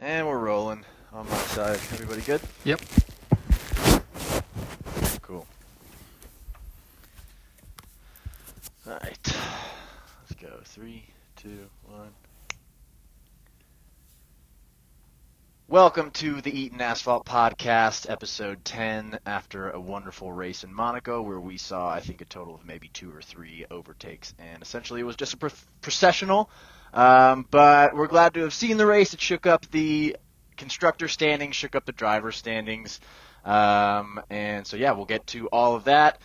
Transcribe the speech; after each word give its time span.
And 0.00 0.28
we're 0.28 0.38
rolling 0.38 0.84
on 1.12 1.28
my 1.28 1.36
side. 1.38 1.80
Everybody 1.92 2.20
good? 2.20 2.40
Yep. 2.62 2.80
Cool. 5.22 5.44
Alright. 8.86 9.18
Let's 9.24 10.40
go. 10.40 10.60
Three, 10.66 11.04
two, 11.34 11.68
one. 11.82 12.10
Welcome 15.66 16.12
to 16.12 16.40
the 16.42 16.56
Eaton 16.56 16.80
Asphalt 16.80 17.26
Podcast, 17.26 18.08
episode 18.08 18.64
10, 18.64 19.18
after 19.26 19.70
a 19.70 19.80
wonderful 19.80 20.30
race 20.32 20.62
in 20.62 20.72
Monaco 20.72 21.22
where 21.22 21.40
we 21.40 21.58
saw, 21.58 21.90
I 21.90 21.98
think, 21.98 22.20
a 22.20 22.24
total 22.24 22.54
of 22.54 22.64
maybe 22.64 22.86
two 22.86 23.12
or 23.12 23.20
three 23.20 23.66
overtakes. 23.68 24.32
And 24.38 24.62
essentially 24.62 25.00
it 25.00 25.04
was 25.04 25.16
just 25.16 25.34
a 25.34 25.38
pro- 25.38 25.50
processional. 25.80 26.50
Um, 26.92 27.46
but 27.50 27.94
we're 27.94 28.06
glad 28.06 28.34
to 28.34 28.40
have 28.40 28.54
seen 28.54 28.76
the 28.76 28.86
race. 28.86 29.14
It 29.14 29.20
shook 29.20 29.46
up 29.46 29.70
the 29.70 30.16
constructor 30.56 31.08
standings, 31.08 31.56
shook 31.56 31.74
up 31.74 31.86
the 31.86 31.92
driver 31.92 32.32
standings. 32.32 33.00
Um, 33.44 34.20
and 34.28 34.66
so, 34.66 34.76
yeah, 34.76 34.92
we'll 34.92 35.06
get 35.06 35.26
to 35.28 35.46
all 35.48 35.74
of 35.74 35.84
that. 35.84 36.20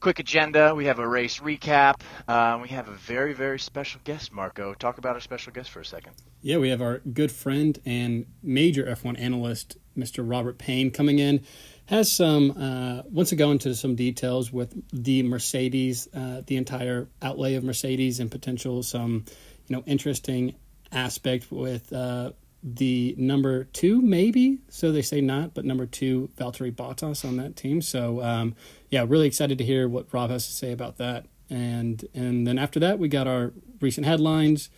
Quick 0.00 0.20
agenda. 0.20 0.74
We 0.74 0.84
have 0.86 1.00
a 1.00 1.06
race 1.06 1.40
recap. 1.40 2.00
Um, 2.28 2.60
we 2.60 2.68
have 2.68 2.88
a 2.88 2.92
very, 2.92 3.32
very 3.32 3.58
special 3.58 4.00
guest, 4.04 4.32
Marco. 4.32 4.72
Talk 4.74 4.98
about 4.98 5.14
our 5.14 5.20
special 5.20 5.52
guest 5.52 5.70
for 5.70 5.80
a 5.80 5.84
second. 5.84 6.12
Yeah, 6.40 6.58
we 6.58 6.68
have 6.70 6.80
our 6.80 6.98
good 6.98 7.32
friend 7.32 7.78
and 7.84 8.26
major 8.40 8.84
F1 8.84 9.18
analyst, 9.18 9.76
Mr. 9.96 10.28
Robert 10.28 10.56
Payne, 10.56 10.92
coming 10.92 11.18
in. 11.18 11.44
Has 11.86 12.12
some, 12.12 12.52
uh, 12.52 13.02
wants 13.10 13.30
to 13.30 13.36
go 13.36 13.50
into 13.50 13.74
some 13.74 13.96
details 13.96 14.52
with 14.52 14.80
the 14.92 15.24
Mercedes, 15.24 16.06
uh, 16.14 16.42
the 16.46 16.56
entire 16.56 17.08
outlay 17.20 17.54
of 17.54 17.64
Mercedes, 17.64 18.20
and 18.20 18.30
potential 18.30 18.84
some, 18.84 19.24
you 19.68 19.76
know, 19.76 19.82
interesting 19.86 20.54
aspect 20.92 21.52
with 21.52 21.92
uh, 21.92 22.32
the 22.62 23.14
number 23.18 23.64
two, 23.64 24.00
maybe. 24.00 24.58
So 24.68 24.90
they 24.90 25.02
say 25.02 25.20
not, 25.20 25.54
but 25.54 25.64
number 25.64 25.86
two, 25.86 26.30
Valtteri 26.36 26.72
Bottas 26.72 27.24
on 27.24 27.36
that 27.36 27.56
team. 27.56 27.80
So 27.82 28.22
um, 28.22 28.54
yeah, 28.90 29.04
really 29.06 29.26
excited 29.26 29.58
to 29.58 29.64
hear 29.64 29.88
what 29.88 30.12
Rob 30.12 30.30
has 30.30 30.46
to 30.46 30.52
say 30.52 30.72
about 30.72 30.96
that. 30.98 31.26
And 31.50 32.04
and 32.14 32.46
then 32.46 32.58
after 32.58 32.80
that, 32.80 32.98
we 32.98 33.08
got 33.08 33.26
our 33.26 33.52
recent 33.80 34.06
headlines, 34.06 34.70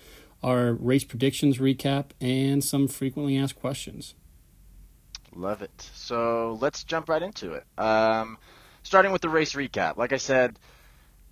our 0.42 0.74
race 0.74 1.05
predictions 1.05 1.58
recap, 1.58 2.11
and 2.20 2.62
some 2.62 2.86
frequently 2.86 3.36
asked 3.36 3.56
questions. 3.56 4.14
Love 5.34 5.62
it. 5.62 5.91
So 5.94 6.58
let's 6.61 6.84
jump 6.84 7.08
right 7.08 7.22
into 7.22 7.52
it. 7.52 7.64
Um, 7.78 8.36
starting 8.83 9.12
with 9.12 9.22
the 9.22 9.28
race 9.28 9.55
recap. 9.55 9.96
Like 9.96 10.12
I 10.12 10.16
said, 10.16 10.58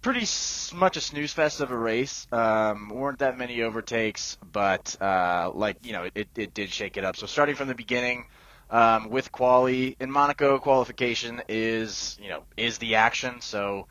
pretty 0.03 0.27
much 0.75 0.97
a 0.97 1.01
snooze 1.01 1.33
fest 1.33 1.61
of 1.61 1.71
a 1.71 1.77
race. 1.77 2.27
Um, 2.33 2.89
weren't 2.89 3.19
that 3.21 3.39
many 3.39 3.63
overtakes, 3.63 4.39
but 4.53 4.97
uh, 5.01 5.51
like 5.55 5.85
you 5.85 5.93
know, 5.93 6.09
it, 6.15 6.29
it 6.37 6.55
did 6.55 6.71
shake 6.71 6.97
it 6.97 7.05
up. 7.05 7.17
So 7.17 7.27
starting 7.27 7.55
from 7.55 7.69
the 7.69 7.75
beginning. 7.75 8.27
Um, 8.71 9.09
with 9.09 9.33
quali 9.33 9.97
in 9.99 10.11
Monaco, 10.11 10.59
qualification 10.59 11.41
is 11.49 12.19
you 12.21 12.29
know 12.29 12.43
is 12.55 12.77
the 12.77 12.97
action. 12.97 13.41
So 13.41 13.87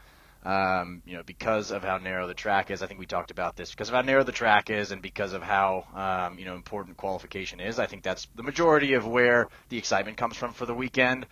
um, 0.45 1.01
you 1.03 1.17
know 1.17 1.23
because 1.23 1.71
of 1.71 1.83
how 1.83 1.97
narrow 1.97 2.27
the 2.27 2.35
track 2.35 2.69
is, 2.69 2.83
I 2.83 2.85
think 2.85 2.99
we 2.99 3.07
talked 3.07 3.31
about 3.31 3.55
this 3.55 3.71
because 3.71 3.89
of 3.89 3.95
how 3.95 4.01
narrow 4.01 4.23
the 4.23 4.31
track 4.31 4.69
is 4.69 4.91
and 4.91 5.01
because 5.01 5.33
of 5.33 5.41
how 5.41 5.85
um, 5.95 6.37
you 6.37 6.45
know 6.45 6.53
important 6.53 6.95
qualification 6.97 7.59
is. 7.59 7.79
I 7.79 7.87
think 7.87 8.03
that's 8.03 8.27
the 8.35 8.43
majority 8.43 8.93
of 8.93 9.07
where 9.07 9.47
the 9.69 9.79
excitement 9.79 10.17
comes 10.17 10.37
from 10.37 10.53
for 10.53 10.67
the 10.67 10.75
weekend. 10.75 11.25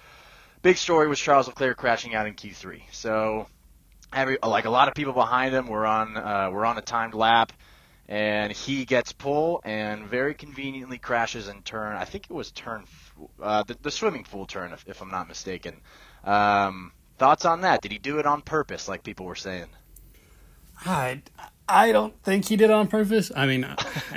Big 0.64 0.78
story 0.78 1.08
was 1.08 1.20
Charles 1.20 1.46
Leclerc 1.46 1.78
crashing 1.78 2.16
out 2.16 2.26
in 2.26 2.34
Q3. 2.34 2.82
So 2.92 3.46
every 4.16 4.38
like 4.44 4.66
a 4.66 4.70
lot 4.70 4.88
of 4.88 4.96
people 4.96 5.14
behind 5.14 5.54
him 5.54 5.68
were 5.68 5.86
on 5.86 6.18
uh, 6.18 6.50
were 6.52 6.66
on 6.66 6.78
a 6.78 6.82
timed 6.82 7.14
lap 7.14 7.52
and 8.08 8.52
he 8.52 8.86
gets 8.86 9.12
pull 9.12 9.62
and 9.64 10.08
very 10.08 10.34
conveniently 10.34 10.98
crashes 10.98 11.48
in 11.48 11.62
turn. 11.64 11.96
I 11.96 12.06
think 12.06 12.26
it 12.30 12.34
was 12.34 12.52
turn 12.52 12.86
uh, 13.42 13.64
the, 13.64 13.76
the 13.82 13.92
swimming 13.92 14.24
pool 14.24 14.46
turn, 14.46 14.74
if, 14.74 14.86
if 14.88 15.02
I'm 15.02 15.10
not 15.10 15.28
mistaken. 15.28 15.82
Um, 16.24 16.92
thoughts 17.18 17.46
on 17.46 17.62
that? 17.62 17.82
Did 17.82 17.92
he 17.92 17.98
do 17.98 18.20
it 18.20 18.26
on 18.26 18.42
purpose, 18.42 18.88
like 18.88 19.04
people 19.04 19.26
were 19.26 19.36
saying? 19.36 19.68
I 20.86 21.22
I 21.68 21.92
don't 21.94 22.22
think 22.22 22.48
he 22.48 22.58
did 22.58 22.66
it 22.66 22.74
on 22.74 22.88
purpose. 22.88 23.32
I 23.36 23.48
mean, 23.48 23.64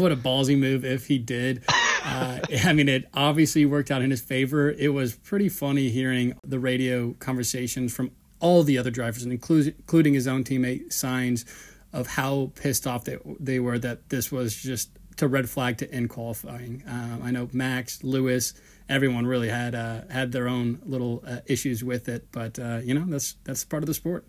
what 0.00 0.10
a 0.10 0.16
ballsy 0.16 0.58
move 0.58 0.84
if 0.84 1.06
he 1.06 1.18
did. 1.18 1.62
Uh, 2.04 2.40
I 2.64 2.72
mean, 2.72 2.88
it 2.88 3.08
obviously 3.14 3.64
worked 3.66 3.90
out 3.90 4.02
in 4.02 4.10
his 4.10 4.20
favor. 4.20 4.70
It 4.70 4.88
was 4.88 5.14
pretty 5.14 5.48
funny 5.48 5.90
hearing 5.90 6.34
the 6.42 6.58
radio 6.58 7.12
conversations 7.20 7.94
from 7.94 8.10
all 8.42 8.62
the 8.64 8.76
other 8.76 8.90
drivers, 8.90 9.22
and 9.22 9.32
including 9.32 10.12
his 10.12 10.26
own 10.26 10.44
teammate 10.44 10.92
signs 10.92 11.46
of 11.92 12.08
how 12.08 12.50
pissed 12.56 12.86
off 12.86 13.04
they, 13.04 13.16
they 13.38 13.60
were 13.60 13.78
that 13.78 14.08
this 14.10 14.30
was 14.30 14.60
just 14.60 14.90
to 15.16 15.28
red 15.28 15.48
flag 15.48 15.78
to 15.78 15.90
end 15.90 16.10
qualifying. 16.10 16.82
Um, 16.86 17.20
I 17.22 17.30
know 17.30 17.48
Max, 17.52 18.02
Lewis, 18.02 18.54
everyone 18.88 19.26
really 19.26 19.48
had 19.48 19.74
uh, 19.74 20.02
had 20.10 20.32
their 20.32 20.48
own 20.48 20.80
little 20.84 21.22
uh, 21.26 21.38
issues 21.46 21.84
with 21.84 22.08
it, 22.08 22.26
but 22.32 22.58
uh, 22.58 22.80
you 22.82 22.94
know 22.94 23.04
that's 23.06 23.36
that's 23.44 23.64
part 23.64 23.82
of 23.82 23.86
the 23.86 23.94
sport. 23.94 24.26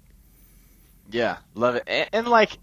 Yeah, 1.12 1.38
love 1.56 1.75
it, 1.75 1.84
and, 1.88 2.09
and 2.13 2.28
like 2.28 2.57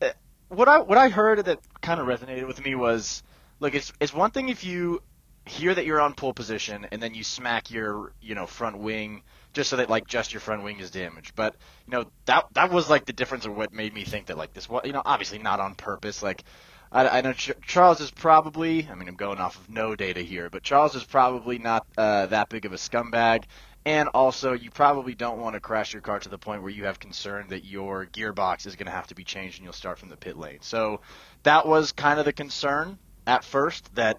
uh, 0.00 0.10
what 0.48 0.68
I 0.68 0.80
what 0.80 0.98
I 0.98 1.10
heard 1.10 1.44
that 1.44 1.60
kind 1.82 2.00
of 2.00 2.06
resonated 2.06 2.46
with 2.46 2.64
me 2.64 2.74
was, 2.74 3.22
look, 3.60 3.74
it's 3.74 3.92
it's 4.00 4.14
one 4.14 4.30
thing 4.30 4.48
if 4.48 4.64
you 4.64 5.02
hear 5.44 5.74
that 5.74 5.86
you're 5.86 6.00
on 6.00 6.12
pole 6.12 6.32
position 6.32 6.88
and 6.90 7.00
then 7.00 7.14
you 7.14 7.22
smack 7.22 7.70
your 7.70 8.12
you 8.20 8.34
know 8.34 8.46
front 8.46 8.78
wing 8.78 9.22
just 9.56 9.70
so 9.70 9.76
that 9.76 9.88
like 9.88 10.06
just 10.06 10.34
your 10.34 10.40
front 10.40 10.62
wing 10.62 10.78
is 10.78 10.90
damaged. 10.90 11.32
But 11.34 11.56
you 11.86 11.92
know 11.92 12.06
that 12.26 12.44
that 12.52 12.70
was 12.70 12.88
like 12.90 13.06
the 13.06 13.14
difference 13.14 13.46
of 13.46 13.56
what 13.56 13.72
made 13.72 13.94
me 13.94 14.04
think 14.04 14.26
that 14.26 14.36
like 14.36 14.52
this 14.52 14.68
was 14.68 14.82
you 14.84 14.92
know 14.92 15.02
obviously 15.04 15.38
not 15.38 15.58
on 15.58 15.74
purpose. 15.74 16.22
Like 16.22 16.44
I, 16.92 17.08
I 17.08 17.20
know 17.22 17.32
Ch- 17.32 17.52
Charles 17.66 18.00
is 18.00 18.10
probably 18.10 18.86
I 18.88 18.94
mean 18.94 19.08
I'm 19.08 19.16
going 19.16 19.38
off 19.38 19.58
of 19.58 19.70
no 19.70 19.96
data 19.96 20.20
here, 20.20 20.50
but 20.50 20.62
Charles 20.62 20.94
is 20.94 21.04
probably 21.04 21.58
not 21.58 21.86
uh, 21.96 22.26
that 22.26 22.50
big 22.50 22.66
of 22.66 22.72
a 22.72 22.76
scumbag. 22.76 23.44
And 23.86 24.08
also, 24.08 24.52
you 24.52 24.72
probably 24.72 25.14
don't 25.14 25.38
want 25.38 25.54
to 25.54 25.60
crash 25.60 25.92
your 25.92 26.02
car 26.02 26.18
to 26.18 26.28
the 26.28 26.38
point 26.38 26.60
where 26.60 26.72
you 26.72 26.86
have 26.86 26.98
concern 26.98 27.46
that 27.50 27.64
your 27.64 28.06
gearbox 28.06 28.66
is 28.66 28.74
going 28.74 28.86
to 28.86 28.92
have 28.92 29.06
to 29.06 29.14
be 29.14 29.22
changed 29.22 29.58
and 29.58 29.64
you'll 29.64 29.72
start 29.72 30.00
from 30.00 30.08
the 30.08 30.16
pit 30.16 30.36
lane. 30.36 30.58
So 30.60 31.02
that 31.44 31.68
was 31.68 31.92
kind 31.92 32.18
of 32.18 32.24
the 32.24 32.32
concern 32.32 32.98
at 33.28 33.44
first 33.44 33.94
that 33.94 34.18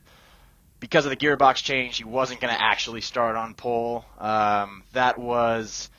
because 0.80 1.06
of 1.06 1.10
the 1.10 1.18
gearbox 1.18 1.64
change, 1.64 1.98
he 1.98 2.04
wasn't 2.04 2.40
going 2.40 2.54
to 2.54 2.62
actually 2.62 3.02
start 3.02 3.36
on 3.36 3.54
pole. 3.54 4.06
Um, 4.20 4.84
that 4.94 5.18
was 5.18 5.90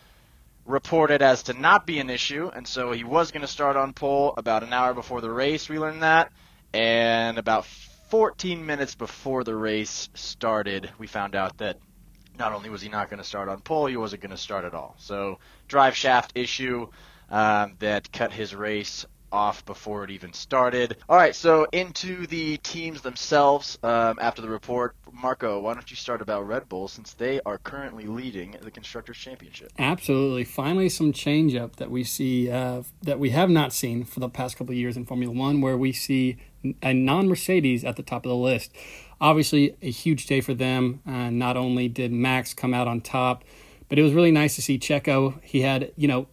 reported 0.65 1.23
as 1.23 1.45
to 1.45 1.55
not 1.55 1.87
be 1.87 1.99
an 1.99 2.11
issue, 2.11 2.51
and 2.55 2.67
so 2.67 2.93
he 2.93 3.05
was 3.05 3.31
going 3.31 3.41
to 3.41 3.49
start 3.49 3.77
on 3.77 3.93
pole 3.93 4.35
about 4.37 4.63
an 4.63 4.73
hour 4.73 4.95
before 4.95 5.21
the 5.21 5.31
race. 5.31 5.69
We 5.69 5.79
learned 5.79 6.03
that, 6.03 6.31
and 6.73 7.39
about 7.39 7.67
14 8.11 8.65
minutes 8.65 8.95
before 8.95 9.45
the 9.45 9.55
race 9.55 10.09
started, 10.15 10.91
we 10.99 11.07
found 11.07 11.35
out 11.35 11.59
that 11.59 11.79
not 12.39 12.53
only 12.53 12.71
was 12.71 12.81
he 12.81 12.89
not 12.89 13.11
going 13.11 13.19
to 13.19 13.25
start 13.25 13.49
on 13.49 13.61
pole, 13.61 13.87
he 13.87 13.97
wasn't 13.97 14.23
going 14.23 14.31
to 14.31 14.37
start 14.37 14.65
at 14.65 14.75
all. 14.75 14.95
So 14.99 15.39
drive 15.67 15.97
shaft 15.97 16.33
issue 16.35 16.89
um, 17.31 17.75
that 17.81 18.13
cut 18.13 18.33
his 18.33 18.55
race 18.55 19.05
off 19.33 19.65
before 19.65 20.05
it 20.05 20.11
even 20.11 20.33
started. 20.33 20.97
All 21.09 21.17
right, 21.17 21.35
so 21.35 21.67
into 21.73 22.27
the 22.27 22.57
teams 22.59 23.03
themselves 23.03 23.79
um, 23.83 24.19
after 24.21 24.43
the 24.43 24.49
report. 24.49 24.95
Marco, 25.13 25.61
why 25.61 25.75
don't 25.75 25.91
you 25.91 25.97
start 25.97 26.23
about 26.23 26.47
Red 26.47 26.69
Bull 26.69 26.87
since 26.87 27.15
they 27.15 27.41
are 27.45 27.59
currently 27.59 28.07
leading 28.07 28.57
the 28.63 28.71
Constructors' 28.71 29.17
Championship? 29.17 29.73
Absolutely. 29.79 30.45
Finally, 30.45 30.89
some 30.91 31.13
change 31.13 31.55
up 31.55 31.77
that 31.77 31.91
we 31.91 32.05
see 32.05 32.51
uh, 32.51 32.83
that 33.03 33.19
we 33.19 33.31
have 33.31 33.51
not 33.51 33.73
seen 33.73 34.05
for 34.05 34.21
the 34.21 34.29
past 34.29 34.57
couple 34.57 34.73
of 34.73 34.79
years 34.79 34.97
in 34.97 35.05
Formula 35.05 35.33
One, 35.33 35.61
where 35.61 35.77
we 35.77 35.93
see 35.93 36.37
a 36.83 36.93
non 36.93 37.29
Mercedes 37.29 37.85
at 37.85 37.97
the 37.97 38.03
top 38.03 38.25
of 38.25 38.31
the 38.31 38.37
list. 38.37 38.73
Obviously, 39.21 39.77
a 39.83 39.91
huge 39.91 40.27
day 40.27 40.41
for 40.41 40.55
them. 40.55 41.01
Uh, 41.07 41.31
not 41.31 41.57
only 41.57 41.89
did 41.89 42.13
Max 42.13 42.55
come 42.55 42.73
out 42.73 42.87
on 42.87 43.01
top, 43.01 43.45
but 43.89 43.99
it 43.99 44.03
was 44.03 44.13
really 44.13 44.31
nice 44.31 44.55
to 44.57 44.63
see 44.63 44.79
Checo. 44.79 45.43
He 45.43 45.63
had, 45.63 45.93
you 45.97 46.07
know, 46.07 46.29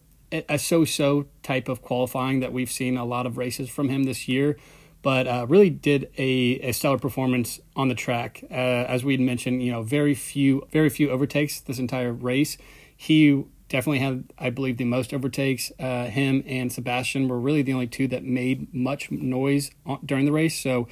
a 0.49 0.57
so-so 0.57 1.27
type 1.43 1.69
of 1.69 1.81
qualifying 1.81 2.39
that 2.39 2.51
we've 2.51 2.71
seen 2.71 2.97
a 2.97 3.05
lot 3.05 3.25
of 3.25 3.37
races 3.37 3.69
from 3.69 3.89
him 3.89 4.03
this 4.03 4.27
year, 4.27 4.57
but 5.01 5.27
uh, 5.27 5.45
really 5.47 5.69
did 5.69 6.09
a, 6.17 6.59
a, 6.61 6.71
stellar 6.71 6.97
performance 6.97 7.59
on 7.75 7.89
the 7.89 7.95
track. 7.95 8.43
Uh, 8.49 8.53
as 8.53 9.03
we 9.03 9.17
mentioned, 9.17 9.61
you 9.61 9.71
know, 9.71 9.83
very 9.83 10.15
few 10.15 10.67
very 10.71 10.89
few 10.89 11.09
overtakes 11.09 11.59
this 11.61 11.79
entire 11.79 12.11
race. 12.11 12.57
He 12.97 13.43
definitely 13.69 13.99
had, 13.99 14.31
I 14.37 14.49
believe, 14.49 14.77
the 14.77 14.85
most 14.85 15.13
overtakes. 15.13 15.71
Uh, 15.79 16.05
him 16.05 16.43
and 16.47 16.71
Sebastian 16.71 17.27
were 17.27 17.39
really 17.39 17.61
the 17.61 17.73
only 17.73 17.87
two 17.87 18.07
that 18.07 18.23
made 18.23 18.73
much 18.73 19.11
noise 19.11 19.71
during 20.05 20.25
the 20.25 20.31
race. 20.31 20.59
So. 20.59 20.87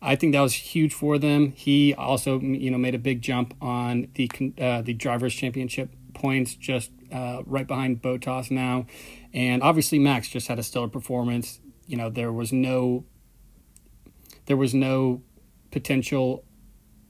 I 0.00 0.14
think 0.14 0.32
that 0.32 0.42
was 0.42 0.54
huge 0.54 0.94
for 0.94 1.18
them. 1.18 1.50
He 1.56 1.92
also, 1.92 2.38
you 2.40 2.70
know, 2.70 2.78
made 2.78 2.94
a 2.94 3.00
big 3.00 3.20
jump 3.20 3.52
on 3.60 4.06
the 4.14 4.30
uh, 4.56 4.80
the 4.80 4.94
drivers' 4.94 5.34
championship 5.34 5.90
points, 6.14 6.54
just 6.54 6.92
uh, 7.12 7.42
right 7.46 7.66
behind 7.66 8.02
Bottas 8.02 8.50
now. 8.50 8.86
And 9.32 9.62
obviously, 9.62 9.98
Max 9.98 10.28
just 10.28 10.48
had 10.48 10.58
a 10.58 10.62
stellar 10.62 10.88
performance. 10.88 11.60
You 11.86 11.96
know, 11.96 12.10
there 12.10 12.32
was 12.32 12.52
no 12.52 13.04
there 14.46 14.56
was 14.56 14.74
no 14.74 15.22
potential 15.70 16.44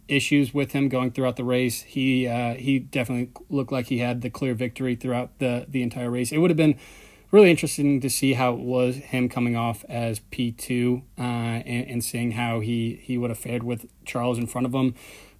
issues 0.08 0.52
with 0.52 0.72
him 0.72 0.88
going 0.88 1.12
throughout 1.12 1.36
the 1.36 1.44
race. 1.44 1.82
He 1.82 2.26
uh, 2.26 2.54
he 2.54 2.78
definitely 2.78 3.32
looked 3.48 3.72
like 3.72 3.86
he 3.86 3.98
had 3.98 4.22
the 4.22 4.30
clear 4.30 4.54
victory 4.54 4.96
throughout 4.96 5.38
the 5.38 5.66
the 5.68 5.82
entire 5.82 6.10
race. 6.10 6.32
It 6.32 6.38
would 6.38 6.50
have 6.50 6.56
been 6.56 6.78
really 7.30 7.50
interesting 7.50 8.00
to 8.00 8.08
see 8.08 8.34
how 8.34 8.54
it 8.54 8.60
was 8.60 8.96
him 8.96 9.28
coming 9.28 9.56
off 9.56 9.84
as 9.88 10.20
P2 10.20 11.02
uh, 11.18 11.22
and, 11.22 11.90
and, 11.90 12.04
seeing 12.04 12.32
how 12.32 12.60
he, 12.60 12.98
he 13.02 13.18
would 13.18 13.30
have 13.30 13.38
fared 13.38 13.62
with 13.62 13.86
Charles 14.04 14.38
in 14.38 14.46
front 14.46 14.66
of 14.66 14.74
him. 14.74 14.94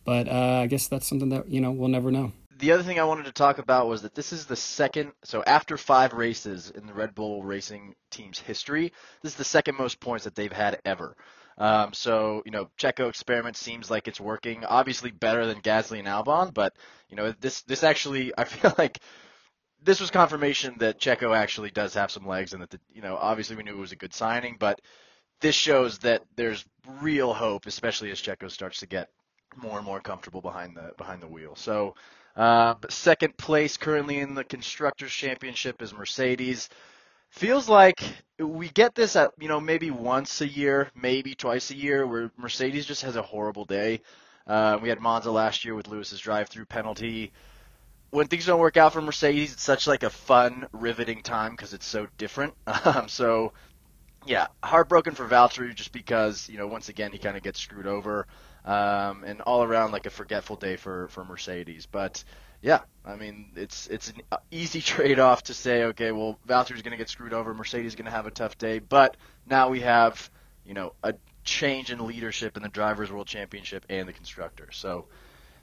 But 0.04 0.28
uh, 0.28 0.60
I 0.62 0.66
guess 0.66 0.86
that's 0.86 1.06
something 1.06 1.30
that, 1.30 1.48
you 1.48 1.60
know, 1.60 1.70
we'll 1.70 1.88
never 1.88 2.10
know. 2.10 2.32
The 2.58 2.72
other 2.72 2.82
thing 2.82 2.98
I 2.98 3.04
wanted 3.04 3.26
to 3.26 3.32
talk 3.32 3.58
about 3.58 3.86
was 3.86 4.02
that 4.02 4.16
this 4.16 4.32
is 4.32 4.46
the 4.46 4.56
second, 4.56 5.12
so 5.22 5.44
after 5.44 5.76
five 5.76 6.12
races 6.12 6.70
in 6.70 6.86
the 6.86 6.92
Red 6.94 7.14
Bull 7.14 7.44
Racing 7.44 7.94
team's 8.10 8.40
history, 8.40 8.92
this 9.22 9.32
is 9.32 9.38
the 9.38 9.44
second 9.44 9.76
most 9.76 10.00
points 10.00 10.24
that 10.24 10.34
they've 10.34 10.52
had 10.52 10.80
ever. 10.84 11.16
Um, 11.56 11.92
so, 11.92 12.42
you 12.44 12.50
know, 12.50 12.68
Checo 12.76 13.08
experiment 13.08 13.56
seems 13.56 13.92
like 13.92 14.08
it's 14.08 14.20
working. 14.20 14.64
Obviously 14.64 15.12
better 15.12 15.46
than 15.46 15.60
Gasly 15.60 16.00
and 16.00 16.08
Albon, 16.08 16.52
but, 16.52 16.72
you 17.08 17.16
know, 17.16 17.32
this, 17.40 17.62
this 17.62 17.84
actually, 17.84 18.32
I 18.38 18.42
feel 18.42 18.74
like 18.76 18.98
this 19.80 20.00
was 20.00 20.10
confirmation 20.10 20.74
that 20.78 20.98
Checo 20.98 21.36
actually 21.36 21.70
does 21.70 21.94
have 21.94 22.10
some 22.10 22.26
legs 22.26 22.54
and 22.54 22.62
that, 22.62 22.70
the, 22.70 22.80
you 22.92 23.02
know, 23.02 23.16
obviously 23.16 23.54
we 23.54 23.62
knew 23.62 23.76
it 23.76 23.80
was 23.80 23.92
a 23.92 23.96
good 23.96 24.14
signing, 24.14 24.56
but 24.58 24.80
this 25.40 25.54
shows 25.54 25.98
that 25.98 26.24
there's 26.34 26.64
real 27.00 27.32
hope, 27.32 27.66
especially 27.66 28.10
as 28.10 28.20
Checo 28.20 28.50
starts 28.50 28.80
to 28.80 28.86
get 28.86 29.10
more 29.56 29.76
and 29.76 29.86
more 29.86 30.00
comfortable 30.00 30.40
behind 30.40 30.76
the 30.76 30.92
behind 30.98 31.22
the 31.22 31.28
wheel. 31.28 31.54
So, 31.56 31.94
uh, 32.38 32.74
second 32.88 33.36
place 33.36 33.76
currently 33.76 34.18
in 34.18 34.34
the 34.34 34.44
constructors 34.44 35.12
championship 35.12 35.82
is 35.82 35.92
Mercedes. 35.92 36.70
Feels 37.30 37.68
like 37.68 38.02
we 38.38 38.70
get 38.70 38.94
this 38.94 39.14
at 39.16 39.32
you 39.38 39.48
know 39.48 39.60
maybe 39.60 39.90
once 39.90 40.40
a 40.40 40.48
year, 40.48 40.90
maybe 40.94 41.34
twice 41.34 41.70
a 41.70 41.76
year, 41.76 42.06
where 42.06 42.30
Mercedes 42.38 42.86
just 42.86 43.02
has 43.02 43.16
a 43.16 43.22
horrible 43.22 43.66
day. 43.66 44.00
Uh, 44.46 44.78
we 44.80 44.88
had 44.88 45.00
Monza 45.00 45.30
last 45.30 45.66
year 45.66 45.74
with 45.74 45.88
Lewis's 45.88 46.20
drive-through 46.20 46.64
penalty 46.64 47.32
when 48.10 48.26
things 48.26 48.46
don't 48.46 48.60
work 48.60 48.76
out 48.76 48.92
for 48.92 49.02
Mercedes, 49.02 49.52
it's 49.52 49.62
such 49.62 49.86
like 49.86 50.02
a 50.02 50.10
fun, 50.10 50.66
riveting 50.72 51.22
time 51.22 51.52
because 51.52 51.74
it's 51.74 51.86
so 51.86 52.06
different. 52.16 52.54
Um, 52.84 53.08
so, 53.08 53.52
yeah, 54.24 54.46
heartbroken 54.62 55.14
for 55.14 55.26
Valtteri 55.26 55.74
just 55.74 55.92
because 55.92 56.48
you 56.48 56.56
know 56.56 56.66
once 56.66 56.88
again 56.88 57.12
he 57.12 57.18
kind 57.18 57.36
of 57.36 57.42
gets 57.42 57.60
screwed 57.60 57.86
over, 57.86 58.26
um, 58.68 59.24
and 59.24 59.40
all 59.40 59.64
around 59.64 59.92
like 59.92 60.04
a 60.04 60.10
forgetful 60.10 60.56
day 60.56 60.76
for 60.76 61.08
for 61.08 61.24
Mercedes. 61.24 61.86
But 61.86 62.22
yeah, 62.60 62.80
I 63.04 63.16
mean 63.16 63.50
it's 63.56 63.86
it's 63.88 64.10
an 64.10 64.20
easy 64.50 64.80
trade 64.92 65.18
off 65.18 65.44
to 65.44 65.54
say 65.54 65.84
okay, 65.84 66.12
well 66.12 66.38
Valtteri's 66.46 66.82
going 66.82 66.92
to 66.92 66.98
get 66.98 67.08
screwed 67.08 67.32
over, 67.32 67.54
Mercedes 67.54 67.92
is 67.92 67.94
going 67.96 68.04
to 68.04 68.12
have 68.12 68.26
a 68.26 68.30
tough 68.30 68.58
day, 68.58 68.78
but 68.78 69.16
now 69.48 69.70
we 69.70 69.80
have 69.80 70.30
you 70.64 70.74
know 70.74 70.92
a 71.02 71.14
change 71.44 71.90
in 71.90 72.06
leadership 72.06 72.58
in 72.58 72.62
the 72.62 72.68
drivers' 72.68 73.10
world 73.10 73.26
championship 73.26 73.86
and 73.88 74.06
the 74.06 74.12
constructors. 74.12 74.76
So 74.76 75.06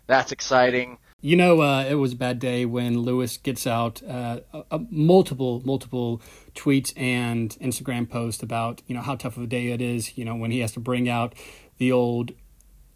that's 0.07 0.31
exciting. 0.31 0.97
You 1.21 1.35
know, 1.35 1.61
uh, 1.61 1.83
it 1.83 1.95
was 1.95 2.13
a 2.13 2.15
bad 2.15 2.39
day 2.39 2.65
when 2.65 2.99
Lewis 2.99 3.37
gets 3.37 3.67
out 3.67 4.01
uh, 4.03 4.39
a, 4.53 4.63
a 4.71 4.79
multiple, 4.89 5.61
multiple 5.63 6.21
tweets 6.55 6.91
and 6.95 7.51
Instagram 7.61 8.09
posts 8.09 8.41
about 8.41 8.81
you 8.87 8.95
know 8.95 9.01
how 9.01 9.15
tough 9.15 9.37
of 9.37 9.43
a 9.43 9.47
day 9.47 9.67
it 9.67 9.81
is. 9.81 10.17
You 10.17 10.25
know 10.25 10.35
when 10.35 10.49
he 10.49 10.59
has 10.61 10.71
to 10.71 10.79
bring 10.79 11.07
out 11.07 11.35
the 11.77 11.91
old 11.91 12.31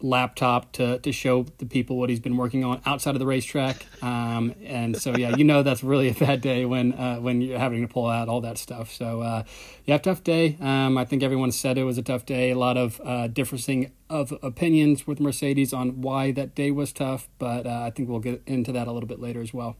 laptop 0.02 0.72
to, 0.72 0.98
to 0.98 1.12
show 1.12 1.44
the 1.58 1.66
people 1.66 1.96
what 1.96 2.10
he's 2.10 2.20
been 2.20 2.36
working 2.36 2.64
on 2.64 2.80
outside 2.86 3.14
of 3.14 3.18
the 3.18 3.26
racetrack. 3.26 3.86
Um, 4.02 4.54
and 4.64 4.96
so, 4.96 5.16
yeah, 5.16 5.36
you 5.36 5.44
know 5.44 5.62
that's 5.62 5.82
really 5.82 6.08
a 6.08 6.14
bad 6.14 6.40
day 6.40 6.64
when 6.64 6.92
uh, 6.92 7.16
when 7.16 7.40
you're 7.40 7.58
having 7.58 7.86
to 7.86 7.92
pull 7.92 8.06
out 8.06 8.28
all 8.28 8.40
that 8.40 8.58
stuff. 8.58 8.90
So, 8.92 9.22
uh, 9.22 9.42
yeah, 9.84 9.98
tough 9.98 10.22
day. 10.24 10.56
Um, 10.60 10.96
I 10.98 11.04
think 11.04 11.22
everyone 11.22 11.52
said 11.52 11.78
it 11.78 11.84
was 11.84 11.98
a 11.98 12.02
tough 12.02 12.26
day. 12.26 12.50
A 12.50 12.58
lot 12.58 12.76
of 12.76 13.00
uh, 13.04 13.28
differencing 13.28 13.90
of 14.08 14.32
opinions 14.42 15.06
with 15.06 15.20
Mercedes 15.20 15.72
on 15.72 16.00
why 16.00 16.32
that 16.32 16.54
day 16.54 16.70
was 16.70 16.92
tough, 16.92 17.28
but 17.38 17.66
uh, 17.66 17.82
I 17.82 17.90
think 17.90 18.08
we'll 18.08 18.20
get 18.20 18.42
into 18.46 18.72
that 18.72 18.88
a 18.88 18.92
little 18.92 19.08
bit 19.08 19.20
later 19.20 19.40
as 19.40 19.54
well. 19.54 19.76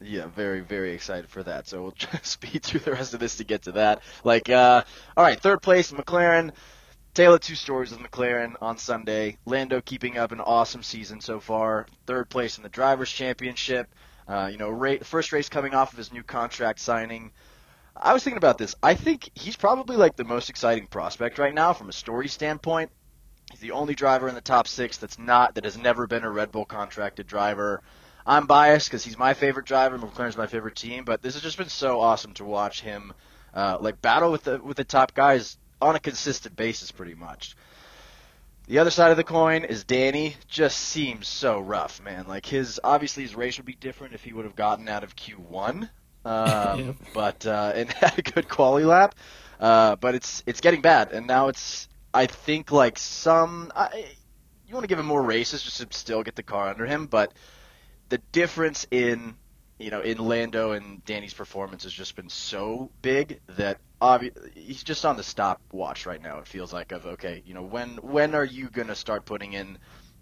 Yeah, 0.00 0.26
very, 0.26 0.60
very 0.60 0.92
excited 0.92 1.30
for 1.30 1.42
that. 1.44 1.66
So 1.66 1.82
we'll 1.82 1.92
just 1.92 2.26
speed 2.32 2.62
through 2.62 2.80
the 2.80 2.92
rest 2.92 3.14
of 3.14 3.20
this 3.20 3.36
to 3.36 3.44
get 3.44 3.62
to 3.62 3.72
that. 3.72 4.02
Like, 4.22 4.50
uh, 4.50 4.82
all 5.16 5.24
right, 5.24 5.40
third 5.40 5.62
place, 5.62 5.92
McLaren. 5.92 6.52
Tale 7.14 7.34
of 7.34 7.40
two 7.42 7.54
stories 7.54 7.92
with 7.92 8.00
McLaren 8.00 8.54
on 8.60 8.76
Sunday. 8.76 9.38
Lando 9.46 9.80
keeping 9.80 10.18
up 10.18 10.32
an 10.32 10.40
awesome 10.40 10.82
season 10.82 11.20
so 11.20 11.38
far. 11.38 11.86
Third 12.06 12.28
place 12.28 12.56
in 12.56 12.64
the 12.64 12.68
Drivers' 12.68 13.08
Championship. 13.08 13.88
Uh, 14.26 14.48
you 14.50 14.58
know, 14.58 14.68
ra- 14.68 14.96
first 15.04 15.30
race 15.32 15.48
coming 15.48 15.74
off 15.74 15.92
of 15.92 15.98
his 15.98 16.12
new 16.12 16.24
contract 16.24 16.80
signing. 16.80 17.30
I 17.96 18.12
was 18.14 18.24
thinking 18.24 18.38
about 18.38 18.58
this. 18.58 18.74
I 18.82 18.94
think 18.94 19.30
he's 19.36 19.54
probably 19.54 19.96
like 19.96 20.16
the 20.16 20.24
most 20.24 20.50
exciting 20.50 20.88
prospect 20.88 21.38
right 21.38 21.54
now 21.54 21.72
from 21.72 21.88
a 21.88 21.92
story 21.92 22.26
standpoint. 22.26 22.90
He's 23.52 23.60
the 23.60 23.70
only 23.70 23.94
driver 23.94 24.28
in 24.28 24.34
the 24.34 24.40
top 24.40 24.66
six 24.66 24.96
that's 24.96 25.16
not 25.16 25.54
that 25.54 25.64
has 25.66 25.78
never 25.78 26.08
been 26.08 26.24
a 26.24 26.30
Red 26.30 26.50
Bull 26.50 26.64
contracted 26.64 27.28
driver. 27.28 27.84
I'm 28.26 28.48
biased 28.48 28.88
because 28.88 29.04
he's 29.04 29.16
my 29.16 29.34
favorite 29.34 29.66
driver. 29.66 29.98
McLaren's 29.98 30.36
my 30.36 30.48
favorite 30.48 30.74
team, 30.74 31.04
but 31.04 31.22
this 31.22 31.34
has 31.34 31.44
just 31.44 31.58
been 31.58 31.68
so 31.68 32.00
awesome 32.00 32.34
to 32.34 32.44
watch 32.44 32.80
him 32.80 33.12
uh, 33.54 33.78
like 33.80 34.02
battle 34.02 34.32
with 34.32 34.42
the 34.42 34.58
with 34.58 34.76
the 34.76 34.84
top 34.84 35.14
guys 35.14 35.58
on 35.84 35.96
a 35.96 36.00
consistent 36.00 36.56
basis, 36.56 36.90
pretty 36.90 37.14
much. 37.14 37.56
The 38.66 38.78
other 38.78 38.90
side 38.90 39.10
of 39.10 39.18
the 39.18 39.24
coin 39.24 39.64
is 39.64 39.84
Danny 39.84 40.36
just 40.48 40.78
seems 40.78 41.28
so 41.28 41.60
rough, 41.60 42.02
man. 42.02 42.26
Like 42.26 42.46
his 42.46 42.80
obviously 42.82 43.22
his 43.22 43.34
race 43.34 43.58
would 43.58 43.66
be 43.66 43.74
different 43.74 44.14
if 44.14 44.24
he 44.24 44.32
would 44.32 44.46
have 44.46 44.56
gotten 44.56 44.88
out 44.88 45.04
of 45.04 45.14
Q1, 45.14 45.90
um, 46.24 46.96
but 47.14 47.44
uh, 47.46 47.72
and 47.76 47.92
had 47.92 48.18
a 48.18 48.22
good 48.22 48.48
quality 48.48 48.86
lap. 48.86 49.14
Uh, 49.60 49.96
but 49.96 50.14
it's 50.14 50.42
it's 50.46 50.62
getting 50.62 50.80
bad, 50.80 51.12
and 51.12 51.26
now 51.26 51.48
it's 51.48 51.88
I 52.14 52.26
think 52.26 52.72
like 52.72 52.98
some 52.98 53.70
I, 53.76 54.06
you 54.66 54.74
want 54.74 54.84
to 54.84 54.88
give 54.88 54.98
him 54.98 55.06
more 55.06 55.22
races 55.22 55.62
just 55.62 55.78
to 55.78 55.86
still 55.90 56.22
get 56.22 56.34
the 56.34 56.42
car 56.42 56.70
under 56.70 56.86
him, 56.86 57.06
but 57.06 57.34
the 58.08 58.18
difference 58.32 58.86
in 58.90 59.36
you 59.78 59.90
know 59.90 60.00
in 60.00 60.18
Lando 60.18 60.72
and 60.72 61.04
Danny's 61.04 61.34
performance 61.34 61.84
has 61.84 61.92
just 61.92 62.16
been 62.16 62.28
so 62.28 62.90
big 63.02 63.40
that 63.56 63.78
obvi- 64.00 64.54
he's 64.54 64.82
just 64.82 65.04
on 65.04 65.16
the 65.16 65.22
stopwatch 65.22 66.06
right 66.06 66.22
now. 66.22 66.38
It 66.38 66.46
feels 66.46 66.72
like 66.72 66.92
of 66.92 67.06
okay, 67.06 67.42
you 67.46 67.54
know, 67.54 67.62
when 67.62 67.96
when 68.02 68.34
are 68.34 68.44
you 68.44 68.68
going 68.68 68.88
to 68.88 68.94
start 68.94 69.24
putting 69.24 69.54
in 69.54 69.78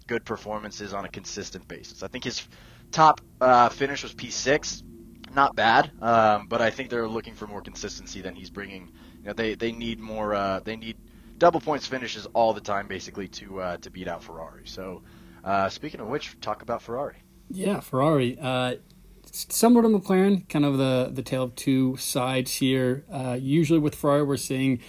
good 0.07 0.25
performances 0.25 0.93
on 0.93 1.05
a 1.05 1.09
consistent 1.09 1.67
basis? 1.67 2.03
I 2.03 2.07
think 2.07 2.23
his 2.23 2.47
top 2.91 3.21
uh, 3.41 3.69
finish 3.69 4.03
was 4.03 4.13
P6, 4.13 4.83
not 5.33 5.55
bad, 5.55 5.91
um, 6.01 6.47
but 6.47 6.61
I 6.61 6.69
think 6.69 6.89
they're 6.89 7.07
looking 7.07 7.33
for 7.33 7.47
more 7.47 7.61
consistency 7.61 8.21
than 8.21 8.35
he's 8.35 8.49
bringing. 8.49 8.89
You 9.23 9.27
know, 9.27 9.33
they 9.33 9.55
they 9.55 9.71
need 9.71 9.99
more. 9.99 10.33
Uh, 10.33 10.59
they 10.63 10.75
need 10.75 10.97
double 11.37 11.59
points 11.59 11.87
finishes 11.87 12.25
all 12.33 12.53
the 12.53 12.61
time, 12.61 12.87
basically, 12.87 13.27
to 13.27 13.59
uh, 13.59 13.77
to 13.77 13.89
beat 13.89 14.07
out 14.07 14.23
Ferrari. 14.23 14.63
So, 14.65 15.01
uh, 15.43 15.69
speaking 15.69 15.99
of 15.99 16.07
which, 16.07 16.37
talk 16.41 16.61
about 16.61 16.81
Ferrari. 16.81 17.17
Yeah, 17.49 17.81
Ferrari. 17.81 18.37
Uh, 19.33 19.45
similar 19.49 19.81
to 19.83 19.89
McLaren, 19.89 20.47
kind 20.49 20.65
of 20.65 20.77
the 20.77 21.09
the 21.11 21.21
tale 21.21 21.43
of 21.43 21.55
two 21.55 21.95
sides 21.97 22.55
here. 22.55 23.03
Uh, 23.11 23.37
usually 23.39 23.79
with 23.79 23.95
Ferrari, 23.95 24.23
we're 24.23 24.37
seeing 24.37 24.79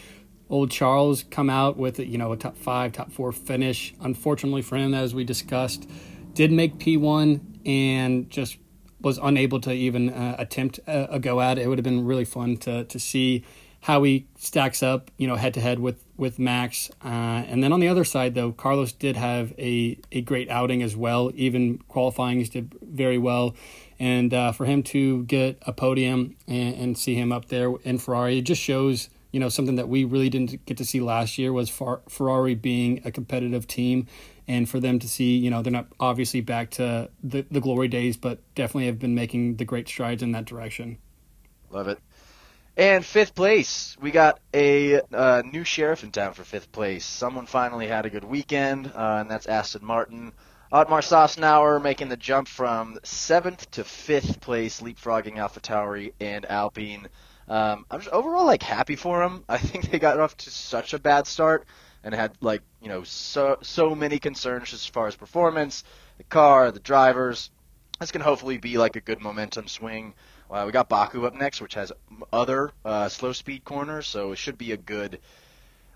old 0.50 0.70
Charles 0.70 1.25
come 1.31 1.50
out 1.50 1.76
with 1.76 1.99
you 1.99 2.19
know 2.19 2.32
a 2.32 2.37
top 2.37 2.56
five, 2.56 2.93
top 2.93 3.12
four 3.12 3.32
finish. 3.32 3.94
Unfortunately 4.00 4.63
for 4.63 4.77
him, 4.77 4.94
as 4.94 5.15
we 5.15 5.24
discussed, 5.24 5.89
did 6.34 6.53
make 6.53 6.79
P 6.79 6.96
one 6.96 7.58
and 7.65 8.29
just 8.31 8.58
was 9.01 9.19
unable 9.22 9.60
to 9.60 9.72
even 9.72 10.08
uh, 10.10 10.36
attempt 10.39 10.81
a, 10.86 11.15
a, 11.15 11.19
go 11.19 11.39
at 11.41 11.58
it. 11.58 11.63
It 11.63 11.69
would 11.69 11.77
have 11.79 11.84
been 11.84 12.05
really 12.05 12.24
fun 12.24 12.56
to 12.58 12.84
to 12.84 12.98
see 12.98 13.44
how 13.81 14.03
he 14.03 14.27
stacks 14.39 14.82
up, 14.82 15.10
you 15.19 15.27
know, 15.27 15.36
head 15.36 15.53
to 15.55 15.60
head 15.60 15.79
with 15.79 16.03
with 16.17 16.39
Max. 16.39 16.91
Uh, 17.05 17.08
and 17.48 17.63
then 17.63 17.72
on 17.72 17.81
the 17.81 17.89
other 17.89 18.05
side, 18.05 18.34
though, 18.34 18.53
Carlos 18.53 18.93
did 18.93 19.17
have 19.17 19.53
a 19.58 19.98
a 20.13 20.22
great 20.22 20.48
outing 20.51 20.82
as 20.82 20.96
well. 20.96 21.31
Even 21.34 21.79
qualifying, 21.89 22.39
he 22.39 22.44
did 22.44 22.74
very 22.82 23.19
well 23.19 23.55
and 24.05 24.34
uh, 24.34 24.53
for 24.53 24.67
him 24.67 24.82
to 24.82 25.25
get 25.25 25.56
a 25.63 25.73
podium 25.73 26.37
and, 26.46 26.75
and, 26.75 26.99
see 26.99 27.15
him 27.15 27.32
up 27.32 27.46
there 27.46 27.75
in 27.84 27.96
Ferrari, 27.96 28.37
it 28.37 28.43
just 28.43 28.61
shows 28.61 29.08
you 29.32 29.41
know 29.41 29.49
something 29.49 29.77
that 29.77 29.89
we 29.89 30.05
really 30.05 30.29
didn't 30.29 30.63
get 30.67 30.77
to 30.77 30.84
see 30.84 31.01
last 31.01 31.39
year 31.39 31.55
was 31.55 31.70
Far- 31.70 32.03
Ferrari 32.11 32.55
being 32.55 33.01
a 33.06 33.11
competitive 33.11 33.67
team, 33.67 34.06
and 34.46 34.69
for 34.69 34.79
them 34.79 34.99
to 34.99 35.08
see 35.08 35.39
you 35.39 35.49
know 35.49 35.63
they're 35.63 35.73
not 35.73 35.87
obviously 35.99 36.43
back 36.43 36.70
to 36.73 37.08
the, 37.23 37.46
the 37.51 37.63
glory 37.63 37.89
days, 37.89 38.19
but 38.19 38.41
definitely 38.55 38.87
have 38.87 38.99
been 38.99 39.15
making 39.15 39.56
the 39.56 39.65
great 39.65 39.89
strides 39.89 40.23
in 40.23 40.32
that 40.32 40.44
direction. 40.44 40.99
Love 41.70 41.89
it. 41.89 41.99
And 42.77 43.06
fifth 43.06 43.34
place, 43.34 43.96
we 44.03 44.11
got 44.11 44.39
a 44.53 45.01
uh, 45.15 45.43
new 45.51 45.65
sheriff 45.65 46.05
in 46.05 46.11
town 46.11 46.34
for 46.34 46.44
fifth 46.44 46.70
place. 46.73 47.06
Someone 47.06 47.46
finally 47.46 47.87
had 47.87 48.05
a 48.05 48.11
good 48.11 48.25
weekend, 48.25 48.89
uh, 48.94 49.20
and 49.20 49.31
that's 49.31 49.46
Aston 49.46 49.82
Martin. 49.82 50.34
Otmar 50.73 51.01
Szafnauer 51.01 51.81
making 51.81 52.09
the 52.09 52.17
jump 52.17 52.49
from 52.49 52.99
seventh 53.03 53.71
to 53.73 53.85
fifth 53.85 54.41
place, 54.41 54.81
leapfrogging 54.81 55.37
AlphaTauri 55.37 56.13
and 56.21 56.44
Alpine. 56.47 57.09
Um, 57.49 57.85
I'm 57.91 58.01
just 58.01 58.13
overall 58.13 58.47
like 58.47 58.63
happy 58.63 58.97
for 58.97 59.23
him. 59.23 59.44
I 59.49 59.59
think 59.59 59.91
they 59.91 59.99
got 59.99 60.19
off 60.19 60.37
to 60.39 60.51
such 60.51 60.94
a 60.94 60.99
bad 60.99 61.27
start 61.27 61.67
and 62.03 62.15
had 62.15 62.33
like 62.41 62.63
you 62.81 62.89
know 62.89 63.05
so 63.05 63.59
so 63.63 63.94
many 63.94 64.19
concerns 64.19 64.73
as 64.73 64.87
far 64.87 65.06
as 65.06 65.15
performance, 65.15 65.85
the 66.19 66.25
car, 66.25 66.71
the 66.71 66.81
drivers. 66.81 67.51
This 68.01 68.11
can 68.11 68.23
hopefully 68.23 68.59
be 68.59 68.77
like 68.79 68.97
a 68.97 69.01
good 69.01 69.21
momentum 69.21 69.69
swing. 69.69 70.15
Uh, 70.51 70.65
we 70.67 70.73
got 70.73 70.89
Baku 70.89 71.27
up 71.27 71.35
next, 71.35 71.61
which 71.61 71.75
has 71.75 71.93
other 72.33 72.71
uh, 72.85 73.09
slow 73.09 73.33
speed 73.33 73.65
corners, 73.65 74.06
so 74.06 74.33
it 74.33 74.37
should 74.37 74.59
be 74.59 74.73
a 74.73 74.77
good 74.77 75.21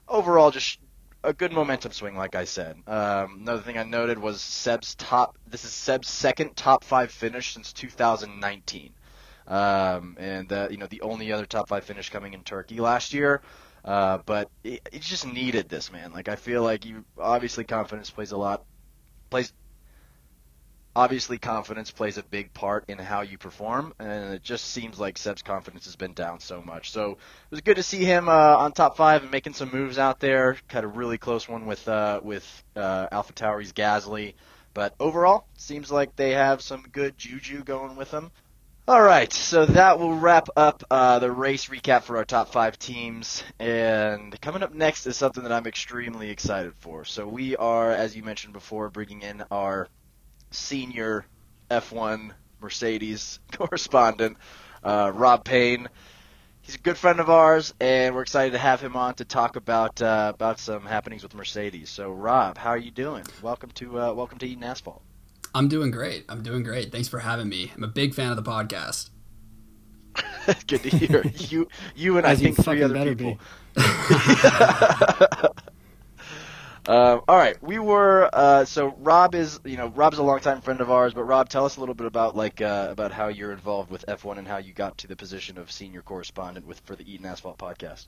overall 0.09 0.51
just 0.51 0.79
a 1.25 1.33
good 1.33 1.53
momentum 1.53 1.93
swing, 1.93 2.17
like 2.17 2.35
I 2.35 2.45
said. 2.45 2.77
Um, 2.87 3.39
another 3.41 3.63
thing 3.63 3.79
I 3.79 3.85
noted 3.85 4.19
was 4.19 4.41
Seb's 4.41 4.95
top. 4.97 5.39
This 5.47 5.65
is 5.65 5.73
Seb's 5.73 6.09
second 6.09 6.57
top 6.57 6.85
five 6.85 7.11
finish 7.11 7.55
since 7.55 7.73
2019. 7.73 8.95
um, 9.47 10.17
and 10.19 10.53
uh, 10.53 10.69
you 10.71 10.77
know 10.77 10.87
the 10.87 11.03
only 11.03 11.33
other 11.33 11.47
top 11.47 11.69
five 11.69 11.85
finish 11.85 12.11
coming 12.11 12.35
in 12.35 12.43
Turkey 12.45 12.81
last 12.81 13.13
year. 13.15 13.43
Uh, 13.85 14.19
but 14.27 14.51
it, 14.65 14.87
it 14.93 15.03
just 15.03 15.27
needed 15.27 15.69
this 15.69 15.91
man. 15.93 16.13
Like 16.13 16.29
I 16.29 16.37
feel 16.37 16.63
like 16.63 16.85
you 16.85 17.05
obviously 17.19 17.65
confidence 17.65 18.11
plays 18.11 18.33
a 18.33 18.37
lot 18.37 18.65
plays 19.31 19.53
obviously 20.99 21.39
confidence 21.39 21.93
plays 21.93 22.19
a 22.19 22.25
big 22.25 22.53
part 22.53 22.85
in 22.89 22.99
how 22.99 23.21
you 23.21 23.39
perform, 23.39 23.95
and 24.01 24.35
it 24.35 24.43
just 24.43 24.65
seems 24.65 24.99
like 24.99 25.17
Seb's 25.17 25.43
confidence 25.43 25.85
has 25.85 25.95
been 25.95 26.13
down 26.13 26.41
so 26.41 26.61
much. 26.61 26.91
So 26.91 27.13
it 27.13 27.19
was 27.51 27.61
good 27.61 27.77
to 27.77 27.85
see 27.85 28.05
him 28.05 28.29
uh, 28.29 28.33
on 28.33 28.73
top 28.73 28.97
five 28.97 29.23
and 29.23 29.31
making 29.31 29.55
some 29.55 29.71
moves 29.73 29.97
out 29.97 30.19
there. 30.19 30.57
Had 30.67 30.83
a 30.83 30.89
really 30.89 31.17
close 31.17 31.49
one 31.49 31.67
with 31.67 31.87
uh, 31.87 32.21
with 32.25 32.65
uh, 32.75 33.07
Alpha 33.13 33.33
Tauri's 33.33 33.73
Gasly, 33.73 34.35
but 34.75 34.97
overall 34.99 35.47
seems 35.57 35.89
like 35.89 36.17
they 36.17 36.33
have 36.33 36.63
some 36.63 36.85
good 36.91 37.17
juju 37.17 37.63
going 37.63 37.95
with 37.95 38.11
them. 38.11 38.33
All 38.89 39.03
right, 39.03 39.33
so 39.33 39.67
that 39.67 40.01
will 40.01 40.15
wrap 40.15 40.49
up 40.57 40.83
uh, 40.91 41.21
the 41.21 41.31
race 41.31 41.67
recap 41.67 42.03
for 42.03 42.17
our 42.17 42.25
top 42.25 42.49
five 42.49 42.77
teams. 42.77 43.45
And 43.61 44.41
coming 44.41 44.65
up 44.65 44.75
next 44.75 45.07
is 45.07 45.17
something 45.17 45.45
that 45.45 45.53
I'm 45.53 45.67
extremely 45.67 46.31
excited 46.31 46.73
for. 46.79 47.05
So 47.05 47.29
we 47.29 47.55
are, 47.55 47.93
as 47.93 48.17
you 48.17 48.25
mentioned 48.25 48.55
before, 48.55 48.89
bringing 48.89 49.23
in 49.23 49.45
our 49.51 49.89
senior 50.51 51.25
F1 51.71 52.33
Mercedes 52.61 53.41
correspondent, 53.53 54.37
uh, 54.83 55.13
Rob 55.15 55.45
Payne. 55.45 55.89
He's 56.61 56.75
a 56.75 56.79
good 56.79 56.99
friend 56.99 57.19
of 57.19 57.31
ours, 57.31 57.73
and 57.81 58.15
we're 58.15 58.23
excited 58.23 58.53
to 58.53 58.59
have 58.59 58.81
him 58.81 58.95
on 58.95 59.15
to 59.15 59.25
talk 59.25 59.57
about 59.57 60.03
uh, 60.03 60.33
about 60.35 60.59
some 60.61 60.85
happenings 60.85 61.23
with 61.23 61.35
Mercedes. 61.35 61.89
So, 61.89 62.11
Rob, 62.11 62.59
how 62.59 62.71
are 62.71 62.79
you 62.79 62.91
doing? 62.91 63.25
Welcome 63.41 63.71
to 63.77 63.99
uh, 63.99 64.13
welcome 64.13 64.39
to 64.39 64.47
Eaton 64.47 64.65
Asphalt. 64.65 65.03
I'm 65.55 65.69
doing 65.69 65.91
great. 65.91 66.27
I'm 66.29 66.43
doing 66.43 66.63
great. 66.63 66.93
Thanks 66.93 67.09
for 67.09 67.21
having 67.21 67.49
me. 67.49 67.73
I'm 67.75 67.85
a 67.85 67.89
big 67.89 68.15
fan 68.15 68.31
of 68.31 68.37
the 68.37 68.43
podcast. 68.43 69.09
Good 70.67 70.83
to 70.83 70.91
hear. 70.91 71.25
You, 71.49 71.69
you, 71.95 72.19
and 72.19 72.27
As 72.27 72.41
I 72.41 72.43
think 72.43 72.63
three 72.63 72.83
other 72.83 73.15
people. 73.15 73.39
Um, 76.89 77.21
all 77.29 77.37
right, 77.37 77.63
we 77.63 77.79
were. 77.79 78.31
Uh, 78.33 78.65
so 78.65 78.95
Rob 78.99 79.35
is, 79.35 79.61
you 79.63 79.77
know, 79.77 79.89
Rob's 79.89 80.17
a 80.17 80.23
longtime 80.23 80.63
friend 80.63 80.81
of 80.81 80.91
ours. 80.91 81.13
But 81.13 81.25
Rob, 81.25 81.51
tell 81.51 81.67
us 81.67 81.77
a 81.77 81.81
little 81.81 81.95
bit 81.95 82.07
about 82.07 82.35
like 82.35 82.63
uh, 82.63 82.89
about 82.91 83.13
how 83.13 83.29
you're 83.29 83.53
involved 83.53 83.91
with 83.91 84.07
F1 84.09 84.39
and 84.39 84.49
how 84.49 84.57
you 84.57 84.73
got 84.73 84.97
to 84.99 85.07
the 85.07 85.15
position 85.15 85.59
of 85.59 85.71
senior 85.71 86.01
correspondent 86.01 86.67
with 86.67 86.81
for 86.81 86.97
the 86.97 87.11
Eaton 87.11 87.27
Asphalt 87.27 87.59
podcast. 87.59 88.07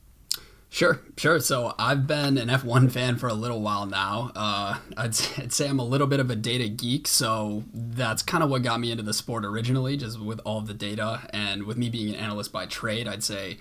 Sure, 0.72 1.00
sure. 1.18 1.40
So 1.40 1.74
I've 1.78 2.06
been 2.06 2.38
an 2.38 2.48
F1 2.48 2.90
fan 2.90 3.18
for 3.18 3.28
a 3.28 3.34
little 3.34 3.60
while 3.60 3.84
now. 3.84 4.30
Uh, 4.34 4.78
I'd, 4.96 5.10
I'd, 5.38 5.52
say 5.52 5.68
I'm 5.68 5.80
a 5.80 5.84
little 5.84 6.06
bit 6.06 6.20
of 6.20 6.30
a 6.30 6.36
data 6.36 6.68
geek, 6.68 7.06
so 7.06 7.64
that's 7.74 8.22
kind 8.22 8.42
of 8.42 8.48
what 8.48 8.62
got 8.62 8.80
me 8.80 8.92
into 8.92 9.02
the 9.02 9.12
sport 9.12 9.44
originally, 9.44 9.98
just 9.98 10.18
with 10.18 10.40
all 10.44 10.62
the 10.62 10.72
data. 10.72 11.28
And 11.34 11.64
with 11.64 11.76
me 11.76 11.90
being 11.90 12.14
an 12.14 12.14
analyst 12.14 12.50
by 12.50 12.64
trade, 12.64 13.08
I'd 13.08 13.24
say 13.24 13.58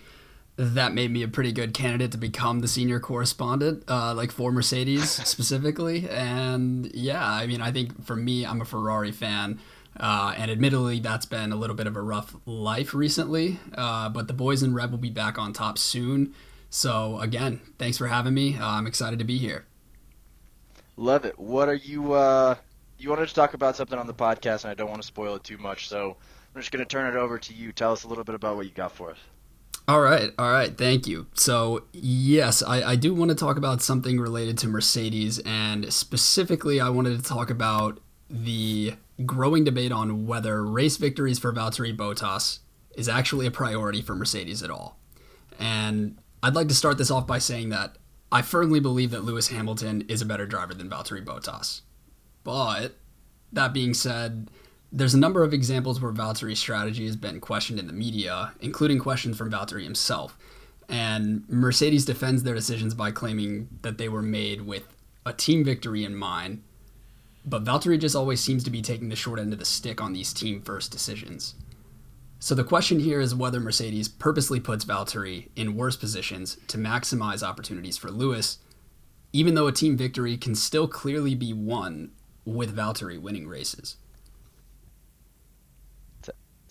that 0.59 0.93
made 0.93 1.09
me 1.09 1.23
a 1.23 1.27
pretty 1.29 1.53
good 1.53 1.73
candidate 1.73 2.11
to 2.11 2.17
become 2.17 2.59
the 2.59 2.67
senior 2.67 2.99
correspondent, 2.99 3.81
uh, 3.87 4.13
like 4.13 4.29
for 4.29 4.51
Mercedes 4.51 5.09
specifically. 5.25 6.09
And 6.09 6.93
yeah, 6.93 7.25
I 7.25 7.47
mean, 7.47 7.61
I 7.61 7.71
think 7.71 8.03
for 8.03 8.17
me, 8.17 8.45
I'm 8.45 8.59
a 8.59 8.65
Ferrari 8.65 9.13
fan. 9.13 9.59
Uh, 9.97 10.33
and 10.37 10.51
admittedly, 10.51 10.99
that's 10.99 11.25
been 11.25 11.53
a 11.53 11.55
little 11.55 11.77
bit 11.77 11.87
of 11.87 11.95
a 11.95 12.01
rough 12.01 12.35
life 12.45 12.93
recently. 12.93 13.57
Uh, 13.73 14.09
but 14.09 14.27
the 14.27 14.33
boys 14.33 14.61
in 14.61 14.73
red 14.73 14.91
will 14.91 14.97
be 14.97 15.09
back 15.09 15.39
on 15.39 15.53
top 15.53 15.77
soon. 15.77 16.35
So 16.69 17.21
again, 17.21 17.61
thanks 17.77 17.97
for 17.97 18.07
having 18.07 18.33
me. 18.33 18.57
Uh, 18.57 18.67
I'm 18.67 18.85
excited 18.85 19.17
to 19.19 19.25
be 19.25 19.37
here. 19.37 19.65
Love 20.97 21.23
it. 21.23 21.39
What 21.39 21.69
are 21.69 21.73
you? 21.73 22.11
Uh, 22.11 22.55
you 22.97 23.09
wanted 23.09 23.29
to 23.29 23.33
talk 23.33 23.53
about 23.53 23.77
something 23.77 23.97
on 23.97 24.07
the 24.07 24.13
podcast, 24.13 24.65
and 24.65 24.71
I 24.71 24.73
don't 24.73 24.89
want 24.89 25.01
to 25.01 25.07
spoil 25.07 25.35
it 25.35 25.43
too 25.45 25.57
much. 25.57 25.87
So 25.87 26.17
I'm 26.53 26.59
just 26.59 26.73
going 26.73 26.83
to 26.83 26.85
turn 26.85 27.07
it 27.07 27.17
over 27.17 27.39
to 27.39 27.53
you. 27.53 27.71
Tell 27.71 27.93
us 27.93 28.03
a 28.03 28.09
little 28.09 28.25
bit 28.25 28.35
about 28.35 28.57
what 28.57 28.65
you 28.65 28.73
got 28.73 28.91
for 28.91 29.11
us. 29.11 29.17
All 29.89 30.01
right, 30.01 30.31
all 30.37 30.51
right, 30.51 30.77
thank 30.77 31.07
you. 31.07 31.25
So, 31.33 31.85
yes, 31.93 32.61
I, 32.61 32.91
I 32.91 32.95
do 32.95 33.11
want 33.11 33.29
to 33.29 33.35
talk 33.35 33.57
about 33.57 33.81
something 33.81 34.19
related 34.19 34.55
to 34.59 34.67
Mercedes, 34.67 35.39
and 35.39 35.91
specifically, 35.91 36.79
I 36.79 36.89
wanted 36.89 37.17
to 37.17 37.27
talk 37.27 37.49
about 37.49 37.99
the 38.29 38.93
growing 39.25 39.63
debate 39.63 39.91
on 39.91 40.27
whether 40.27 40.63
race 40.63 40.97
victories 40.97 41.39
for 41.39 41.51
Valtteri 41.51 41.97
Bottas 41.97 42.59
is 42.95 43.09
actually 43.09 43.47
a 43.47 43.51
priority 43.51 44.03
for 44.03 44.13
Mercedes 44.13 44.61
at 44.61 44.69
all. 44.69 44.99
And 45.57 46.19
I'd 46.43 46.53
like 46.53 46.67
to 46.67 46.75
start 46.75 46.99
this 46.99 47.09
off 47.09 47.25
by 47.25 47.39
saying 47.39 47.69
that 47.69 47.97
I 48.31 48.43
firmly 48.43 48.79
believe 48.79 49.09
that 49.09 49.23
Lewis 49.23 49.47
Hamilton 49.47 50.05
is 50.07 50.21
a 50.21 50.25
better 50.27 50.45
driver 50.45 50.75
than 50.75 50.87
Valtteri 50.87 51.25
Bottas. 51.25 51.81
But 52.43 52.95
that 53.51 53.73
being 53.73 53.95
said, 53.95 54.51
there's 54.91 55.13
a 55.13 55.19
number 55.19 55.43
of 55.43 55.53
examples 55.53 56.01
where 56.01 56.11
Valtteri's 56.11 56.59
strategy 56.59 57.05
has 57.05 57.15
been 57.15 57.39
questioned 57.39 57.79
in 57.79 57.87
the 57.87 57.93
media, 57.93 58.53
including 58.59 58.99
questions 58.99 59.37
from 59.37 59.51
Valtteri 59.51 59.83
himself. 59.83 60.37
And 60.87 61.47
Mercedes 61.47 62.05
defends 62.05 62.41
their 62.41 62.55
decisions 62.55 62.95
by 62.95 63.11
claiming 63.11 63.69
that 63.83 63.99
they 63.99 64.09
were 64.09 64.23
made 64.23 64.61
with 64.61 64.83
a 65.25 65.33
team 65.33 65.63
victory 65.63 66.03
in 66.03 66.15
mind. 66.15 66.63
But 67.45 67.63
Valtteri 67.63 67.99
just 67.99 68.15
always 68.15 68.41
seems 68.41 68.63
to 68.63 68.71
be 68.71 68.81
taking 68.81 69.09
the 69.09 69.15
short 69.15 69.39
end 69.39 69.53
of 69.53 69.59
the 69.59 69.65
stick 69.65 70.01
on 70.01 70.13
these 70.13 70.33
team 70.33 70.61
first 70.61 70.91
decisions. 70.91 71.53
So 72.39 72.55
the 72.55 72.63
question 72.63 72.99
here 72.99 73.19
is 73.19 73.35
whether 73.35 73.59
Mercedes 73.59 74.07
purposely 74.07 74.59
puts 74.59 74.85
Valtteri 74.85 75.49
in 75.55 75.75
worse 75.75 75.97
positions 75.97 76.57
to 76.67 76.77
maximize 76.77 77.43
opportunities 77.43 77.97
for 77.97 78.09
Lewis, 78.09 78.59
even 79.33 79.53
though 79.53 79.67
a 79.67 79.71
team 79.71 79.95
victory 79.95 80.37
can 80.37 80.55
still 80.55 80.87
clearly 80.87 81.35
be 81.35 81.53
won 81.53 82.11
with 82.45 82.75
Valtteri 82.75 83.21
winning 83.21 83.47
races. 83.47 83.97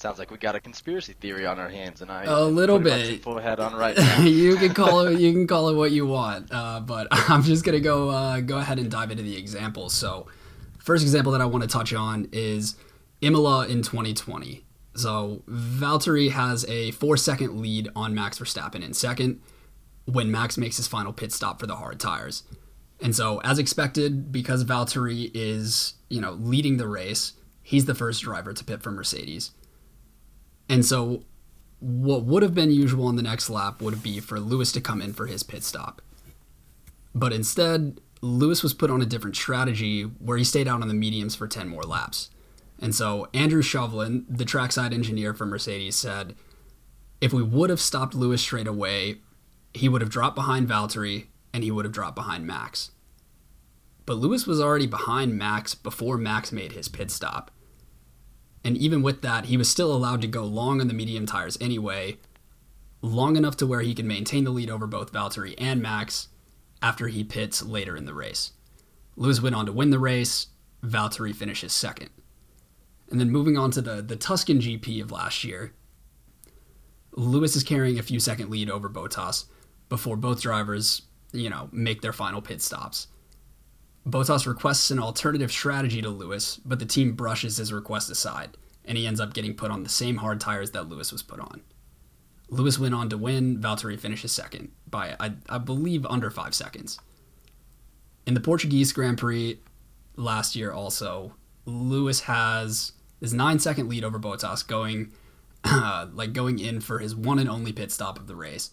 Sounds 0.01 0.19
like 0.19 0.31
we 0.31 0.39
got 0.39 0.55
a 0.55 0.61
conspiracy 0.61 1.13
theory 1.15 1.45
on 1.45 1.59
our 1.59 1.69
hands, 1.69 2.03
and 2.03 2.11
I 2.11 2.25
a 2.25 2.45
little 2.45 2.79
bit. 2.79 3.23
Full 3.23 3.39
head 3.39 3.59
on 3.59 3.75
right. 3.75 3.97
you 4.23 4.57
can 4.57 4.73
call 4.73 5.01
it 5.01 5.19
you 5.19 5.33
can 5.33 5.47
call 5.47 5.69
it 5.69 5.77
what 5.77 5.91
you 5.91 6.07
want, 6.07 6.49
uh, 6.53 6.81
but 6.81 7.09
I'm 7.11 7.43
just 7.43 7.65
gonna 7.65 7.81
go 7.81 8.09
uh, 8.09 8.41
go 8.41 8.59
ahead 8.59 8.79
and 8.79 8.91
dive 8.91 9.11
into 9.11 9.23
the 9.25 9.37
examples. 9.37 9.95
So, 9.95 10.27
first 10.79 11.03
example 11.03 11.33
that 11.33 11.41
I 11.41 11.47
want 11.47 11.63
to 11.63 11.69
touch 11.69 11.93
on 11.93 12.29
is 12.33 12.77
Imola 13.21 13.67
in 13.67 13.83
2020. 13.83 14.65
So 14.95 15.43
Valtteri 15.49 16.31
has 16.33 16.65
a 16.67 16.91
four 16.93 17.17
second 17.17 17.61
lead 17.61 17.89
on 17.95 18.15
Max 18.15 18.39
Verstappen 18.39 18.85
in 18.85 18.95
second 18.95 19.41
when 20.07 20.31
Max 20.31 20.59
makes 20.59 20.77
his 20.77 20.89
final 20.89 21.13
pit 21.13 21.33
stop 21.33 21.61
for 21.61 21.67
the 21.67 21.77
hard 21.77 22.01
tires. 22.01 22.43
And 23.01 23.15
so, 23.15 23.39
as 23.45 23.61
expected, 23.61 24.33
because 24.33 24.65
Valtteri 24.65 25.31
is, 25.35 25.95
you 26.09 26.21
know, 26.21 26.33
leading 26.33 26.79
the 26.79 26.89
race, 26.89 27.35
he's 27.63 27.85
the 27.85 27.95
first 27.95 28.23
driver 28.23 28.53
to 28.53 28.65
pit 28.65 28.83
for 28.83 28.91
Mercedes. 28.91 29.53
And 30.69 30.85
so, 30.85 31.25
what 31.81 32.25
would 32.25 32.43
have 32.43 32.55
been 32.55 32.71
usual 32.71 33.07
on 33.07 33.17
the 33.17 33.23
next 33.23 33.49
lap 33.49 33.81
would 33.81 34.03
be 34.03 34.21
for 34.21 34.41
Lewis 34.41 34.73
to 34.73 34.81
come 34.81 35.01
in 35.01 35.13
for 35.13 35.27
his 35.27 35.43
pit 35.43 35.63
stop. 35.63 36.03
But 37.15 37.33
instead, 37.33 38.01
Lewis 38.21 38.63
was 38.63 38.75
put 38.75 38.91
on 38.91 39.01
a 39.01 39.07
different 39.07 39.37
strategy 39.37 40.03
where 40.03 40.37
he 40.37 40.45
stayed 40.45 40.69
out 40.69 40.83
on 40.83 40.89
the 40.89 40.95
mediums 40.95 41.35
for 41.35 41.47
10 41.47 41.69
more 41.69 41.85
laps. 41.85 42.31
And 42.81 42.95
so 42.95 43.29
Andrew 43.33 43.63
Shovlin, 43.63 44.25
the 44.29 44.45
trackside 44.45 44.93
engineer 44.93 45.35
for 45.35 45.47
Mercedes, 45.47 45.97
said 45.97 46.35
if 47.21 47.33
we 47.33 47.43
would 47.43 47.71
have 47.71 47.81
stopped 47.81 48.15
Lewis 48.15 48.41
straight 48.41 48.67
away, 48.67 49.17
he 49.75 49.89
would 49.89 50.01
have 50.01 50.11
dropped 50.11 50.37
behind 50.37 50.69
Valtteri 50.69 51.27
and 51.53 51.65
he 51.65 51.71
would 51.71 51.85
have 51.85 51.95
dropped 51.95 52.15
behind 52.15 52.47
Max. 52.47 52.91
But 54.07 54.19
Lewis 54.19 54.47
was 54.47 54.61
already 54.61 54.87
behind 54.87 55.37
Max 55.37 55.75
before 55.75 56.17
Max 56.17 56.53
made 56.53 56.73
his 56.73 56.89
pit 56.89 57.11
stop. 57.11 57.51
And 58.65 58.77
even 58.77 59.03
with 59.03 59.23
that, 59.23 59.47
he 59.47 59.57
was 59.57 59.69
still 59.69 59.93
allowed 59.93 60.21
to 60.23 60.29
go 60.29 60.45
long 60.45 60.81
on 60.81 60.89
the 60.89 60.95
medium 60.95 61.27
tires 61.27 61.57
anyway, 61.61 62.19
long 63.01 63.37
enough 63.37 63.57
to 63.59 63.67
where 63.67 63.81
he 63.81 63.95
could 63.95 64.05
maintain 64.05 64.45
the 64.45 64.51
lead 64.51 64.71
over 64.71 64.87
both 64.87 65.13
Valtteri 65.13 65.55
and 65.59 65.81
Max 65.81 66.29
after 66.83 67.09
he 67.09 67.25
pits 67.25 67.63
later 67.63 67.97
in 67.97 68.05
the 68.05 68.15
race. 68.15 68.53
Lewis 69.17 69.41
went 69.41 69.55
on 69.55 69.67
to 69.67 69.73
win 69.73 69.91
the 69.91 69.99
race, 69.99 70.49
Valtteri 70.85 71.35
finishes 71.35 71.73
second. 71.73 72.11
And 73.11 73.19
then 73.19 73.31
moving 73.31 73.57
on 73.57 73.71
to 73.73 73.81
the, 73.81 74.03
the 74.03 74.17
Tuscan 74.17 74.61
GP 74.61 75.03
of 75.03 75.11
last 75.11 75.45
year, 75.45 75.73
Lewis 77.13 77.57
is 77.57 77.65
carrying 77.65 77.99
a 77.99 78.03
few 78.03 78.21
second 78.21 78.51
lead 78.51 78.71
over 78.71 78.89
Bottas 78.89 79.47
before 79.89 80.17
both 80.17 80.43
drivers, 80.43 81.03
you 81.33 81.51
know, 81.51 81.69
make 81.73 82.01
their 82.01 82.13
final 82.13 82.41
pit 82.41 82.63
stops. 82.63 83.09
Bottas 84.09 84.47
requests 84.47 84.91
an 84.91 84.99
alternative 84.99 85.53
strategy 85.53 86.01
to 86.01 86.09
Lewis, 86.09 86.57
but 86.65 86.79
the 86.79 86.87
team 86.87 87.13
brushes 87.13 87.59
his 87.59 87.73
request 87.73 88.11
aside, 88.11 88.57
and 88.85 88.97
he 88.97 89.07
ends 89.07 89.21
up 89.21 89.35
getting 89.35 89.55
put 89.55 89.71
on 89.71 89.83
the 89.83 89.89
same 89.89 90.17
hard 90.17 90.41
tires 90.41 90.71
that 90.71 90.89
Lewis 90.89 91.13
was 91.13 91.23
put 91.23 91.41
on. 91.41 91.63
Lewis 92.49 92.79
went 92.79 92.95
on 92.95 93.11
to 93.11 93.19
win, 93.19 93.59
Valtteri 93.59 93.99
finishes 93.99 94.33
second 94.33 94.71
by, 94.89 95.15
I, 95.21 95.33
I 95.49 95.59
believe, 95.59 96.07
under 96.07 96.31
five 96.31 96.55
seconds. 96.55 96.99
In 98.27 98.35
the 98.35 98.41
Portuguese 98.41 98.93
Grand 98.93 99.19
Prix 99.19 99.61
last 100.17 100.57
year, 100.57 100.73
also, 100.73 101.35
Lewis 101.67 102.21
has 102.21 102.93
his 103.21 103.35
nine 103.35 103.59
second 103.59 103.89
lead 103.89 104.05
over 104.05 104.19
Bottas 104.19 104.67
going 104.67 105.13
uh, 105.65 106.07
like 106.15 106.33
going 106.33 106.59
in 106.59 106.81
for 106.81 106.99
his 106.99 107.15
one 107.15 107.39
and 107.39 107.51
only 107.51 107.73
pit 107.73 107.93
stop 107.93 108.19
of 108.19 108.27
the 108.27 108.37
race. 108.37 108.71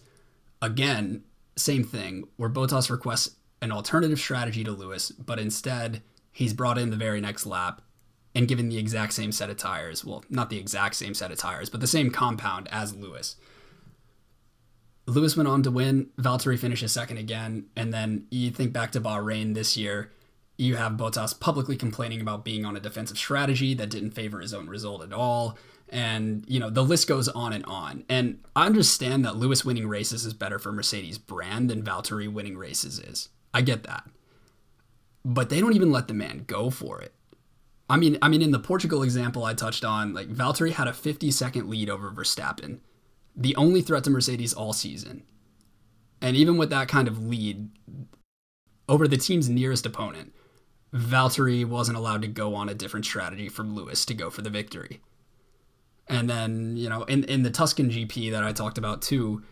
Again, 0.62 1.24
same 1.56 1.84
thing 1.84 2.28
where 2.36 2.48
Bottas 2.48 2.90
requests 2.90 3.36
an 3.62 3.72
alternative 3.72 4.18
strategy 4.18 4.64
to 4.64 4.72
Lewis, 4.72 5.10
but 5.10 5.38
instead 5.38 6.02
he's 6.32 6.52
brought 6.52 6.78
in 6.78 6.90
the 6.90 6.96
very 6.96 7.20
next 7.20 7.46
lap 7.46 7.82
and 8.34 8.48
given 8.48 8.68
the 8.68 8.78
exact 8.78 9.14
same 9.14 9.32
set 9.32 9.48
of 9.48 9.56
tires. 9.56 10.04
Well, 10.04 10.24
not 10.28 10.50
the 10.50 10.58
exact 10.58 10.96
same 10.96 11.14
set 11.14 11.32
of 11.32 11.38
tires, 11.38 11.70
but 11.70 11.80
the 11.80 11.86
same 11.86 12.10
compound 12.10 12.68
as 12.70 12.94
Lewis. 12.94 13.36
Lewis 15.06 15.36
went 15.36 15.48
on 15.48 15.62
to 15.62 15.70
win. 15.70 16.10
Valtteri 16.18 16.58
finishes 16.58 16.92
second 16.92 17.16
again. 17.16 17.66
And 17.76 17.94
then 17.94 18.26
you 18.30 18.50
think 18.50 18.72
back 18.72 18.92
to 18.92 19.00
Bahrain 19.00 19.54
this 19.54 19.76
year, 19.76 20.12
you 20.58 20.76
have 20.76 20.92
Bottas 20.92 21.38
publicly 21.38 21.76
complaining 21.76 22.20
about 22.20 22.44
being 22.44 22.64
on 22.64 22.76
a 22.76 22.80
defensive 22.80 23.16
strategy 23.16 23.72
that 23.74 23.90
didn't 23.90 24.10
favor 24.10 24.40
his 24.40 24.52
own 24.52 24.68
result 24.68 25.02
at 25.02 25.12
all. 25.12 25.56
And, 25.88 26.44
you 26.48 26.58
know, 26.58 26.70
the 26.70 26.84
list 26.84 27.08
goes 27.08 27.28
on 27.28 27.52
and 27.52 27.64
on. 27.66 28.04
And 28.08 28.40
I 28.56 28.66
understand 28.66 29.24
that 29.24 29.36
Lewis 29.36 29.64
winning 29.64 29.86
races 29.86 30.26
is 30.26 30.34
better 30.34 30.58
for 30.58 30.72
Mercedes 30.72 31.18
brand 31.18 31.70
than 31.70 31.84
Valtteri 31.84 32.30
winning 32.30 32.58
races 32.58 32.98
is. 32.98 33.28
I 33.52 33.62
get 33.62 33.84
that. 33.84 34.04
But 35.24 35.50
they 35.50 35.60
don't 35.60 35.74
even 35.74 35.90
let 35.90 36.08
the 36.08 36.14
man 36.14 36.44
go 36.46 36.70
for 36.70 37.00
it. 37.00 37.12
I 37.88 37.96
mean, 37.96 38.18
I 38.20 38.28
mean, 38.28 38.42
in 38.42 38.50
the 38.50 38.58
Portugal 38.58 39.02
example 39.02 39.44
I 39.44 39.54
touched 39.54 39.84
on, 39.84 40.12
like 40.12 40.28
Valtteri 40.28 40.72
had 40.72 40.88
a 40.88 40.92
50 40.92 41.30
second 41.30 41.68
lead 41.68 41.88
over 41.88 42.10
Verstappen, 42.10 42.80
the 43.36 43.54
only 43.56 43.80
threat 43.80 44.04
to 44.04 44.10
Mercedes 44.10 44.52
all 44.52 44.72
season. 44.72 45.22
And 46.20 46.36
even 46.36 46.56
with 46.56 46.70
that 46.70 46.88
kind 46.88 47.08
of 47.08 47.24
lead 47.24 47.68
over 48.88 49.06
the 49.06 49.16
team's 49.16 49.48
nearest 49.48 49.86
opponent, 49.86 50.32
Valtteri 50.94 51.64
wasn't 51.64 51.98
allowed 51.98 52.22
to 52.22 52.28
go 52.28 52.54
on 52.54 52.68
a 52.68 52.74
different 52.74 53.06
strategy 53.06 53.48
from 53.48 53.74
Lewis 53.74 54.04
to 54.06 54.14
go 54.14 54.30
for 54.30 54.42
the 54.42 54.50
victory. 54.50 55.00
And 56.08 56.30
then, 56.30 56.76
you 56.76 56.88
know, 56.88 57.02
in, 57.04 57.24
in 57.24 57.42
the 57.42 57.50
Tuscan 57.50 57.90
GP 57.90 58.30
that 58.30 58.44
I 58.44 58.52
talked 58.52 58.78
about 58.78 59.02
too, 59.02 59.42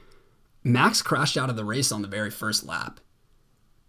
Max 0.62 1.02
crashed 1.02 1.36
out 1.36 1.50
of 1.50 1.56
the 1.56 1.64
race 1.64 1.92
on 1.92 2.02
the 2.02 2.08
very 2.08 2.30
first 2.30 2.64
lap. 2.64 3.00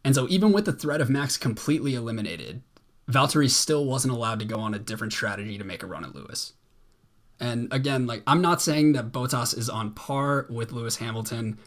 And 0.05 0.13
so, 0.13 0.27
even 0.29 0.51
with 0.53 0.65
the 0.65 0.71
threat 0.71 1.01
of 1.01 1.09
Max 1.09 1.35
completely 1.35 1.95
eliminated, 1.95 2.61
Valtteri 3.09 3.49
still 3.49 3.85
wasn't 3.85 4.13
allowed 4.13 4.37
to 4.37 4.45
go 4.45 4.59
on 4.59 4.75
a 4.75 4.79
different 4.79 5.13
strategy 5.13 5.57
to 5.57 5.63
make 5.63 5.81
a 5.81 5.87
run 5.87 6.05
at 6.05 6.13
Lewis. 6.13 6.53
And 7.39 7.67
again, 7.73 8.05
like 8.05 8.21
I'm 8.27 8.39
not 8.39 8.61
saying 8.61 8.93
that 8.93 9.11
Bottas 9.11 9.57
is 9.57 9.67
on 9.67 9.95
par 9.95 10.45
with 10.47 10.71
Lewis 10.71 10.97
Hamilton. 10.97 11.57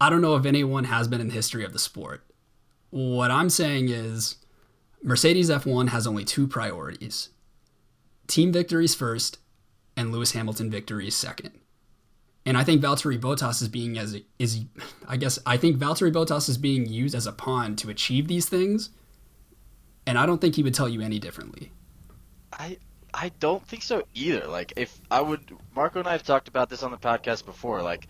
I 0.00 0.10
don't 0.10 0.20
know 0.20 0.34
if 0.34 0.44
anyone 0.44 0.84
has 0.84 1.06
been 1.06 1.20
in 1.20 1.28
the 1.28 1.34
history 1.34 1.64
of 1.64 1.72
the 1.72 1.78
sport. 1.78 2.24
What 2.90 3.30
I'm 3.30 3.48
saying 3.48 3.90
is 3.90 4.36
Mercedes 5.00 5.48
F1 5.48 5.90
has 5.90 6.04
only 6.04 6.24
two 6.24 6.48
priorities. 6.48 7.28
Team 8.26 8.52
victories 8.52 8.96
first 8.96 9.38
and 9.96 10.10
Lewis 10.10 10.32
Hamilton 10.32 10.68
victories 10.68 11.14
second. 11.14 11.60
And 12.48 12.56
I 12.56 12.64
think 12.64 12.80
Valtteri 12.80 13.20
Bottas 13.20 13.60
is 13.60 13.68
being 13.68 13.98
as 13.98 14.18
is 14.38 14.64
I 15.06 15.18
guess 15.18 15.38
I 15.44 15.58
think 15.58 15.76
Valtteri 15.76 16.10
Bottas 16.10 16.48
is 16.48 16.56
being 16.56 16.86
used 16.86 17.14
as 17.14 17.26
a 17.26 17.32
pawn 17.32 17.76
to 17.76 17.90
achieve 17.90 18.26
these 18.26 18.48
things 18.48 18.88
and 20.06 20.16
I 20.16 20.24
don't 20.24 20.40
think 20.40 20.54
he 20.54 20.62
would 20.62 20.72
tell 20.72 20.88
you 20.88 21.02
any 21.02 21.18
differently. 21.18 21.70
I 22.50 22.78
I 23.12 23.32
don't 23.38 23.62
think 23.66 23.82
so 23.82 24.04
either. 24.14 24.46
Like 24.46 24.72
if 24.76 24.98
I 25.10 25.20
would 25.20 25.42
Marco 25.76 25.98
and 25.98 26.08
I 26.08 26.12
have 26.12 26.22
talked 26.22 26.48
about 26.48 26.70
this 26.70 26.82
on 26.82 26.90
the 26.90 26.96
podcast 26.96 27.44
before, 27.44 27.82
like 27.82 28.08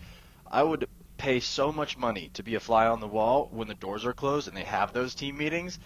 I 0.49 0.63
would 0.63 0.87
pay 1.17 1.41
so 1.41 1.73
much 1.73 1.97
money 1.97 2.31
to 2.35 2.41
be 2.41 2.55
a 2.55 2.61
fly 2.61 2.87
on 2.87 3.01
the 3.01 3.07
wall 3.07 3.49
when 3.51 3.67
the 3.67 3.73
doors 3.73 4.05
are 4.05 4.13
closed 4.13 4.47
and 4.47 4.55
they 4.55 4.63
have 4.63 4.93
those 4.93 5.15
team 5.15 5.37
meetings. 5.37 5.79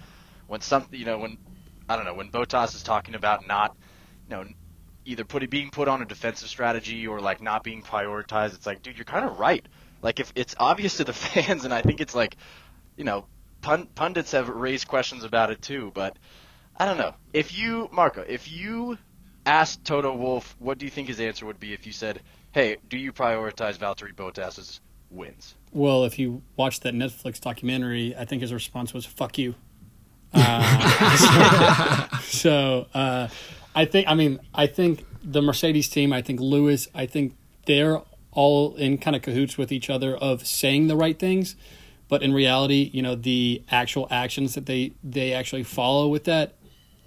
When 0.46 0.62
something 0.62 1.00
you 1.00 1.08
know, 1.08 1.18
when 1.18 1.40
I 1.90 1.96
don't 1.96 2.06
know, 2.06 2.14
when 2.14 2.30
Bottas 2.30 2.76
is 2.76 2.84
talking 2.84 3.16
about 3.16 3.48
not 3.48 3.76
you 4.30 4.36
know 4.36 4.46
either 5.06 5.24
putting 5.24 5.50
being 5.50 5.70
put 5.70 5.88
on 5.88 6.02
a 6.02 6.06
defensive 6.06 6.50
strategy 6.50 7.08
or 7.08 7.20
like 7.20 7.42
not 7.42 7.64
being 7.64 7.82
prioritized, 7.82 8.54
it's 8.56 8.66
like, 8.66 8.82
dude, 8.82 8.98
you're 8.98 9.06
kinda 9.06 9.28
right. 9.28 9.66
Like 10.02 10.20
if 10.20 10.32
it's 10.36 10.56
obvious 10.60 10.98
to 10.98 11.04
the 11.04 11.14
fans 11.14 11.66
and 11.66 11.74
I 11.74 11.82
think 11.82 12.02
it's 12.02 12.16
like, 12.16 12.36
you 12.98 13.04
know, 13.04 13.26
pundits 13.96 14.32
have 14.34 14.50
raised 14.50 14.88
questions 14.88 15.24
about 15.24 15.50
it 15.52 15.62
too, 15.62 15.92
but 15.94 16.18
I 16.76 16.86
don't 16.86 16.98
know. 16.98 17.16
If 17.34 17.58
you, 17.58 17.90
Marco, 17.92 18.22
if 18.22 18.52
you 18.52 18.98
asked 19.46 19.84
Toto 19.86 20.16
Wolff, 20.16 20.56
what 20.60 20.78
do 20.78 20.86
you 20.86 20.92
think 20.92 21.08
his 21.08 21.20
answer 21.20 21.46
would 21.46 21.60
be 21.60 21.74
if 21.74 21.86
you 21.86 21.94
said, 21.94 22.22
"Hey, 22.52 22.78
do 22.90 22.98
you 22.98 23.14
prioritize 23.14 23.78
Valtteri 23.78 24.16
Bottas's 24.16 24.82
wins?" 25.10 25.56
Well, 25.72 26.04
if 26.04 26.18
you 26.18 26.42
watch 26.56 26.80
that 26.82 26.94
Netflix 26.94 27.40
documentary, 27.40 28.16
I 28.16 28.26
think 28.26 28.42
his 28.42 28.54
response 28.54 28.94
was 28.94 29.06
"fuck 29.06 29.38
you." 29.38 29.56
Uh, 30.36 32.18
so, 32.18 32.18
so 32.24 32.88
uh, 32.96 33.28
I 33.76 33.86
think, 33.86 34.08
I 34.08 34.14
mean, 34.14 34.40
I 34.54 34.68
think 34.68 35.06
the 35.24 35.42
Mercedes 35.42 35.90
team, 35.90 36.14
I 36.14 36.22
think 36.22 36.40
Lewis, 36.40 36.88
I 36.94 37.06
think 37.06 37.36
they're 37.66 38.02
all 38.32 38.76
in 38.76 38.98
kind 38.98 39.16
of 39.16 39.22
cahoots 39.22 39.58
with 39.58 39.72
each 39.72 39.90
other 39.90 40.16
of 40.16 40.46
saying 40.46 40.88
the 40.88 40.96
right 40.96 41.18
things 41.18 41.56
but 42.14 42.22
in 42.22 42.32
reality, 42.32 42.92
you 42.94 43.02
know, 43.02 43.16
the 43.16 43.64
actual 43.72 44.08
actions 44.12 44.54
that 44.54 44.68
they 44.68 44.92
they 45.04 45.34
actually 45.34 45.64
follow 45.64 46.08
with 46.08 46.26
that 46.26 46.54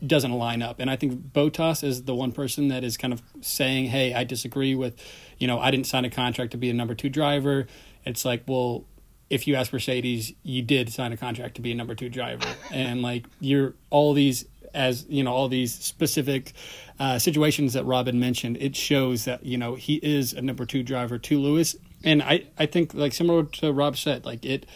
doesn't 0.05 0.33
line 0.33 0.63
up. 0.63 0.81
And 0.81 0.91
I 0.91 0.97
think 0.97 1.33
Bottas 1.33 1.85
is 1.85 2.03
the 2.03 2.15
one 2.17 2.33
person 2.33 2.67
that 2.69 2.83
is 2.83 2.97
kind 2.97 3.13
of 3.13 3.23
saying, 3.41 3.87
"Hey, 3.87 4.15
I 4.15 4.25
disagree 4.25 4.75
with, 4.75 5.01
you 5.39 5.47
know, 5.47 5.61
I 5.61 5.71
didn't 5.71 5.87
sign 5.87 6.05
a 6.05 6.11
contract 6.11 6.51
to 6.53 6.57
be 6.57 6.71
a 6.71 6.75
number 6.75 6.95
2 6.95 7.09
driver." 7.09 7.69
It's 8.05 8.25
like, 8.25 8.43
"Well, 8.49 8.85
if 9.31 9.47
you 9.47 9.55
ask 9.55 9.73
Mercedes, 9.73 10.33
you 10.43 10.63
did 10.63 10.93
sign 10.93 11.13
a 11.13 11.17
contract 11.17 11.55
to 11.55 11.63
be 11.63 11.71
a 11.71 11.77
number 11.77 11.95
2 11.95 12.09
driver." 12.09 12.49
and 12.73 13.01
like 13.01 13.27
you're 13.39 13.75
all 13.91 14.13
these 14.13 14.45
as 14.77 15.07
you 15.09 15.25
know 15.25 15.33
all 15.33 15.49
these 15.49 15.75
specific 15.75 16.53
uh, 17.01 17.19
situations 17.19 17.73
that 17.73 17.85
Robin 17.85 18.21
mentioned, 18.21 18.59
it 18.61 18.77
shows 18.77 19.25
that 19.25 19.45
you 19.45 19.59
know 19.59 19.75
he 19.75 19.97
is 19.97 20.33
a 20.33 20.43
number 20.43 20.65
two 20.65 20.83
driver 20.83 21.19
to 21.19 21.39
Lewis, 21.41 21.75
and 22.05 22.23
I 22.23 22.45
I 22.59 22.67
think 22.67 22.95
like 22.95 23.13
similar 23.13 23.45
to 23.45 23.73
Rob 23.73 23.97
said, 23.97 24.25
like 24.25 24.45
it 24.45 24.67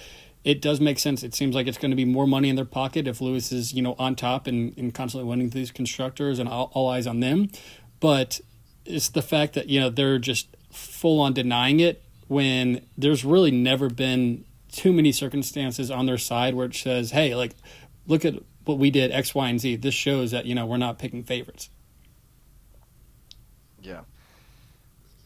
it 0.42 0.62
does 0.62 0.80
make 0.80 0.98
sense. 0.98 1.22
It 1.22 1.34
seems 1.34 1.54
like 1.54 1.66
it's 1.66 1.78
going 1.78 1.90
to 1.90 1.96
be 1.96 2.06
more 2.06 2.26
money 2.26 2.48
in 2.48 2.56
their 2.56 2.64
pocket 2.64 3.06
if 3.06 3.20
Lewis 3.20 3.52
is 3.52 3.72
you 3.72 3.82
know 3.82 3.94
on 3.98 4.16
top 4.16 4.46
and, 4.46 4.76
and 4.76 4.92
constantly 4.92 5.28
winning 5.28 5.50
these 5.50 5.70
constructors 5.70 6.38
and 6.38 6.48
all, 6.48 6.70
all 6.74 6.88
eyes 6.88 7.06
on 7.06 7.20
them, 7.20 7.50
but 8.00 8.40
it's 8.84 9.10
the 9.10 9.22
fact 9.22 9.54
that 9.54 9.68
you 9.68 9.78
know 9.78 9.90
they're 9.90 10.18
just 10.18 10.56
full 10.72 11.20
on 11.20 11.32
denying 11.32 11.80
it 11.80 12.02
when 12.28 12.86
there's 12.96 13.24
really 13.24 13.50
never 13.50 13.90
been 13.90 14.44
too 14.70 14.92
many 14.92 15.10
circumstances 15.10 15.90
on 15.90 16.06
their 16.06 16.18
side 16.18 16.54
where 16.54 16.66
it 16.66 16.74
says, 16.74 17.10
hey, 17.10 17.34
like 17.34 17.56
look 18.06 18.24
at 18.24 18.34
what 18.64 18.78
we 18.78 18.90
did 18.90 19.10
X, 19.10 19.34
Y, 19.34 19.48
and 19.48 19.60
Z. 19.60 19.76
This 19.76 19.94
shows 19.94 20.30
that 20.30 20.46
you 20.46 20.54
know 20.54 20.66
we're 20.66 20.76
not 20.76 20.98
picking 20.98 21.22
favorites. 21.22 21.70
Yeah. 23.82 24.02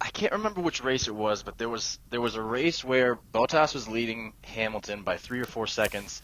I 0.01 0.09
can't 0.11 0.33
remember 0.33 0.61
which 0.61 0.85
race 0.85 1.09
it 1.09 1.15
was, 1.15 1.43
but 1.43 1.57
there 1.57 1.69
was 1.69 1.99
there 2.11 2.21
was 2.21 2.35
a 2.35 2.43
race 2.43 2.85
where 2.85 3.17
Bottas 3.33 3.75
was 3.75 3.89
leading 3.89 4.35
Hamilton 4.43 5.03
by 5.03 5.17
three 5.17 5.41
or 5.41 5.47
four 5.47 5.67
seconds, 5.67 6.21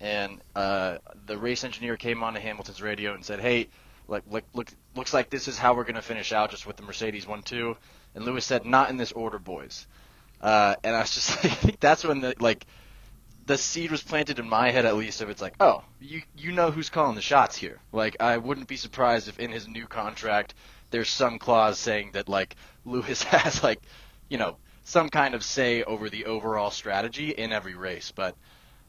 and 0.00 0.40
uh, 0.56 0.98
the 1.26 1.38
race 1.38 1.62
engineer 1.62 1.96
came 1.96 2.24
on 2.24 2.34
to 2.34 2.40
Hamilton's 2.40 2.82
radio 2.82 3.14
and 3.14 3.24
said, 3.24 3.38
"Hey, 3.38 3.68
like 4.08 4.24
look, 4.28 4.44
look 4.52 4.68
looks 4.96 5.14
like 5.14 5.30
this 5.30 5.46
is 5.46 5.56
how 5.56 5.74
we're 5.74 5.84
going 5.84 5.94
to 5.94 6.02
finish 6.02 6.32
out, 6.32 6.50
just 6.50 6.66
with 6.66 6.76
the 6.76 6.82
Mercedes 6.82 7.26
one 7.26 7.42
two." 7.42 7.76
And 8.14 8.24
Lewis 8.24 8.44
said, 8.44 8.66
"Not 8.66 8.90
in 8.90 8.96
this 8.96 9.12
order, 9.12 9.38
boys." 9.38 9.86
Uh, 10.40 10.74
and 10.82 10.96
I 10.96 11.00
was 11.00 11.14
just 11.14 11.30
like, 11.44 11.52
I 11.52 11.54
think 11.54 11.80
that's 11.80 12.04
when 12.04 12.20
the 12.20 12.34
like 12.40 12.66
the 13.50 13.58
seed 13.58 13.90
was 13.90 14.00
planted 14.00 14.38
in 14.38 14.48
my 14.48 14.70
head 14.70 14.86
at 14.86 14.96
least 14.96 15.20
of 15.20 15.28
it's 15.28 15.42
like, 15.42 15.56
oh, 15.58 15.82
you 16.00 16.22
you 16.38 16.52
know 16.52 16.70
who's 16.70 16.88
calling 16.88 17.16
the 17.16 17.20
shots 17.20 17.56
here. 17.56 17.80
Like 17.90 18.16
I 18.20 18.36
wouldn't 18.36 18.68
be 18.68 18.76
surprised 18.76 19.26
if 19.26 19.40
in 19.40 19.50
his 19.50 19.66
new 19.66 19.88
contract 19.88 20.54
there's 20.90 21.08
some 21.08 21.40
clause 21.40 21.76
saying 21.76 22.12
that 22.12 22.28
like 22.28 22.54
Lewis 22.84 23.22
has 23.34 23.60
like, 23.64 23.82
you 24.28 24.38
know, 24.38 24.56
some 24.84 25.08
kind 25.08 25.34
of 25.34 25.42
say 25.42 25.82
over 25.82 26.08
the 26.08 26.26
overall 26.26 26.70
strategy 26.70 27.30
in 27.30 27.50
every 27.50 27.74
race. 27.74 28.12
But 28.12 28.36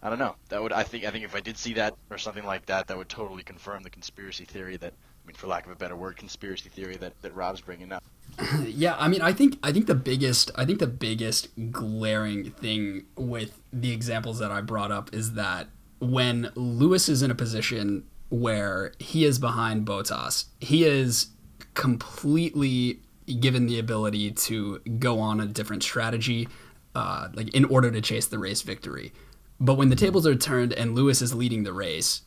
I 0.03 0.09
don't 0.09 0.19
know. 0.19 0.35
That 0.49 0.61
would 0.61 0.73
I 0.73 0.83
think 0.83 1.05
I 1.05 1.09
think 1.09 1.25
if 1.25 1.35
I 1.35 1.39
did 1.39 1.57
see 1.57 1.73
that 1.73 1.95
or 2.11 2.19
something 2.19 2.45
like 2.45 2.67
that, 2.67 2.85
that 2.85 2.97
would 2.99 3.09
totally 3.09 3.41
confirm 3.41 3.81
the 3.81 3.89
conspiracy 3.89 4.45
theory 4.45 4.77
that 4.77 4.93
mean, 5.31 5.37
for 5.37 5.47
lack 5.47 5.65
of 5.65 5.71
a 5.71 5.75
better 5.75 5.95
word, 5.95 6.17
conspiracy 6.17 6.69
theory 6.69 6.97
that, 6.97 7.19
that 7.21 7.33
Rob's 7.35 7.61
bringing 7.61 7.91
up. 7.91 8.03
yeah, 8.65 8.95
I 8.97 9.07
mean, 9.07 9.21
I 9.21 9.33
think 9.33 9.57
I 9.63 9.71
think 9.71 9.87
the 9.87 9.95
biggest 9.95 10.51
I 10.55 10.65
think 10.65 10.79
the 10.79 10.87
biggest 10.87 11.49
glaring 11.71 12.51
thing 12.51 13.05
with 13.15 13.61
the 13.73 13.91
examples 13.91 14.39
that 14.39 14.51
I 14.51 14.61
brought 14.61 14.91
up 14.91 15.13
is 15.13 15.33
that 15.33 15.67
when 15.99 16.51
Lewis 16.55 17.09
is 17.09 17.21
in 17.21 17.31
a 17.31 17.35
position 17.35 18.05
where 18.29 18.93
he 18.99 19.25
is 19.25 19.39
behind 19.39 19.85
Bottas, 19.85 20.45
he 20.59 20.85
is 20.85 21.27
completely 21.73 22.99
given 23.39 23.67
the 23.67 23.79
ability 23.79 24.31
to 24.31 24.79
go 24.99 25.19
on 25.19 25.39
a 25.39 25.45
different 25.45 25.83
strategy, 25.83 26.47
uh, 26.95 27.29
like 27.33 27.53
in 27.53 27.65
order 27.65 27.91
to 27.91 28.01
chase 28.01 28.27
the 28.27 28.39
race 28.39 28.61
victory. 28.61 29.13
But 29.59 29.75
when 29.75 29.89
the 29.89 29.95
tables 29.95 30.25
are 30.25 30.35
turned 30.35 30.73
and 30.73 30.95
Lewis 30.95 31.21
is 31.21 31.35
leading 31.35 31.63
the 31.63 31.73
race, 31.73 32.21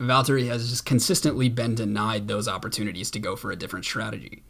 Valtteri 0.00 0.48
has 0.48 0.70
just 0.70 0.86
consistently 0.86 1.48
been 1.50 1.74
denied 1.74 2.26
those 2.26 2.48
opportunities 2.48 3.10
to 3.10 3.18
go 3.18 3.36
for 3.36 3.52
a 3.52 3.56
different 3.56 3.84
strategy. 3.84 4.42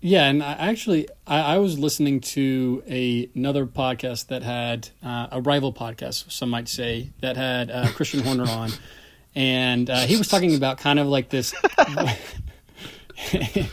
Yeah, 0.00 0.26
and 0.26 0.42
I 0.42 0.52
actually, 0.52 1.08
I, 1.26 1.40
I 1.54 1.58
was 1.58 1.78
listening 1.78 2.20
to 2.20 2.82
a, 2.86 3.30
another 3.34 3.66
podcast 3.66 4.26
that 4.28 4.42
had 4.42 4.90
uh, 5.02 5.28
a 5.32 5.40
rival 5.40 5.72
podcast, 5.72 6.30
some 6.30 6.50
might 6.50 6.68
say, 6.68 7.10
that 7.20 7.36
had 7.36 7.70
uh, 7.70 7.88
Christian 7.94 8.20
Horner 8.20 8.48
on, 8.48 8.70
and 9.34 9.88
uh, 9.90 10.00
he 10.00 10.16
was 10.16 10.28
talking 10.28 10.54
about 10.54 10.78
kind 10.78 10.98
of 11.00 11.06
like 11.08 11.30
this, 11.30 11.54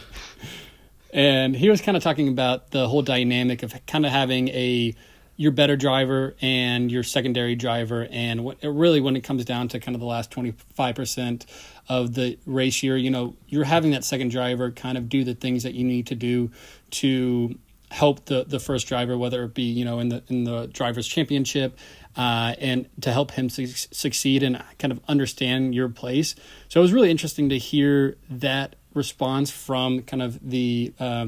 and 1.13 1.55
he 1.55 1.69
was 1.69 1.81
kind 1.81 1.95
of 1.95 2.03
talking 2.03 2.27
about 2.27 2.71
the 2.71 2.87
whole 2.87 3.03
dynamic 3.03 3.61
of 3.61 3.73
kind 3.85 4.05
of 4.05 4.11
having 4.11 4.47
a 4.49 4.95
your 5.37 5.51
better 5.51 5.75
driver 5.75 6.35
and 6.41 6.91
your 6.91 7.03
secondary 7.03 7.55
driver. 7.55 8.07
And 8.09 8.43
what, 8.43 8.57
really, 8.63 9.01
when 9.01 9.15
it 9.15 9.21
comes 9.21 9.43
down 9.43 9.67
to 9.69 9.79
kind 9.79 9.95
of 9.95 9.99
the 9.99 10.07
last 10.07 10.31
25% 10.31 11.45
of 11.89 12.13
the 12.13 12.37
race 12.45 12.81
year, 12.81 12.95
you 12.95 13.09
know, 13.09 13.35
you're 13.47 13.65
having 13.65 13.91
that 13.91 14.05
second 14.05 14.29
driver 14.29 14.71
kind 14.71 14.97
of 14.97 15.09
do 15.09 15.23
the 15.23 15.35
things 15.35 15.63
that 15.63 15.73
you 15.73 15.83
need 15.83 16.07
to 16.07 16.15
do 16.15 16.51
to 16.91 17.57
help 17.91 18.25
the, 18.25 18.45
the 18.45 18.59
first 18.59 18.87
driver, 18.87 19.17
whether 19.17 19.43
it 19.43 19.53
be, 19.53 19.63
you 19.63 19.85
know, 19.85 19.99
in 19.99 20.09
the, 20.09 20.23
in 20.27 20.45
the 20.45 20.67
driver's 20.67 21.07
championship, 21.07 21.77
uh, 22.15 22.55
and 22.59 22.87
to 23.01 23.11
help 23.11 23.31
him 23.31 23.49
su- 23.49 23.67
succeed 23.67 24.41
and 24.41 24.63
kind 24.79 24.91
of 24.91 25.01
understand 25.07 25.75
your 25.75 25.89
place. 25.89 26.35
So 26.69 26.79
it 26.79 26.83
was 26.83 26.93
really 26.93 27.11
interesting 27.11 27.49
to 27.49 27.57
hear 27.57 28.17
that 28.29 28.75
response 28.93 29.51
from 29.51 30.01
kind 30.03 30.23
of 30.23 30.39
the 30.49 30.93
uh, 30.99 31.27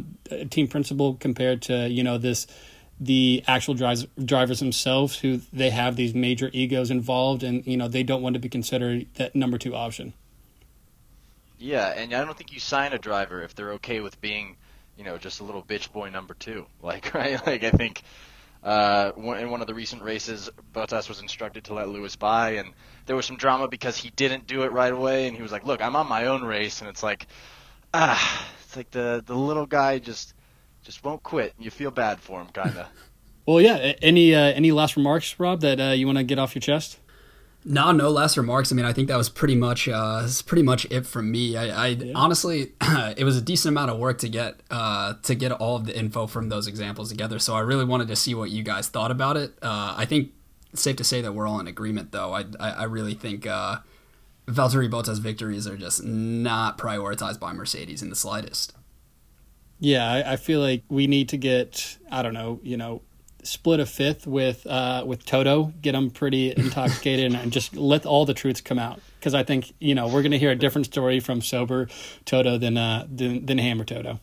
team 0.50 0.67
principal 0.67 1.15
compared 1.15 1.62
to, 1.63 1.89
you 1.89 2.04
know, 2.04 2.17
this 2.17 2.48
the 2.99 3.43
actual 3.47 3.73
drivers, 3.73 4.07
drivers 4.23 4.60
themselves 4.60 5.19
who 5.19 5.41
they 5.53 5.69
have 5.69 5.95
these 5.95 6.13
major 6.13 6.49
egos 6.53 6.89
involved 6.89 7.43
and 7.43 7.65
you 7.67 7.77
know 7.77 7.88
they 7.88 8.03
don't 8.03 8.21
want 8.21 8.33
to 8.33 8.39
be 8.39 8.49
considered 8.49 9.05
that 9.15 9.36
number 9.36 9.57
two 9.57 9.75
option. 9.75 10.13
Yeah 11.60 11.88
and 11.88 12.13
i 12.13 12.23
don't 12.23 12.38
think 12.38 12.53
you 12.53 12.60
sign 12.60 12.93
a 12.93 12.99
driver 12.99 13.41
if 13.43 13.55
they're 13.55 13.73
okay 13.73 13.99
with 13.99 14.19
being 14.21 14.57
you 14.97 15.03
know 15.03 15.17
just 15.17 15.39
a 15.39 15.43
little 15.43 15.63
bitch 15.63 15.91
boy 15.91 16.10
number 16.10 16.33
two. 16.33 16.65
Like 16.81 17.13
right? 17.13 17.45
Like 17.45 17.63
i 17.63 17.71
think 17.71 18.01
uh, 18.63 19.12
in 19.15 19.49
one 19.49 19.62
of 19.62 19.67
the 19.67 19.73
recent 19.73 20.01
races, 20.01 20.49
Bottas 20.73 21.07
was 21.07 21.21
instructed 21.21 21.65
to 21.65 21.73
let 21.73 21.88
Lewis 21.89 22.15
by, 22.15 22.51
and 22.51 22.73
there 23.05 23.15
was 23.15 23.25
some 23.25 23.38
drama 23.38 23.67
because 23.67 23.95
he 23.95 24.10
didn't 24.10 24.47
do 24.47 24.63
it 24.63 24.71
right 24.71 24.91
away, 24.91 25.27
and 25.27 25.38
he 25.38 25.43
was 25.43 25.51
like, 25.51 25.63
"Look, 25.65 25.81
I'm 25.81 25.95
on 25.95 26.10
my 26.10 26.25
own 26.25 26.43
race," 26.43 26.81
and 26.81 26.89
it's 26.89 27.03
like, 27.03 27.27
ah, 27.93 28.47
it's 28.65 28.75
like 28.75 28.91
the 28.91 29.23
the 29.25 29.36
little 29.36 29.67
guy 29.67 29.99
just 29.99 30.33
just 30.88 31.04
won't 31.04 31.21
quit. 31.21 31.54
and 31.58 31.65
You 31.65 31.69
feel 31.69 31.91
bad 31.91 32.19
for 32.19 32.39
him, 32.41 32.47
kind 32.47 32.78
of. 32.78 32.88
well, 33.45 33.60
yeah. 33.60 33.93
Any 34.02 34.34
uh, 34.34 34.39
any 34.39 34.71
last 34.71 34.95
remarks, 34.95 35.36
Rob, 35.38 35.60
that 35.62 35.80
uh, 35.80 35.91
you 35.91 36.06
want 36.08 36.17
to 36.17 36.23
get 36.23 36.39
off 36.39 36.56
your 36.56 36.62
chest? 36.62 36.97
No, 37.65 37.91
no 37.91 38.10
last 38.10 38.38
remarks. 38.38 38.71
I 38.71 38.76
mean, 38.76 38.86
I 38.86 38.93
think 38.93 39.10
that 39.10 39.17
was 39.17 39.28
pretty 39.28 39.56
much 39.56 39.89
uh, 39.89 40.26
pretty 40.45 40.63
much 40.63 40.86
it 40.89 41.06
from 41.06 41.30
me. 41.30 41.58
I, 41.58 41.65
I 41.67 41.88
yeah. 41.88 42.13
honestly, 42.15 42.71
it 42.82 43.26
was 43.26 43.36
a 43.36 43.41
decent 43.41 43.73
amount 43.73 43.91
of 43.91 43.97
work 43.97 44.19
to 44.19 44.30
get 44.30 44.62
uh, 44.71 45.15
to 45.23 45.36
get 45.36 45.52
all 45.52 45.76
of 45.76 45.86
the 45.86 45.97
info 45.97 46.26
from 46.26 46.47
those 46.47 46.67
examples 46.67 47.10
together. 47.10 47.38
So 47.38 47.54
I 47.54 47.60
really 47.60 47.84
wanted 47.84 48.08
to 48.08 48.15
see 48.15 48.34
what 48.34 48.50
you 48.50 48.63
guys 48.63 48.88
thought 48.88 49.12
about 49.12 49.36
it. 49.36 49.52
Uh, 49.62 49.93
I 49.97 50.06
think 50.06 50.32
it's 50.71 50.82
safe 50.82 50.95
to 50.95 51.04
say 51.04 51.21
that 51.21 51.34
we're 51.34 51.47
all 51.47 51.60
in 51.60 51.67
agreement, 51.67 52.13
though. 52.13 52.34
I 52.34 52.45
I, 52.62 52.69
I 52.69 52.84
really 52.86 53.13
think 53.13 53.45
uh, 53.45 53.80
Valtteri 54.47 54.89
Bottas 54.89 55.19
victories 55.19 55.67
are 55.67 55.76
just 55.76 56.02
not 56.02 56.78
prioritized 56.78 57.41
by 57.41 57.52
Mercedes 57.52 58.02
in 58.02 58.10
the 58.10 58.15
slightest. 58.15 58.73
Yeah, 59.79 60.09
I, 60.09 60.33
I, 60.33 60.35
feel 60.37 60.59
like 60.59 60.83
we 60.89 61.05
need 61.05 61.29
to 61.29 61.37
get 61.37 61.97
I 62.11 62.23
don't 62.23 62.33
know, 62.33 62.59
you 62.63 62.77
know, 62.77 63.01
split 63.43 63.79
a 63.79 63.85
fifth 63.85 64.27
with 64.27 64.65
uh, 64.67 65.03
with 65.05 65.25
Toto, 65.25 65.73
get 65.81 65.95
him 65.95 66.09
pretty 66.09 66.51
intoxicated, 66.57 67.33
and 67.33 67.51
just 67.51 67.75
let 67.75 68.05
all 68.05 68.25
the 68.25 68.33
truths 68.33 68.61
come 68.61 68.79
out. 68.79 68.99
Because 69.19 69.33
I 69.33 69.43
think 69.43 69.73
you 69.79 69.95
know 69.95 70.07
we're 70.07 70.21
going 70.21 70.31
to 70.31 70.39
hear 70.39 70.51
a 70.51 70.55
different 70.55 70.85
story 70.85 71.19
from 71.19 71.41
sober 71.41 71.87
Toto 72.25 72.57
than 72.57 72.77
uh, 72.77 73.07
than, 73.09 73.45
than 73.45 73.57
Hammer 73.57 73.83
Toto. 73.83 74.19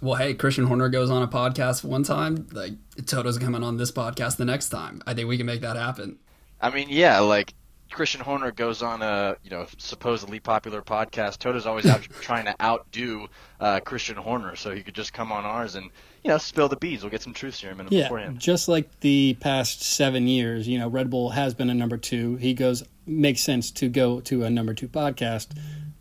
Well, 0.00 0.14
hey, 0.14 0.34
Christian 0.34 0.66
Horner 0.66 0.88
goes 0.88 1.10
on 1.10 1.22
a 1.22 1.28
podcast 1.28 1.82
one 1.82 2.04
time. 2.04 2.46
Like 2.52 2.72
Toto's 3.06 3.38
coming 3.38 3.64
on 3.64 3.78
this 3.78 3.90
podcast 3.90 4.36
the 4.36 4.44
next 4.44 4.68
time. 4.68 5.02
I 5.06 5.14
think 5.14 5.28
we 5.28 5.36
can 5.36 5.46
make 5.46 5.62
that 5.62 5.76
happen. 5.76 6.18
I 6.60 6.70
mean, 6.70 6.88
yeah, 6.88 7.20
like 7.20 7.54
Christian 7.90 8.20
Horner 8.20 8.52
goes 8.52 8.82
on 8.82 9.02
a 9.02 9.36
you 9.42 9.50
know 9.50 9.66
supposedly 9.78 10.40
popular 10.40 10.82
podcast, 10.82 11.38
Toto's 11.38 11.66
always 11.66 11.86
out 11.86 12.02
trying 12.20 12.44
to 12.44 12.54
outdo 12.62 13.28
uh, 13.60 13.80
Christian 13.80 14.16
Horner, 14.16 14.56
so 14.56 14.74
he 14.74 14.82
could 14.82 14.94
just 14.94 15.12
come 15.12 15.32
on 15.32 15.44
ours 15.44 15.74
and 15.74 15.90
you 16.22 16.30
know 16.30 16.38
spill 16.38 16.68
the 16.68 16.76
beads. 16.76 17.02
We'll 17.02 17.10
get 17.10 17.22
some 17.22 17.34
truth 17.34 17.56
serum 17.56 17.80
in 17.80 17.86
him 17.86 17.92
yeah, 17.92 18.02
beforehand. 18.04 18.38
Just 18.38 18.68
like 18.68 19.00
the 19.00 19.36
past 19.40 19.82
seven 19.82 20.28
years, 20.28 20.68
you 20.68 20.78
know, 20.78 20.88
Red 20.88 21.10
Bull 21.10 21.30
has 21.30 21.54
been 21.54 21.70
a 21.70 21.74
number 21.74 21.96
two. 21.96 22.36
He 22.36 22.54
goes 22.54 22.82
makes 23.06 23.40
sense 23.40 23.70
to 23.72 23.88
go 23.88 24.20
to 24.20 24.44
a 24.44 24.50
number 24.50 24.74
two 24.74 24.88
podcast. 24.88 25.48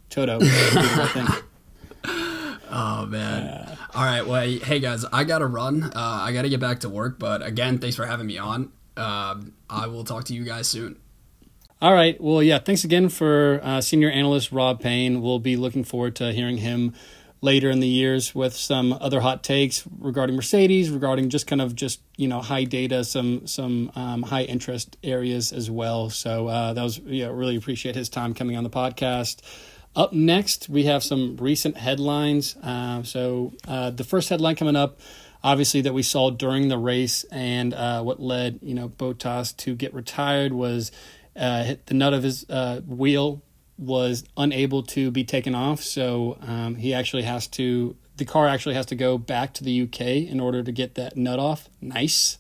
Toto, 0.10 0.40
I 0.42 1.10
think. 1.14 1.30
Oh 2.70 3.06
man! 3.06 3.48
Uh, 3.48 3.76
All 3.94 4.04
right, 4.04 4.28
well, 4.28 4.46
hey 4.46 4.80
guys, 4.80 5.06
I 5.06 5.24
gotta 5.24 5.48
run. 5.48 5.84
Uh, 5.84 5.92
I 5.96 6.34
gotta 6.34 6.50
get 6.50 6.60
back 6.60 6.82
to 6.82 6.90
work. 6.90 7.18
But 7.18 7.42
again, 7.42 7.80
thanks 7.80 7.96
for 7.96 8.06
having 8.06 8.28
me 8.28 8.38
on. 8.38 8.74
Uh, 8.98 9.36
I 9.70 9.88
will 9.88 10.04
talk 10.04 10.26
to 10.26 10.34
you 10.34 10.44
guys 10.44 10.68
soon. 10.68 11.00
All 11.80 11.94
right. 11.94 12.20
Well, 12.20 12.42
yeah. 12.42 12.58
Thanks 12.58 12.84
again 12.84 13.08
for 13.08 13.60
uh, 13.62 13.82
senior 13.82 14.10
analyst 14.10 14.52
Rob 14.52 14.82
Payne. 14.82 15.22
We'll 15.22 15.38
be 15.38 15.56
looking 15.56 15.84
forward 15.84 16.16
to 16.16 16.34
hearing 16.34 16.58
him 16.58 16.96
later 17.40 17.70
in 17.70 17.82
the 17.82 17.88
years 17.88 18.34
with 18.34 18.56
some 18.56 18.94
other 18.94 19.20
hot 19.20 19.44
takes 19.44 19.84
regarding 20.00 20.36
Mercedes, 20.36 20.90
regarding 20.90 21.30
just 21.30 21.46
kind 21.46 21.62
of 21.62 21.76
just 21.76 22.02
you 22.16 22.28
know 22.28 22.42
high 22.42 22.64
data, 22.64 23.04
some 23.04 23.46
some 23.46 23.92
um, 23.96 24.24
high 24.24 24.42
interest 24.42 24.98
areas 25.04 25.54
as 25.54 25.70
well. 25.70 26.10
So 26.10 26.48
uh, 26.48 26.74
that 26.74 26.82
was 26.82 26.98
yeah, 26.98 27.28
really 27.28 27.56
appreciate 27.56 27.94
his 27.94 28.10
time 28.10 28.34
coming 28.34 28.58
on 28.58 28.64
the 28.64 28.72
podcast. 28.72 29.42
Up 29.96 30.14
next, 30.14 30.70
we 30.70 30.86
have 30.86 31.04
some 31.04 31.38
recent 31.38 31.78
headlines. 31.78 32.56
Uh, 32.58 33.04
so 33.04 33.54
uh, 33.68 33.92
the 33.92 34.04
first 34.04 34.30
headline 34.30 34.56
coming 34.56 34.76
up 34.76 35.00
obviously 35.44 35.82
that 35.82 35.94
we 35.94 36.04
saw 36.04 36.30
during 36.30 36.68
the 36.68 36.78
race 36.78 37.24
and 37.26 37.74
uh, 37.74 38.02
what 38.02 38.20
led 38.20 38.60
you 38.62 38.74
know 38.74 38.90
Bottas 38.90 39.56
to 39.58 39.76
get 39.76 39.94
retired 39.94 40.52
was 40.52 40.92
uh, 41.38 41.76
the 41.86 41.94
nut 41.94 42.14
of 42.14 42.24
his 42.24 42.46
uh, 42.50 42.82
wheel 42.86 43.42
was 43.78 44.24
unable 44.36 44.82
to 44.82 45.12
be 45.12 45.24
taken 45.24 45.54
off, 45.54 45.82
so 45.82 46.38
um, 46.42 46.76
he 46.76 46.94
actually 46.94 47.24
has 47.24 47.48
to. 47.48 47.96
The 48.18 48.26
car 48.26 48.48
actually 48.48 48.74
has 48.74 48.88
to 48.88 48.96
go 48.96 49.20
back 49.20 49.54
to 49.56 49.64
the 49.64 49.84
UK 49.84 50.02
in 50.02 50.40
order 50.40 50.64
to 50.64 50.72
get 50.72 50.96
that 50.96 51.16
nut 51.16 51.38
off. 51.38 51.70
Nice. 51.80 52.40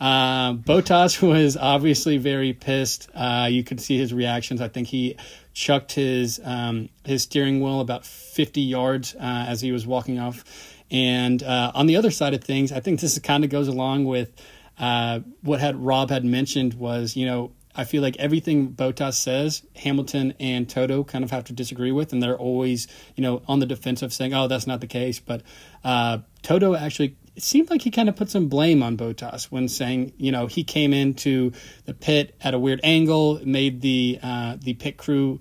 Uh, 0.00 0.54
Bottas 0.54 1.20
was 1.28 1.56
obviously 1.56 2.18
very 2.18 2.52
pissed. 2.52 3.08
Uh, 3.14 3.48
you 3.50 3.64
could 3.64 3.80
see 3.80 3.98
his 3.98 4.12
reactions. 4.14 4.60
I 4.60 4.68
think 4.68 4.88
he 4.88 5.16
chucked 5.54 5.92
his 5.92 6.40
um, 6.44 6.90
his 7.04 7.22
steering 7.22 7.60
wheel 7.60 7.80
about 7.80 8.04
50 8.04 8.60
yards 8.60 9.14
uh, 9.14 9.46
as 9.48 9.60
he 9.60 9.72
was 9.72 9.86
walking 9.86 10.18
off. 10.18 10.44
And 10.90 11.42
uh, 11.42 11.72
on 11.74 11.86
the 11.86 11.96
other 11.96 12.10
side 12.10 12.34
of 12.34 12.44
things, 12.44 12.70
I 12.70 12.80
think 12.80 13.00
this 13.00 13.18
kind 13.18 13.42
of 13.42 13.50
goes 13.50 13.66
along 13.66 14.04
with 14.04 14.30
uh, 14.78 15.20
what 15.42 15.60
had 15.60 15.76
Rob 15.76 16.10
had 16.10 16.24
mentioned 16.24 16.74
was 16.74 17.16
you 17.16 17.26
know 17.26 17.52
I 17.76 17.84
feel 17.84 18.02
like 18.02 18.16
everything 18.16 18.72
Bottas 18.72 19.14
says, 19.14 19.62
Hamilton 19.76 20.34
and 20.40 20.68
Toto 20.68 21.04
kind 21.04 21.22
of 21.22 21.30
have 21.30 21.44
to 21.44 21.52
disagree 21.52 21.92
with, 21.92 22.12
and 22.12 22.22
they're 22.22 22.38
always, 22.38 22.88
you 23.14 23.22
know, 23.22 23.42
on 23.46 23.60
the 23.60 23.66
defensive 23.66 24.12
saying, 24.12 24.32
"Oh, 24.32 24.48
that's 24.48 24.66
not 24.66 24.80
the 24.80 24.86
case." 24.86 25.20
But 25.20 25.42
uh, 25.84 26.18
Toto 26.42 26.74
actually, 26.74 27.16
it 27.34 27.42
seemed 27.42 27.68
like 27.68 27.82
he 27.82 27.90
kind 27.90 28.08
of 28.08 28.16
put 28.16 28.30
some 28.30 28.48
blame 28.48 28.82
on 28.82 28.96
Bottas 28.96 29.44
when 29.44 29.68
saying, 29.68 30.14
you 30.16 30.32
know, 30.32 30.46
he 30.46 30.64
came 30.64 30.94
into 30.94 31.52
the 31.84 31.92
pit 31.92 32.34
at 32.40 32.54
a 32.54 32.58
weird 32.58 32.80
angle, 32.82 33.40
made 33.44 33.82
the 33.82 34.18
uh, 34.22 34.56
the 34.58 34.74
pit 34.74 34.96
crew 34.96 35.40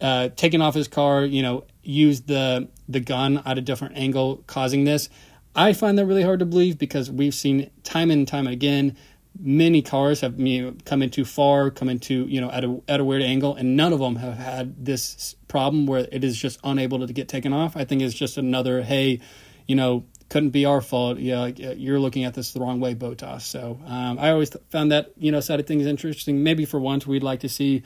uh, 0.00 0.28
taking 0.36 0.62
off 0.62 0.74
his 0.74 0.86
car, 0.86 1.24
you 1.24 1.42
know, 1.42 1.64
used 1.82 2.28
the 2.28 2.68
the 2.88 3.00
gun 3.00 3.42
at 3.44 3.58
a 3.58 3.60
different 3.60 3.96
angle, 3.96 4.44
causing 4.46 4.84
this. 4.84 5.08
I 5.54 5.72
find 5.72 5.98
that 5.98 6.06
really 6.06 6.22
hard 6.22 6.38
to 6.38 6.46
believe 6.46 6.78
because 6.78 7.10
we've 7.10 7.34
seen 7.34 7.70
time 7.82 8.12
and 8.12 8.28
time 8.28 8.46
again 8.46 8.96
many 9.38 9.82
cars 9.82 10.20
have 10.20 10.38
you 10.38 10.62
know, 10.62 10.76
come 10.84 11.02
in 11.02 11.10
too 11.10 11.24
far, 11.24 11.70
come 11.70 11.88
into 11.88 12.26
you 12.26 12.40
know 12.40 12.50
at 12.50 12.64
a 12.64 12.80
at 12.88 13.00
a 13.00 13.04
weird 13.04 13.22
angle, 13.22 13.54
and 13.54 13.76
none 13.76 13.92
of 13.92 14.00
them 14.00 14.16
have 14.16 14.34
had 14.34 14.84
this 14.84 15.36
problem 15.46 15.86
where 15.86 16.06
it 16.10 16.24
is 16.24 16.36
just 16.36 16.58
unable 16.64 17.06
to 17.06 17.12
get 17.12 17.28
taken 17.28 17.52
off. 17.52 17.76
I 17.76 17.84
think 17.84 18.02
it's 18.02 18.14
just 18.14 18.36
another 18.36 18.82
hey, 18.82 19.20
you 19.66 19.76
know, 19.76 20.04
couldn't 20.28 20.50
be 20.50 20.64
our 20.64 20.80
fault. 20.80 21.18
Yeah, 21.18 21.46
you're 21.46 22.00
looking 22.00 22.24
at 22.24 22.34
this 22.34 22.52
the 22.52 22.60
wrong 22.60 22.80
way, 22.80 22.94
Bottas. 22.94 23.42
So 23.42 23.80
um, 23.86 24.18
I 24.18 24.30
always 24.30 24.50
found 24.70 24.92
that 24.92 25.12
you 25.16 25.32
know 25.32 25.40
side 25.40 25.60
of 25.60 25.66
things 25.66 25.86
interesting. 25.86 26.42
Maybe 26.42 26.64
for 26.64 26.80
once 26.80 27.06
we'd 27.06 27.22
like 27.22 27.40
to 27.40 27.48
see 27.48 27.82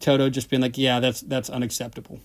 Toto 0.00 0.28
just 0.30 0.50
being 0.50 0.62
like, 0.62 0.78
yeah, 0.78 1.00
that's 1.00 1.20
that's 1.22 1.50
unacceptable. 1.50 2.20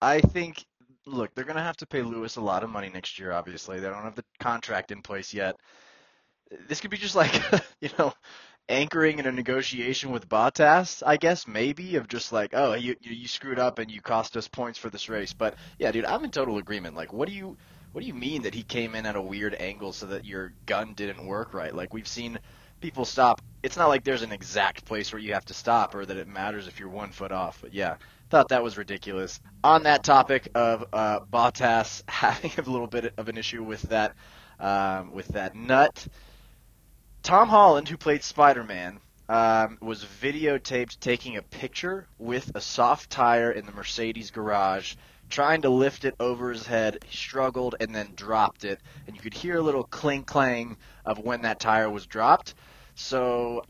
I 0.00 0.20
think. 0.20 0.64
Look, 1.08 1.32
they're 1.36 1.44
going 1.44 1.54
to 1.54 1.62
have 1.62 1.76
to 1.76 1.86
pay 1.86 2.02
Lewis 2.02 2.34
a 2.34 2.40
lot 2.40 2.64
of 2.64 2.70
money 2.70 2.90
next 2.92 3.16
year. 3.16 3.30
Obviously, 3.30 3.78
they 3.78 3.88
don't 3.88 4.02
have 4.02 4.16
the 4.16 4.24
contract 4.40 4.90
in 4.90 5.02
place 5.02 5.32
yet 5.32 5.54
this 6.68 6.80
could 6.80 6.90
be 6.90 6.96
just 6.96 7.14
like 7.14 7.32
you 7.80 7.88
know 7.98 8.12
anchoring 8.68 9.18
in 9.18 9.26
a 9.26 9.32
negotiation 9.32 10.10
with 10.10 10.28
Bottas, 10.28 11.02
I 11.06 11.16
guess 11.16 11.46
maybe 11.46 11.96
of 11.96 12.08
just 12.08 12.32
like, 12.32 12.50
oh, 12.52 12.74
you 12.74 12.96
you 13.00 13.28
screwed 13.28 13.58
up 13.58 13.78
and 13.78 13.90
you 13.90 14.00
cost 14.00 14.36
us 14.36 14.48
points 14.48 14.78
for 14.78 14.90
this 14.90 15.08
race. 15.08 15.32
But 15.32 15.54
yeah, 15.78 15.92
dude, 15.92 16.04
I'm 16.04 16.24
in 16.24 16.30
total 16.30 16.58
agreement. 16.58 16.96
Like, 16.96 17.12
what 17.12 17.28
do 17.28 17.34
you 17.34 17.56
what 17.92 18.00
do 18.00 18.06
you 18.06 18.14
mean 18.14 18.42
that 18.42 18.54
he 18.54 18.62
came 18.62 18.94
in 18.94 19.06
at 19.06 19.16
a 19.16 19.22
weird 19.22 19.54
angle 19.54 19.92
so 19.92 20.06
that 20.06 20.24
your 20.24 20.52
gun 20.66 20.92
didn't 20.94 21.26
work 21.26 21.54
right? 21.54 21.74
Like 21.74 21.94
we've 21.94 22.08
seen 22.08 22.38
people 22.80 23.04
stop. 23.04 23.40
It's 23.62 23.76
not 23.76 23.88
like 23.88 24.04
there's 24.04 24.22
an 24.22 24.32
exact 24.32 24.84
place 24.84 25.12
where 25.12 25.20
you 25.20 25.32
have 25.32 25.46
to 25.46 25.54
stop 25.54 25.94
or 25.94 26.04
that 26.04 26.16
it 26.16 26.28
matters 26.28 26.68
if 26.68 26.78
you're 26.78 26.88
one 26.88 27.10
foot 27.10 27.32
off. 27.32 27.60
But 27.62 27.72
yeah, 27.72 27.96
thought 28.30 28.48
that 28.48 28.62
was 28.62 28.76
ridiculous. 28.76 29.40
On 29.64 29.84
that 29.84 30.04
topic 30.04 30.48
of 30.54 30.84
uh, 30.92 31.20
Bottas 31.20 32.02
having 32.08 32.52
a 32.58 32.62
little 32.68 32.86
bit 32.86 33.14
of 33.16 33.28
an 33.28 33.38
issue 33.38 33.62
with 33.62 33.82
that 33.82 34.14
um, 34.58 35.12
with 35.12 35.28
that 35.28 35.54
nut. 35.54 36.06
Tom 37.26 37.48
Holland, 37.48 37.88
who 37.88 37.96
played 37.96 38.22
Spider 38.22 38.62
Man, 38.62 39.00
um, 39.28 39.78
was 39.80 40.04
videotaped 40.04 41.00
taking 41.00 41.36
a 41.36 41.42
picture 41.42 42.06
with 42.20 42.52
a 42.54 42.60
soft 42.60 43.10
tire 43.10 43.50
in 43.50 43.66
the 43.66 43.72
Mercedes 43.72 44.30
garage 44.30 44.94
trying 45.28 45.62
to 45.62 45.68
lift 45.68 46.04
it 46.04 46.14
over 46.20 46.52
his 46.52 46.64
head. 46.68 46.98
He 47.04 47.16
struggled 47.16 47.74
and 47.80 47.92
then 47.92 48.12
dropped 48.14 48.64
it, 48.64 48.80
and 49.08 49.16
you 49.16 49.20
could 49.20 49.34
hear 49.34 49.56
a 49.56 49.60
little 49.60 49.82
clink 49.82 50.28
clang 50.28 50.76
of 51.04 51.18
when 51.18 51.42
that 51.42 51.58
tire 51.58 51.90
was 51.90 52.06
dropped. 52.06 52.54
So 52.94 53.64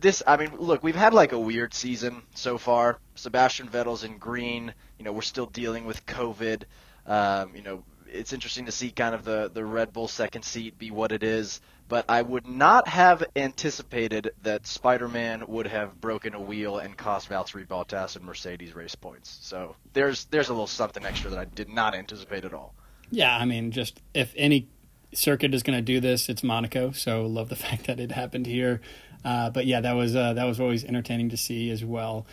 this, 0.00 0.22
I 0.24 0.36
mean, 0.36 0.52
look, 0.56 0.84
we've 0.84 0.94
had 0.94 1.12
like 1.12 1.32
a 1.32 1.38
weird 1.38 1.74
season 1.74 2.22
so 2.36 2.58
far. 2.58 3.00
Sebastian 3.16 3.66
Vettel's 3.66 4.04
in 4.04 4.18
green. 4.18 4.72
You 5.00 5.04
know, 5.04 5.10
we're 5.10 5.22
still 5.22 5.46
dealing 5.46 5.84
with 5.84 6.06
COVID. 6.06 6.62
Um, 7.08 7.56
you 7.56 7.62
know, 7.62 7.82
it's 8.06 8.32
interesting 8.32 8.66
to 8.66 8.72
see 8.72 8.92
kind 8.92 9.16
of 9.16 9.24
the 9.24 9.50
the 9.52 9.64
Red 9.64 9.92
Bull 9.92 10.06
second 10.06 10.44
seat 10.44 10.78
be 10.78 10.92
what 10.92 11.10
it 11.10 11.24
is. 11.24 11.60
But 11.88 12.06
I 12.08 12.22
would 12.22 12.46
not 12.46 12.88
have 12.88 13.24
anticipated 13.36 14.32
that 14.42 14.66
Spider-Man 14.66 15.44
would 15.48 15.66
have 15.66 16.00
broken 16.00 16.34
a 16.34 16.40
wheel 16.40 16.78
and 16.78 16.96
cost 16.96 17.28
Valtteri 17.28 17.66
Bottas 17.66 18.16
and 18.16 18.24
Mercedes 18.24 18.74
race 18.74 18.94
points. 18.94 19.38
So 19.42 19.76
there's 19.92 20.24
there's 20.26 20.48
a 20.48 20.52
little 20.52 20.66
something 20.66 21.04
extra 21.04 21.30
that 21.30 21.38
I 21.38 21.44
did 21.44 21.68
not 21.68 21.94
anticipate 21.94 22.44
at 22.44 22.54
all. 22.54 22.74
Yeah, 23.10 23.36
I 23.36 23.44
mean, 23.44 23.70
just 23.70 24.00
if 24.14 24.32
any 24.36 24.68
circuit 25.12 25.54
is 25.54 25.62
going 25.62 25.78
to 25.78 25.82
do 25.82 26.00
this, 26.00 26.28
it's 26.28 26.42
Monaco. 26.42 26.92
So 26.92 27.26
love 27.26 27.48
the 27.48 27.56
fact 27.64 27.86
that 27.86 28.00
it 28.00 28.12
happened 28.12 28.46
here. 28.46 28.80
Uh, 29.24 29.50
but 29.50 29.66
yeah, 29.66 29.80
that 29.80 29.92
was 29.92 30.14
uh, 30.14 30.34
that 30.34 30.44
was 30.44 30.60
always 30.60 30.84
entertaining 30.84 31.30
to 31.30 31.36
see 31.36 31.70
as 31.70 31.84
well. 31.84 32.26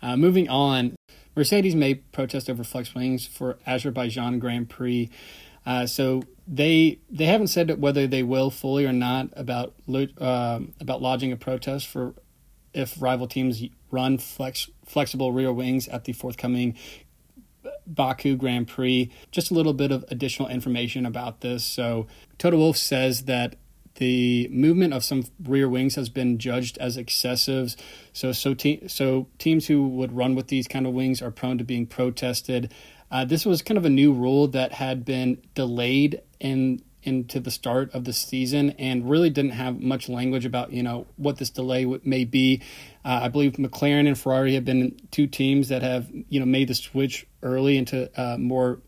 Uh, 0.00 0.16
moving 0.16 0.48
on, 0.48 0.96
Mercedes 1.34 1.74
may 1.74 1.94
protest 1.94 2.48
over 2.48 2.64
flex 2.64 2.94
wings 2.94 3.26
for 3.26 3.58
Azerbaijan 3.66 4.38
Grand 4.38 4.68
Prix. 4.68 5.10
Uh, 5.66 5.86
so 5.86 6.22
they 6.50 6.98
they 7.10 7.26
haven't 7.26 7.48
said 7.48 7.80
whether 7.80 8.06
they 8.06 8.22
will 8.22 8.50
fully 8.50 8.86
or 8.86 8.92
not 8.92 9.28
about 9.36 9.74
uh, 10.18 10.60
about 10.80 11.02
lodging 11.02 11.30
a 11.30 11.36
protest 11.36 11.86
for 11.86 12.14
if 12.72 13.00
rival 13.00 13.26
teams 13.26 13.62
run 13.90 14.16
flex 14.18 14.70
flexible 14.86 15.32
rear 15.32 15.52
wings 15.52 15.86
at 15.88 16.04
the 16.04 16.12
forthcoming 16.12 16.74
Baku 17.86 18.36
Grand 18.36 18.68
Prix. 18.68 19.10
Just 19.30 19.50
a 19.50 19.54
little 19.54 19.74
bit 19.74 19.90
of 19.90 20.04
additional 20.08 20.48
information 20.48 21.04
about 21.04 21.40
this. 21.40 21.64
So 21.64 22.06
Toto 22.38 22.56
Wolff 22.56 22.76
says 22.76 23.24
that 23.24 23.56
the 23.96 24.48
movement 24.50 24.94
of 24.94 25.04
some 25.04 25.24
rear 25.42 25.68
wings 25.68 25.96
has 25.96 26.08
been 26.08 26.38
judged 26.38 26.78
as 26.78 26.96
excessive. 26.96 27.74
So 28.12 28.32
so 28.32 28.54
te- 28.54 28.86
so 28.88 29.26
teams 29.38 29.66
who 29.66 29.88
would 29.88 30.12
run 30.12 30.34
with 30.34 30.48
these 30.48 30.68
kind 30.68 30.86
of 30.86 30.92
wings 30.92 31.20
are 31.20 31.30
prone 31.30 31.58
to 31.58 31.64
being 31.64 31.86
protested. 31.86 32.72
Uh, 33.10 33.24
this 33.24 33.46
was 33.46 33.62
kind 33.62 33.78
of 33.78 33.84
a 33.84 33.90
new 33.90 34.12
rule 34.12 34.48
that 34.48 34.72
had 34.72 35.04
been 35.04 35.40
delayed 35.54 36.20
in 36.40 36.82
into 37.04 37.40
the 37.40 37.50
start 37.50 37.94
of 37.94 38.04
the 38.04 38.12
season 38.12 38.70
and 38.72 39.08
really 39.08 39.30
didn't 39.30 39.52
have 39.52 39.80
much 39.80 40.08
language 40.08 40.44
about 40.44 40.72
you 40.72 40.82
know 40.82 41.06
what 41.16 41.38
this 41.38 41.50
delay 41.50 41.86
may 42.04 42.24
be. 42.24 42.60
Uh, 43.04 43.20
I 43.22 43.28
believe 43.28 43.52
McLaren 43.52 44.06
and 44.06 44.18
Ferrari 44.18 44.54
have 44.54 44.64
been 44.64 44.96
two 45.10 45.26
teams 45.26 45.68
that 45.68 45.82
have 45.82 46.10
you 46.28 46.40
know 46.40 46.46
made 46.46 46.68
the 46.68 46.74
switch 46.74 47.26
early 47.42 47.78
into 47.78 48.10
uh, 48.20 48.36
more 48.36 48.80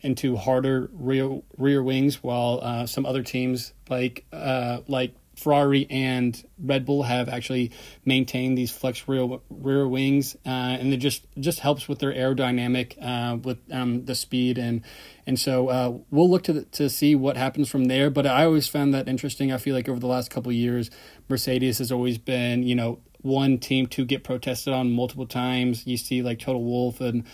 into 0.00 0.36
harder 0.36 0.88
rear 0.92 1.40
rear 1.58 1.82
wings, 1.82 2.22
while 2.22 2.60
uh, 2.62 2.86
some 2.86 3.04
other 3.04 3.22
teams 3.22 3.72
like 3.88 4.24
uh, 4.32 4.80
like 4.88 5.14
Ferrari 5.36 5.86
and 5.90 6.42
Red 6.58 6.84
Bull 6.84 7.02
have 7.02 7.28
actually 7.28 7.72
maintained 8.04 8.56
these 8.56 8.70
flex 8.70 9.06
rear 9.08 9.38
rear 9.50 9.86
wings, 9.88 10.36
uh, 10.46 10.48
and 10.48 10.92
it 10.92 10.98
just 10.98 11.26
just 11.38 11.60
helps 11.60 11.88
with 11.88 11.98
their 11.98 12.12
aerodynamic, 12.12 12.96
uh, 13.00 13.36
with 13.36 13.58
um, 13.70 14.04
the 14.04 14.14
speed, 14.14 14.58
and 14.58 14.82
and 15.26 15.38
so 15.38 15.68
uh, 15.68 15.96
we'll 16.10 16.30
look 16.30 16.42
to 16.44 16.64
to 16.64 16.88
see 16.88 17.14
what 17.14 17.36
happens 17.36 17.68
from 17.68 17.86
there. 17.86 18.10
But 18.10 18.26
I 18.26 18.44
always 18.44 18.68
found 18.68 18.94
that 18.94 19.08
interesting. 19.08 19.52
I 19.52 19.58
feel 19.58 19.74
like 19.74 19.88
over 19.88 20.00
the 20.00 20.06
last 20.06 20.30
couple 20.30 20.52
years, 20.52 20.90
Mercedes 21.28 21.78
has 21.78 21.90
always 21.92 22.18
been 22.18 22.62
you 22.62 22.74
know 22.74 23.00
one 23.22 23.58
team 23.58 23.86
to 23.86 24.04
get 24.04 24.22
protested 24.22 24.72
on 24.72 24.92
multiple 24.92 25.26
times. 25.26 25.86
You 25.86 25.96
see 25.96 26.22
like 26.22 26.38
Toto 26.38 26.58
Wolff 26.58 27.00
and 27.00 27.24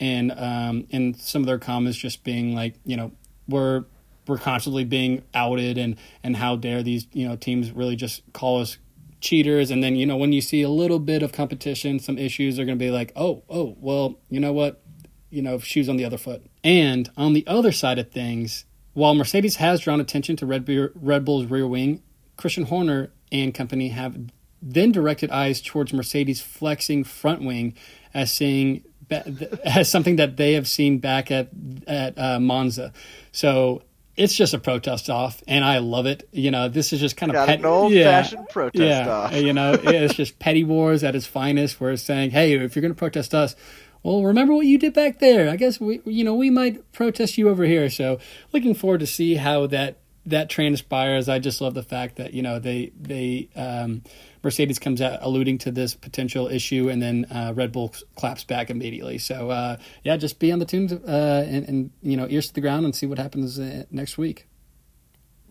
and 0.00 0.32
um, 0.32 0.86
and 0.92 1.16
some 1.16 1.42
of 1.42 1.46
their 1.46 1.58
comments 1.58 1.98
just 1.98 2.24
being 2.24 2.54
like 2.54 2.74
you 2.84 2.96
know 2.96 3.12
we're 3.48 3.84
we're 4.26 4.38
constantly 4.38 4.84
being 4.84 5.22
outed 5.34 5.78
and 5.78 5.96
and 6.22 6.36
how 6.36 6.56
dare 6.56 6.82
these 6.82 7.06
you 7.12 7.26
know 7.26 7.36
teams 7.36 7.70
really 7.72 7.96
just 7.96 8.22
call 8.32 8.60
us 8.60 8.78
cheaters. 9.20 9.70
And 9.70 9.82
then 9.82 9.96
you 9.96 10.06
know 10.06 10.16
when 10.16 10.32
you 10.32 10.40
see 10.40 10.62
a 10.62 10.68
little 10.68 10.98
bit 10.98 11.22
of 11.22 11.32
competition 11.32 11.98
some 11.98 12.18
issues 12.18 12.58
are 12.58 12.64
going 12.64 12.78
to 12.78 12.84
be 12.84 12.90
like 12.90 13.12
oh 13.16 13.42
oh 13.48 13.76
well 13.80 14.18
you 14.28 14.40
know 14.40 14.52
what? 14.52 14.82
You 15.30 15.42
know 15.42 15.58
shoes 15.58 15.88
on 15.88 15.96
the 15.96 16.04
other 16.04 16.18
foot. 16.18 16.46
And 16.64 17.10
on 17.16 17.32
the 17.32 17.46
other 17.46 17.72
side 17.72 17.98
of 17.98 18.10
things 18.10 18.64
while 18.94 19.14
mercedes 19.14 19.56
has 19.56 19.80
drawn 19.80 20.00
attention 20.00 20.36
to 20.36 20.46
red, 20.46 20.66
red 20.94 21.24
bull's 21.24 21.44
rear 21.46 21.66
wing 21.66 22.02
christian 22.38 22.64
horner 22.64 23.10
and 23.30 23.52
company 23.52 23.88
have 23.88 24.16
then 24.62 24.90
directed 24.90 25.30
eyes 25.30 25.60
towards 25.60 25.92
mercedes 25.92 26.40
flexing 26.40 27.04
front 27.04 27.42
wing 27.42 27.74
as 28.14 28.32
seeing 28.32 28.82
as 29.64 29.88
something 29.88 30.16
that 30.16 30.36
they 30.36 30.54
have 30.54 30.66
seen 30.66 30.98
back 30.98 31.30
at 31.30 31.48
at 31.86 32.18
uh, 32.18 32.40
monza. 32.40 32.92
So 33.32 33.82
it's 34.16 34.34
just 34.34 34.54
a 34.54 34.58
protest 34.58 35.10
off, 35.10 35.42
and 35.46 35.64
I 35.64 35.78
love 35.78 36.06
it. 36.06 36.28
You 36.32 36.50
know, 36.50 36.68
this 36.68 36.92
is 36.92 37.00
just 37.00 37.16
kind 37.16 37.34
of 37.34 37.46
pet- 37.46 37.58
an 37.58 37.66
old 37.66 37.92
yeah, 37.92 38.22
fashioned 38.22 38.48
protest 38.48 38.82
yeah, 38.82 39.08
off. 39.08 39.34
you 39.34 39.52
know, 39.52 39.72
it's 39.82 40.14
just 40.14 40.38
petty 40.38 40.64
wars 40.64 41.04
at 41.04 41.14
its 41.14 41.26
finest. 41.26 41.80
Where 41.80 41.92
it's 41.92 42.02
saying, 42.02 42.30
hey, 42.30 42.54
if 42.54 42.74
you're 42.74 42.80
going 42.80 42.94
to 42.94 42.98
protest 42.98 43.34
us, 43.34 43.54
well, 44.02 44.22
remember 44.22 44.54
what 44.54 44.66
you 44.66 44.78
did 44.78 44.94
back 44.94 45.18
there. 45.18 45.50
I 45.50 45.56
guess 45.56 45.80
we, 45.80 46.00
you 46.04 46.24
know, 46.24 46.34
we 46.34 46.48
might 46.48 46.92
protest 46.92 47.36
you 47.36 47.48
over 47.48 47.64
here. 47.64 47.90
So, 47.90 48.18
looking 48.52 48.74
forward 48.74 49.00
to 49.00 49.06
see 49.06 49.34
how 49.34 49.66
that 49.66 49.98
that 50.26 50.48
transpires. 50.48 51.28
I 51.28 51.38
just 51.38 51.60
love 51.60 51.74
the 51.74 51.82
fact 51.82 52.16
that 52.16 52.32
you 52.32 52.42
know 52.42 52.58
they 52.58 52.92
they 53.00 53.48
um, 53.54 54.02
Mercedes 54.46 54.78
comes 54.78 55.02
out 55.02 55.18
alluding 55.22 55.58
to 55.58 55.72
this 55.72 55.96
potential 55.96 56.46
issue, 56.46 56.88
and 56.88 57.02
then 57.02 57.24
uh, 57.32 57.52
Red 57.56 57.72
Bull 57.72 57.92
claps 58.14 58.44
back 58.44 58.70
immediately. 58.70 59.18
So 59.18 59.50
uh, 59.50 59.76
yeah, 60.04 60.16
just 60.16 60.38
be 60.38 60.52
on 60.52 60.60
the 60.60 60.64
tunes 60.64 60.92
uh, 60.92 61.46
and, 61.48 61.68
and, 61.68 61.90
you 62.00 62.16
know 62.16 62.28
ears 62.30 62.46
to 62.46 62.54
the 62.54 62.60
ground 62.60 62.84
and 62.84 62.94
see 62.94 63.06
what 63.06 63.18
happens 63.18 63.58
uh, 63.58 63.82
next 63.90 64.16
week. 64.16 64.46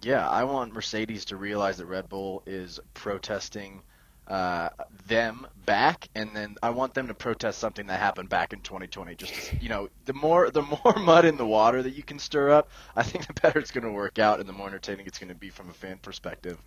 Yeah, 0.02 0.30
I 0.30 0.46
want 0.46 0.74
Mercedes 0.74 1.26
to 1.26 1.36
realize 1.36 1.76
that 1.78 1.88
Red 1.88 2.08
Bull 2.08 2.42
is 2.46 2.80
protesting 2.94 3.82
uh, 4.30 4.70
them 5.08 5.46
back, 5.66 6.08
and 6.16 6.30
then 6.34 6.56
I 6.64 6.70
want 6.70 6.94
them 6.94 7.10
to 7.10 7.14
protest 7.14 7.60
something 7.60 7.88
that 7.88 8.00
happened 8.00 8.30
back 8.30 8.54
in 8.54 8.62
2020. 8.62 9.14
Just 9.16 9.62
you 9.62 9.68
know, 9.68 9.90
the 10.06 10.14
more 10.14 10.50
the 10.52 10.62
more 10.62 10.96
mud 11.02 11.26
in 11.26 11.36
the 11.36 11.46
water 11.46 11.84
that 11.84 11.96
you 11.98 12.04
can 12.04 12.18
stir 12.18 12.50
up, 12.52 12.70
I 12.96 13.04
think 13.04 13.28
the 13.28 13.34
better 13.34 13.60
it's 13.60 13.72
going 13.72 13.84
to 13.84 13.92
work 13.92 14.20
out, 14.20 14.40
and 14.40 14.48
the 14.48 14.54
more 14.54 14.68
entertaining 14.70 15.06
it's 15.06 15.20
going 15.20 15.28
to 15.28 15.36
be 15.36 15.50
from 15.50 15.70
a 15.70 15.74
fan 15.74 15.98
perspective. 15.98 16.62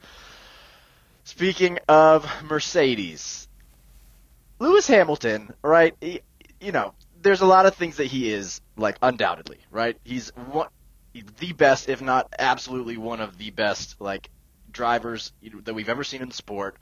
Speaking 1.29 1.79
of 1.89 2.27
Mercedes, 2.43 3.49
Lewis 4.59 4.87
Hamilton, 4.89 5.53
right? 5.63 5.95
He, 6.01 6.23
you 6.59 6.73
know, 6.73 6.95
there's 7.21 7.43
a 7.43 7.47
lot 7.47 7.67
of 7.67 7.75
things 7.75 7.99
that 7.99 8.07
he 8.07 8.33
is 8.33 8.63
like 8.79 8.97
undoubtedly, 9.03 9.59
right? 9.71 9.99
He's 10.05 10.31
one, 10.31 10.69
the 11.39 11.53
best, 11.53 11.91
if 11.91 12.01
not 12.01 12.33
absolutely 12.39 12.97
one 12.97 13.21
of 13.21 13.37
the 13.37 13.51
best, 13.51 14.01
like 14.01 14.31
drivers 14.73 15.35
that 15.65 15.75
we've 15.75 15.91
ever 15.91 16.03
seen 16.03 16.23
in 16.23 16.29
the 16.29 16.35
sport. 16.35 16.79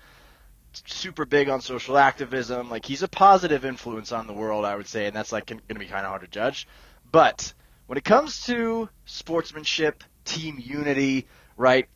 Super 0.86 1.24
big 1.24 1.48
on 1.48 1.60
social 1.60 1.98
activism. 1.98 2.70
Like 2.70 2.84
he's 2.84 3.02
a 3.02 3.08
positive 3.08 3.64
influence 3.64 4.12
on 4.12 4.28
the 4.28 4.32
world, 4.32 4.64
I 4.64 4.76
would 4.76 4.86
say, 4.86 5.06
and 5.06 5.16
that's 5.16 5.32
like 5.32 5.46
going 5.46 5.60
to 5.68 5.74
be 5.74 5.86
kind 5.86 6.06
of 6.06 6.10
hard 6.10 6.22
to 6.22 6.28
judge. 6.28 6.68
But 7.10 7.52
when 7.88 7.98
it 7.98 8.04
comes 8.04 8.44
to 8.46 8.88
sportsmanship, 9.06 10.04
team 10.24 10.56
unity, 10.64 11.26
right? 11.56 11.88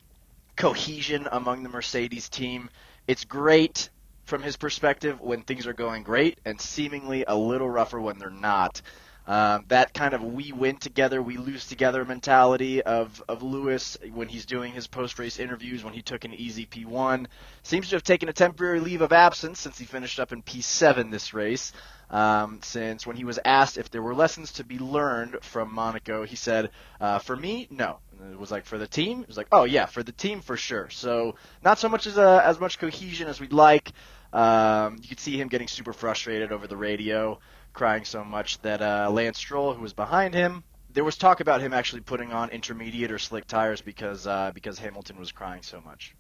Cohesion 0.60 1.26
among 1.32 1.62
the 1.62 1.70
Mercedes 1.70 2.28
team. 2.28 2.68
It's 3.08 3.24
great 3.24 3.88
from 4.26 4.42
his 4.42 4.58
perspective 4.58 5.18
when 5.18 5.40
things 5.40 5.66
are 5.66 5.72
going 5.72 6.02
great, 6.02 6.38
and 6.44 6.60
seemingly 6.60 7.24
a 7.26 7.34
little 7.34 7.70
rougher 7.70 7.98
when 7.98 8.18
they're 8.18 8.28
not. 8.28 8.82
Um, 9.26 9.64
that 9.68 9.94
kind 9.94 10.12
of 10.12 10.22
we 10.22 10.52
win 10.52 10.76
together, 10.76 11.22
we 11.22 11.38
lose 11.38 11.66
together 11.66 12.04
mentality 12.04 12.82
of, 12.82 13.22
of 13.26 13.42
Lewis 13.42 13.96
when 14.12 14.28
he's 14.28 14.44
doing 14.44 14.74
his 14.74 14.86
post 14.86 15.18
race 15.18 15.38
interviews, 15.38 15.82
when 15.82 15.94
he 15.94 16.02
took 16.02 16.26
an 16.26 16.34
easy 16.34 16.66
P1, 16.66 17.24
seems 17.62 17.88
to 17.88 17.96
have 17.96 18.02
taken 18.02 18.28
a 18.28 18.34
temporary 18.34 18.80
leave 18.80 19.00
of 19.00 19.12
absence 19.12 19.60
since 19.60 19.78
he 19.78 19.86
finished 19.86 20.20
up 20.20 20.30
in 20.30 20.42
P7 20.42 21.10
this 21.10 21.32
race. 21.32 21.72
Um, 22.10 22.58
since 22.62 23.06
when 23.06 23.16
he 23.16 23.24
was 23.24 23.38
asked 23.44 23.78
if 23.78 23.90
there 23.90 24.02
were 24.02 24.14
lessons 24.14 24.52
to 24.54 24.64
be 24.64 24.78
learned 24.78 25.36
from 25.42 25.72
Monaco, 25.72 26.24
he 26.24 26.34
said, 26.34 26.70
uh, 27.00 27.20
"For 27.20 27.36
me, 27.36 27.68
no." 27.70 27.98
It 28.32 28.38
was 28.38 28.50
like 28.50 28.66
for 28.66 28.78
the 28.78 28.86
team, 28.86 29.22
it 29.22 29.28
was 29.28 29.36
like, 29.36 29.46
"Oh 29.52 29.64
yeah, 29.64 29.86
for 29.86 30.02
the 30.02 30.12
team 30.12 30.40
for 30.40 30.56
sure." 30.56 30.90
So 30.90 31.36
not 31.62 31.78
so 31.78 31.88
much 31.88 32.06
as 32.06 32.18
a, 32.18 32.28
uh, 32.28 32.42
as 32.44 32.58
much 32.58 32.78
cohesion 32.78 33.28
as 33.28 33.40
we'd 33.40 33.52
like. 33.52 33.92
Um, 34.32 34.98
you 35.00 35.08
could 35.08 35.20
see 35.20 35.40
him 35.40 35.48
getting 35.48 35.68
super 35.68 35.92
frustrated 35.92 36.52
over 36.52 36.66
the 36.66 36.76
radio, 36.76 37.38
crying 37.72 38.04
so 38.04 38.24
much 38.24 38.60
that 38.62 38.82
uh, 38.82 39.10
Lance 39.10 39.38
Stroll, 39.38 39.74
who 39.74 39.82
was 39.82 39.92
behind 39.92 40.34
him, 40.34 40.64
there 40.92 41.04
was 41.04 41.16
talk 41.16 41.40
about 41.40 41.60
him 41.60 41.72
actually 41.72 42.02
putting 42.02 42.32
on 42.32 42.50
intermediate 42.50 43.12
or 43.12 43.18
slick 43.18 43.46
tires 43.46 43.80
because 43.80 44.26
uh, 44.26 44.50
because 44.52 44.78
Hamilton 44.78 45.18
was 45.18 45.30
crying 45.32 45.62
so 45.62 45.80
much. 45.80 46.14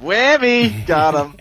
Whammy! 0.00 0.86
Got 0.86 1.14
him. 1.14 1.36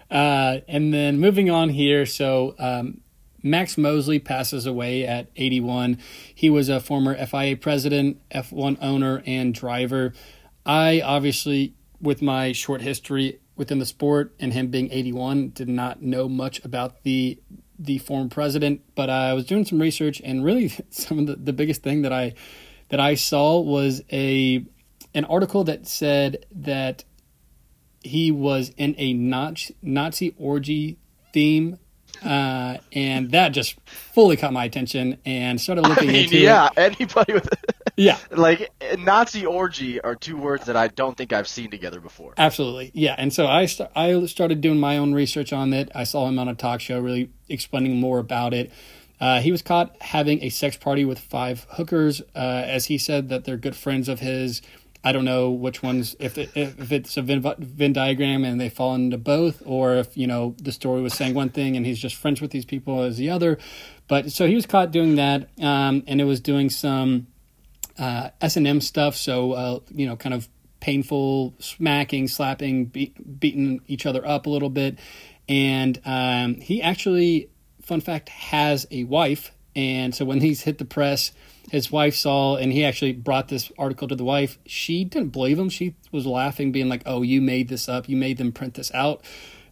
uh, 0.10 0.58
and 0.68 0.94
then 0.94 1.18
moving 1.18 1.50
on 1.50 1.70
here, 1.70 2.06
so 2.06 2.54
um, 2.58 3.00
Max 3.42 3.76
Mosley 3.76 4.18
passes 4.18 4.66
away 4.66 5.06
at 5.06 5.28
81. 5.36 5.98
He 6.34 6.50
was 6.50 6.68
a 6.68 6.80
former 6.80 7.14
FIA 7.26 7.56
president, 7.56 8.18
F1 8.30 8.78
owner, 8.80 9.22
and 9.26 9.54
driver. 9.54 10.12
I 10.64 11.00
obviously, 11.00 11.74
with 12.00 12.22
my 12.22 12.52
short 12.52 12.80
history 12.80 13.40
within 13.56 13.78
the 13.78 13.86
sport 13.86 14.34
and 14.38 14.52
him 14.52 14.68
being 14.68 14.90
81, 14.90 15.50
did 15.50 15.68
not 15.68 16.02
know 16.02 16.28
much 16.28 16.64
about 16.64 17.02
the 17.02 17.38
the 17.78 17.98
former 17.98 18.28
president. 18.28 18.82
But 18.94 19.10
I 19.10 19.32
was 19.32 19.46
doing 19.46 19.64
some 19.64 19.80
research, 19.80 20.20
and 20.24 20.44
really, 20.44 20.68
some 20.90 21.20
of 21.20 21.26
the, 21.26 21.36
the 21.36 21.52
biggest 21.52 21.82
thing 21.82 22.02
that 22.02 22.12
I 22.12 22.34
that 22.88 23.00
I 23.00 23.14
saw 23.14 23.60
was 23.60 24.02
a 24.12 24.64
an 25.14 25.24
article 25.24 25.64
that 25.64 25.86
said 25.86 26.46
that 26.52 27.04
he 28.06 28.30
was 28.30 28.70
in 28.76 28.94
a 28.98 29.12
Nazi, 29.12 29.74
Nazi 29.82 30.34
orgy 30.38 30.98
theme 31.32 31.78
uh, 32.24 32.78
and 32.92 33.30
that 33.32 33.50
just 33.50 33.78
fully 33.88 34.36
caught 34.36 34.52
my 34.52 34.64
attention 34.64 35.18
and 35.24 35.60
started 35.60 35.82
looking 35.82 36.08
I 36.08 36.12
mean, 36.12 36.24
into 36.24 36.38
yeah, 36.38 36.68
it. 36.76 36.96
anybody 37.00 37.34
with 37.34 37.48
Yeah, 37.96 38.18
like 38.30 38.70
Nazi 38.98 39.46
orgy 39.46 40.00
are 40.00 40.14
two 40.14 40.36
words 40.36 40.66
that 40.66 40.76
I 40.76 40.88
don't 40.88 41.16
think 41.16 41.32
I've 41.32 41.48
seen 41.48 41.70
together 41.70 42.00
before. 42.00 42.34
absolutely. 42.36 42.90
Yeah, 42.94 43.14
and 43.16 43.32
so 43.32 43.46
I 43.46 43.66
st- 43.66 43.90
I 43.96 44.24
started 44.26 44.60
doing 44.60 44.78
my 44.78 44.98
own 44.98 45.14
research 45.14 45.52
on 45.52 45.72
it. 45.72 45.90
I 45.94 46.04
saw 46.04 46.28
him 46.28 46.38
on 46.38 46.48
a 46.48 46.54
talk 46.54 46.80
show, 46.80 47.00
really 47.00 47.30
explaining 47.48 47.98
more 48.00 48.18
about 48.18 48.52
it. 48.52 48.70
Uh, 49.18 49.40
he 49.40 49.50
was 49.50 49.62
caught 49.62 49.96
having 50.02 50.42
a 50.42 50.50
sex 50.50 50.76
party 50.76 51.04
with 51.04 51.18
five 51.18 51.66
hookers, 51.70 52.20
uh, 52.34 52.38
as 52.66 52.86
he 52.86 52.98
said 52.98 53.30
that 53.30 53.44
they're 53.44 53.56
good 53.56 53.76
friends 53.76 54.08
of 54.08 54.20
his. 54.20 54.60
I 55.06 55.12
don't 55.12 55.24
know 55.24 55.52
which 55.52 55.84
ones, 55.84 56.16
if 56.18 56.36
it, 56.36 56.50
if 56.56 56.90
it's 56.90 57.16
a 57.16 57.22
Venn, 57.22 57.40
Venn 57.58 57.92
diagram 57.92 58.44
and 58.44 58.60
they 58.60 58.68
fall 58.68 58.92
into 58.96 59.16
both, 59.16 59.62
or 59.64 59.94
if 59.94 60.16
you 60.16 60.26
know 60.26 60.56
the 60.60 60.72
story 60.72 61.00
was 61.00 61.14
saying 61.14 61.32
one 61.32 61.50
thing 61.50 61.76
and 61.76 61.86
he's 61.86 62.00
just 62.00 62.16
friends 62.16 62.40
with 62.40 62.50
these 62.50 62.64
people 62.64 63.02
as 63.02 63.16
the 63.16 63.30
other. 63.30 63.56
But 64.08 64.32
so 64.32 64.48
he 64.48 64.56
was 64.56 64.66
caught 64.66 64.90
doing 64.90 65.14
that, 65.14 65.48
um, 65.62 66.02
and 66.08 66.20
it 66.20 66.24
was 66.24 66.40
doing 66.40 66.70
some 66.70 67.28
uh, 67.96 68.30
S 68.40 68.56
and 68.56 68.66
M 68.66 68.80
stuff. 68.80 69.14
So 69.14 69.52
uh, 69.52 69.78
you 69.94 70.08
know, 70.08 70.16
kind 70.16 70.34
of 70.34 70.48
painful 70.80 71.54
smacking, 71.60 72.26
slapping, 72.26 72.86
be- 72.86 73.14
beating 73.38 73.82
each 73.86 74.06
other 74.06 74.26
up 74.26 74.46
a 74.46 74.50
little 74.50 74.70
bit. 74.70 74.98
And 75.48 76.00
um, 76.04 76.56
he 76.56 76.82
actually, 76.82 77.48
fun 77.80 78.00
fact, 78.00 78.28
has 78.30 78.88
a 78.90 79.04
wife. 79.04 79.52
And 79.76 80.12
so 80.16 80.24
when 80.24 80.40
he's 80.40 80.62
hit 80.62 80.78
the 80.78 80.84
press, 80.84 81.30
his 81.70 81.90
wife 81.90 82.14
saw, 82.14 82.56
and 82.56 82.72
he 82.72 82.84
actually 82.84 83.12
brought 83.12 83.48
this 83.48 83.72
article 83.78 84.08
to 84.08 84.14
the 84.14 84.24
wife. 84.24 84.58
She 84.66 85.04
didn't 85.04 85.30
believe 85.30 85.58
him. 85.58 85.68
She 85.68 85.96
was 86.12 86.26
laughing, 86.26 86.72
being 86.72 86.88
like, 86.88 87.02
"Oh, 87.06 87.22
you 87.22 87.40
made 87.40 87.68
this 87.68 87.88
up. 87.88 88.08
You 88.08 88.16
made 88.16 88.38
them 88.38 88.52
print 88.52 88.74
this 88.74 88.92
out." 88.94 89.24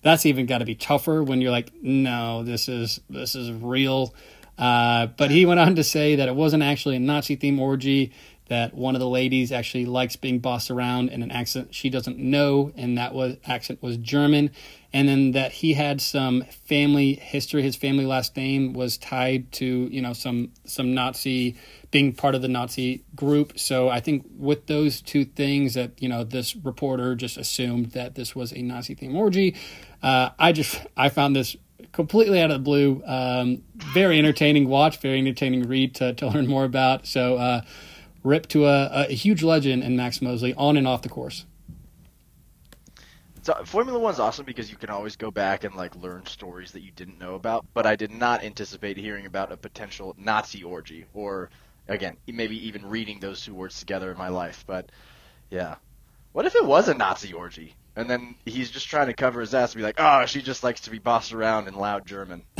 That's 0.02 0.26
even 0.26 0.46
got 0.46 0.58
to 0.58 0.64
be 0.64 0.74
tougher 0.74 1.22
when 1.22 1.40
you're 1.40 1.50
like, 1.50 1.70
"No, 1.82 2.42
this 2.42 2.68
is 2.68 3.00
this 3.08 3.34
is 3.34 3.50
real." 3.52 4.14
Uh, 4.58 5.06
but 5.16 5.30
he 5.30 5.46
went 5.46 5.60
on 5.60 5.74
to 5.76 5.84
say 5.84 6.16
that 6.16 6.28
it 6.28 6.34
wasn't 6.34 6.62
actually 6.62 6.96
a 6.96 7.00
Nazi 7.00 7.36
theme 7.36 7.58
orgy. 7.58 8.12
That 8.48 8.74
one 8.74 8.94
of 8.94 9.00
the 9.00 9.08
ladies 9.08 9.52
actually 9.52 9.86
likes 9.86 10.16
being 10.16 10.38
bossed 10.38 10.70
around 10.70 11.08
in 11.08 11.22
an 11.22 11.30
accent 11.30 11.74
she 11.74 11.88
doesn't 11.88 12.18
know, 12.18 12.72
and 12.76 12.98
that 12.98 13.14
was 13.14 13.36
accent 13.46 13.82
was 13.82 13.96
German. 13.96 14.50
And 14.92 15.08
then 15.08 15.32
that 15.32 15.50
he 15.50 15.74
had 15.74 16.00
some 16.00 16.44
family 16.66 17.14
history. 17.14 17.62
His 17.62 17.74
family 17.74 18.04
last 18.04 18.36
name 18.36 18.74
was 18.74 18.98
tied 18.98 19.50
to 19.52 19.66
you 19.66 20.02
know 20.02 20.12
some 20.12 20.52
some 20.64 20.94
Nazi 20.94 21.56
being 21.90 22.12
part 22.12 22.34
of 22.34 22.42
the 22.42 22.48
Nazi 22.48 23.04
group. 23.14 23.58
So 23.58 23.88
I 23.88 24.00
think 24.00 24.26
with 24.36 24.66
those 24.66 25.00
two 25.00 25.24
things 25.24 25.74
that 25.74 26.02
you 26.02 26.08
know 26.08 26.22
this 26.22 26.54
reporter 26.54 27.14
just 27.14 27.36
assumed 27.38 27.92
that 27.92 28.14
this 28.14 28.36
was 28.36 28.52
a 28.52 28.62
Nazi 28.62 28.94
theme 28.94 29.16
orgy. 29.16 29.56
Uh, 30.02 30.30
I 30.38 30.52
just 30.52 30.80
I 30.96 31.08
found 31.08 31.34
this 31.34 31.56
completely 31.94 32.40
out 32.40 32.50
of 32.50 32.58
the 32.58 32.62
blue. 32.62 33.02
Um, 33.06 33.62
very 33.76 34.18
entertaining 34.18 34.68
watch, 34.68 34.98
very 34.98 35.18
entertaining 35.18 35.62
read 35.62 35.94
to, 35.96 36.12
to 36.14 36.26
learn 36.26 36.46
more 36.46 36.64
about. 36.64 37.06
So, 37.06 37.36
uh, 37.36 37.62
rip 38.24 38.48
to 38.48 38.66
a, 38.66 39.06
a 39.08 39.14
huge 39.14 39.44
legend 39.44 39.84
in 39.84 39.96
Max 39.96 40.20
Mosley 40.20 40.54
on 40.54 40.76
and 40.76 40.88
off 40.88 41.02
the 41.02 41.08
course. 41.08 41.44
So 43.42 43.54
Formula 43.66 43.98
One's 43.98 44.18
awesome 44.18 44.46
because 44.46 44.70
you 44.70 44.78
can 44.78 44.88
always 44.88 45.16
go 45.16 45.30
back 45.30 45.64
and 45.64 45.74
like 45.74 45.94
learn 45.96 46.24
stories 46.24 46.72
that 46.72 46.80
you 46.80 46.90
didn't 46.90 47.20
know 47.20 47.34
about. 47.34 47.66
But 47.74 47.86
I 47.86 47.94
did 47.94 48.10
not 48.10 48.42
anticipate 48.42 48.96
hearing 48.96 49.26
about 49.26 49.52
a 49.52 49.56
potential 49.58 50.16
Nazi 50.18 50.64
orgy, 50.64 51.04
or 51.12 51.50
again, 51.86 52.16
maybe 52.26 52.68
even 52.68 52.86
reading 52.86 53.20
those 53.20 53.44
two 53.44 53.54
words 53.54 53.78
together 53.78 54.10
in 54.10 54.16
my 54.16 54.28
life. 54.28 54.64
But 54.66 54.90
yeah, 55.50 55.76
what 56.32 56.46
if 56.46 56.54
it 56.56 56.64
was 56.64 56.88
a 56.88 56.94
Nazi 56.94 57.34
orgy? 57.34 57.74
And 57.96 58.10
then 58.10 58.34
he's 58.44 58.70
just 58.70 58.88
trying 58.88 59.06
to 59.06 59.14
cover 59.14 59.40
his 59.40 59.54
ass 59.54 59.72
and 59.72 59.78
be 59.78 59.84
like, 59.84 59.96
"Oh, 59.98 60.26
she 60.26 60.42
just 60.42 60.64
likes 60.64 60.80
to 60.82 60.90
be 60.90 60.98
bossed 60.98 61.32
around 61.32 61.68
in 61.68 61.74
loud 61.74 62.06
German." 62.06 62.42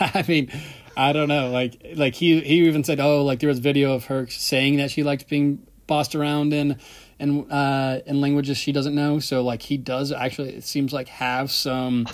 I 0.00 0.24
mean, 0.26 0.50
I 0.96 1.12
don't 1.12 1.28
know. 1.28 1.50
Like, 1.50 1.92
like 1.94 2.14
he 2.14 2.40
he 2.40 2.66
even 2.66 2.84
said, 2.84 3.00
oh, 3.00 3.24
like 3.24 3.40
there 3.40 3.48
was 3.48 3.58
video 3.58 3.92
of 3.92 4.06
her 4.06 4.26
saying 4.28 4.76
that 4.78 4.90
she 4.90 5.02
liked 5.02 5.28
being 5.28 5.66
bossed 5.86 6.14
around 6.14 6.52
in 6.52 6.78
in 7.18 7.50
uh, 7.50 8.00
in 8.06 8.20
languages 8.20 8.56
she 8.56 8.72
doesn't 8.72 8.94
know. 8.94 9.18
So 9.18 9.42
like 9.42 9.62
he 9.62 9.76
does 9.76 10.12
actually, 10.12 10.56
it 10.56 10.64
seems 10.64 10.92
like 10.92 11.08
have 11.08 11.50
some 11.50 12.06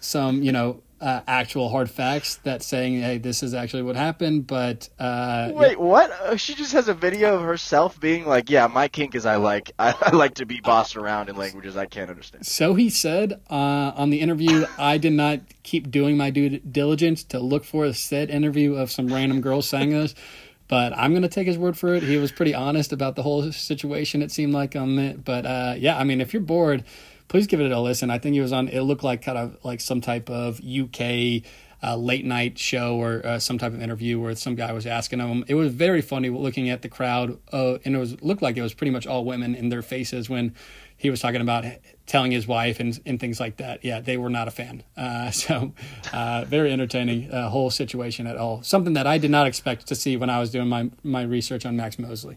some 0.00 0.42
you 0.42 0.52
know 0.52 0.82
uh, 1.02 1.20
actual 1.26 1.68
hard 1.68 1.90
facts 1.90 2.36
that 2.44 2.62
saying, 2.62 3.02
hey, 3.02 3.18
this 3.18 3.42
is 3.42 3.54
actually 3.54 3.82
what 3.82 3.96
happened. 3.96 4.46
But 4.46 4.88
uh, 5.00 5.50
Wait, 5.52 5.78
what? 5.78 6.10
Uh, 6.12 6.36
She 6.36 6.54
just 6.54 6.72
has 6.72 6.86
a 6.86 6.94
video 6.94 7.34
of 7.34 7.42
herself 7.42 8.00
being 8.00 8.24
like, 8.24 8.48
"Yeah, 8.48 8.68
my 8.68 8.86
kink 8.86 9.16
is 9.16 9.26
I 9.26 9.36
like 9.36 9.72
I, 9.78 9.94
I 10.00 10.14
like 10.14 10.34
to 10.34 10.46
be 10.46 10.60
bossed 10.60 10.96
around 10.96 11.28
in 11.28 11.36
languages 11.36 11.76
I 11.76 11.86
can't 11.86 12.08
understand." 12.08 12.46
So 12.46 12.74
he 12.74 12.88
said 12.88 13.40
uh, 13.50 13.92
on 13.96 14.10
the 14.10 14.20
interview, 14.20 14.64
I 14.78 14.96
did 14.96 15.12
not 15.12 15.40
keep 15.64 15.90
doing 15.90 16.16
my 16.16 16.30
due 16.30 16.60
diligence 16.60 17.24
to 17.24 17.40
look 17.40 17.64
for 17.64 17.84
a 17.84 17.92
said 17.92 18.30
interview 18.30 18.74
of 18.74 18.90
some 18.90 19.08
random 19.08 19.40
girl 19.40 19.60
saying 19.60 19.90
this, 19.90 20.14
but 20.68 20.92
I'm 20.96 21.10
going 21.10 21.22
to 21.22 21.28
take 21.28 21.48
his 21.48 21.58
word 21.58 21.76
for 21.76 21.94
it. 21.94 22.04
He 22.04 22.16
was 22.16 22.30
pretty 22.30 22.54
honest 22.54 22.92
about 22.92 23.16
the 23.16 23.22
whole 23.22 23.50
situation, 23.50 24.22
it 24.22 24.30
seemed 24.30 24.54
like 24.54 24.76
on 24.76 24.98
it. 24.98 25.24
But 25.24 25.46
uh, 25.46 25.74
yeah, 25.76 25.98
I 25.98 26.04
mean, 26.04 26.20
if 26.20 26.32
you're 26.32 26.42
bored, 26.42 26.84
please 27.32 27.46
give 27.46 27.62
it 27.62 27.72
a 27.72 27.80
listen. 27.80 28.10
I 28.10 28.18
think 28.18 28.36
it 28.36 28.42
was 28.42 28.52
on, 28.52 28.68
it 28.68 28.82
looked 28.82 29.02
like 29.02 29.22
kind 29.22 29.38
of 29.38 29.56
like 29.64 29.80
some 29.80 30.02
type 30.02 30.28
of 30.28 30.60
UK 30.60 31.42
uh, 31.82 31.96
late 31.96 32.26
night 32.26 32.58
show 32.58 32.96
or 32.96 33.24
uh, 33.24 33.38
some 33.38 33.56
type 33.56 33.72
of 33.72 33.80
interview 33.80 34.20
where 34.20 34.36
some 34.36 34.54
guy 34.54 34.70
was 34.70 34.86
asking 34.86 35.18
him. 35.18 35.42
It 35.48 35.54
was 35.54 35.72
very 35.72 36.02
funny 36.02 36.28
looking 36.28 36.68
at 36.68 36.82
the 36.82 36.90
crowd, 36.90 37.38
uh, 37.50 37.78
and 37.86 37.96
it 37.96 37.98
was 37.98 38.20
looked 38.20 38.42
like 38.42 38.58
it 38.58 38.62
was 38.62 38.74
pretty 38.74 38.90
much 38.90 39.06
all 39.06 39.24
women 39.24 39.54
in 39.54 39.70
their 39.70 39.80
faces 39.80 40.28
when 40.28 40.54
he 40.94 41.08
was 41.08 41.20
talking 41.20 41.40
about 41.40 41.64
telling 42.04 42.32
his 42.32 42.46
wife 42.46 42.78
and, 42.80 43.00
and 43.06 43.18
things 43.18 43.40
like 43.40 43.56
that. 43.56 43.82
Yeah, 43.82 44.00
they 44.00 44.18
were 44.18 44.28
not 44.28 44.46
a 44.46 44.50
fan. 44.50 44.82
Uh, 44.94 45.30
so, 45.44 45.72
uh, 46.12 46.44
very 46.46 46.70
entertaining 46.70 47.30
uh, 47.30 47.48
whole 47.48 47.70
situation 47.70 48.26
at 48.26 48.36
all. 48.36 48.62
Something 48.62 48.92
that 48.92 49.06
I 49.06 49.16
did 49.16 49.30
not 49.30 49.46
expect 49.46 49.86
to 49.86 49.94
see 49.94 50.18
when 50.18 50.28
I 50.28 50.38
was 50.38 50.50
doing 50.50 50.68
my, 50.68 50.90
my 51.02 51.22
research 51.22 51.64
on 51.64 51.78
Max 51.78 51.98
Mosley. 51.98 52.36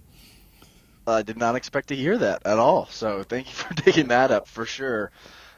I 1.08 1.22
did 1.22 1.38
not 1.38 1.56
expect 1.56 1.90
to 1.90 1.96
hear 1.96 2.18
that 2.18 2.46
at 2.46 2.58
all. 2.58 2.88
So 2.88 3.24
thank 3.24 3.48
you 3.48 3.54
for 3.56 3.74
digging 3.74 4.08
that 4.10 4.32
up 4.32 4.48
for 4.48 4.66
sure. 4.66 5.12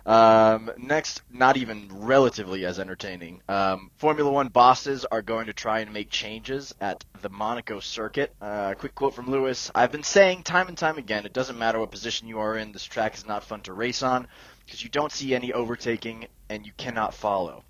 Um, 0.08 0.72
next, 0.78 1.22
not 1.30 1.58
even 1.58 1.90
relatively 1.92 2.66
as 2.66 2.80
entertaining. 2.80 3.42
Um, 3.50 3.92
Formula 3.98 4.32
One 4.32 4.48
bosses 4.48 5.04
are 5.04 5.22
going 5.22 5.48
to 5.48 5.54
try 5.54 5.80
and 5.80 5.92
make 5.92 6.10
changes 6.10 6.74
at 6.80 7.04
the 7.22 7.28
Monaco 7.28 7.82
circuit. 7.82 8.34
Uh, 8.42 8.74
quick 8.76 8.96
quote 8.96 9.14
from 9.14 9.30
Lewis 9.30 9.70
I've 9.76 9.92
been 9.92 10.04
saying 10.04 10.44
time 10.44 10.70
and 10.70 10.78
time 10.78 10.98
again, 10.98 11.26
it 11.26 11.34
doesn't 11.34 11.60
matter 11.60 11.78
what 11.78 11.92
position 11.92 12.30
you 12.30 12.40
are 12.40 12.56
in, 12.56 12.72
this 12.72 12.86
track 12.86 13.16
is 13.16 13.28
not 13.28 13.44
fun 13.44 13.60
to 13.64 13.74
race 13.74 14.02
on 14.02 14.30
because 14.66 14.82
you 14.82 14.90
don't 14.90 15.12
see 15.12 15.36
any 15.36 15.52
overtaking 15.52 16.28
and 16.50 16.66
you 16.66 16.72
cannot 16.78 17.14
follow. 17.14 17.66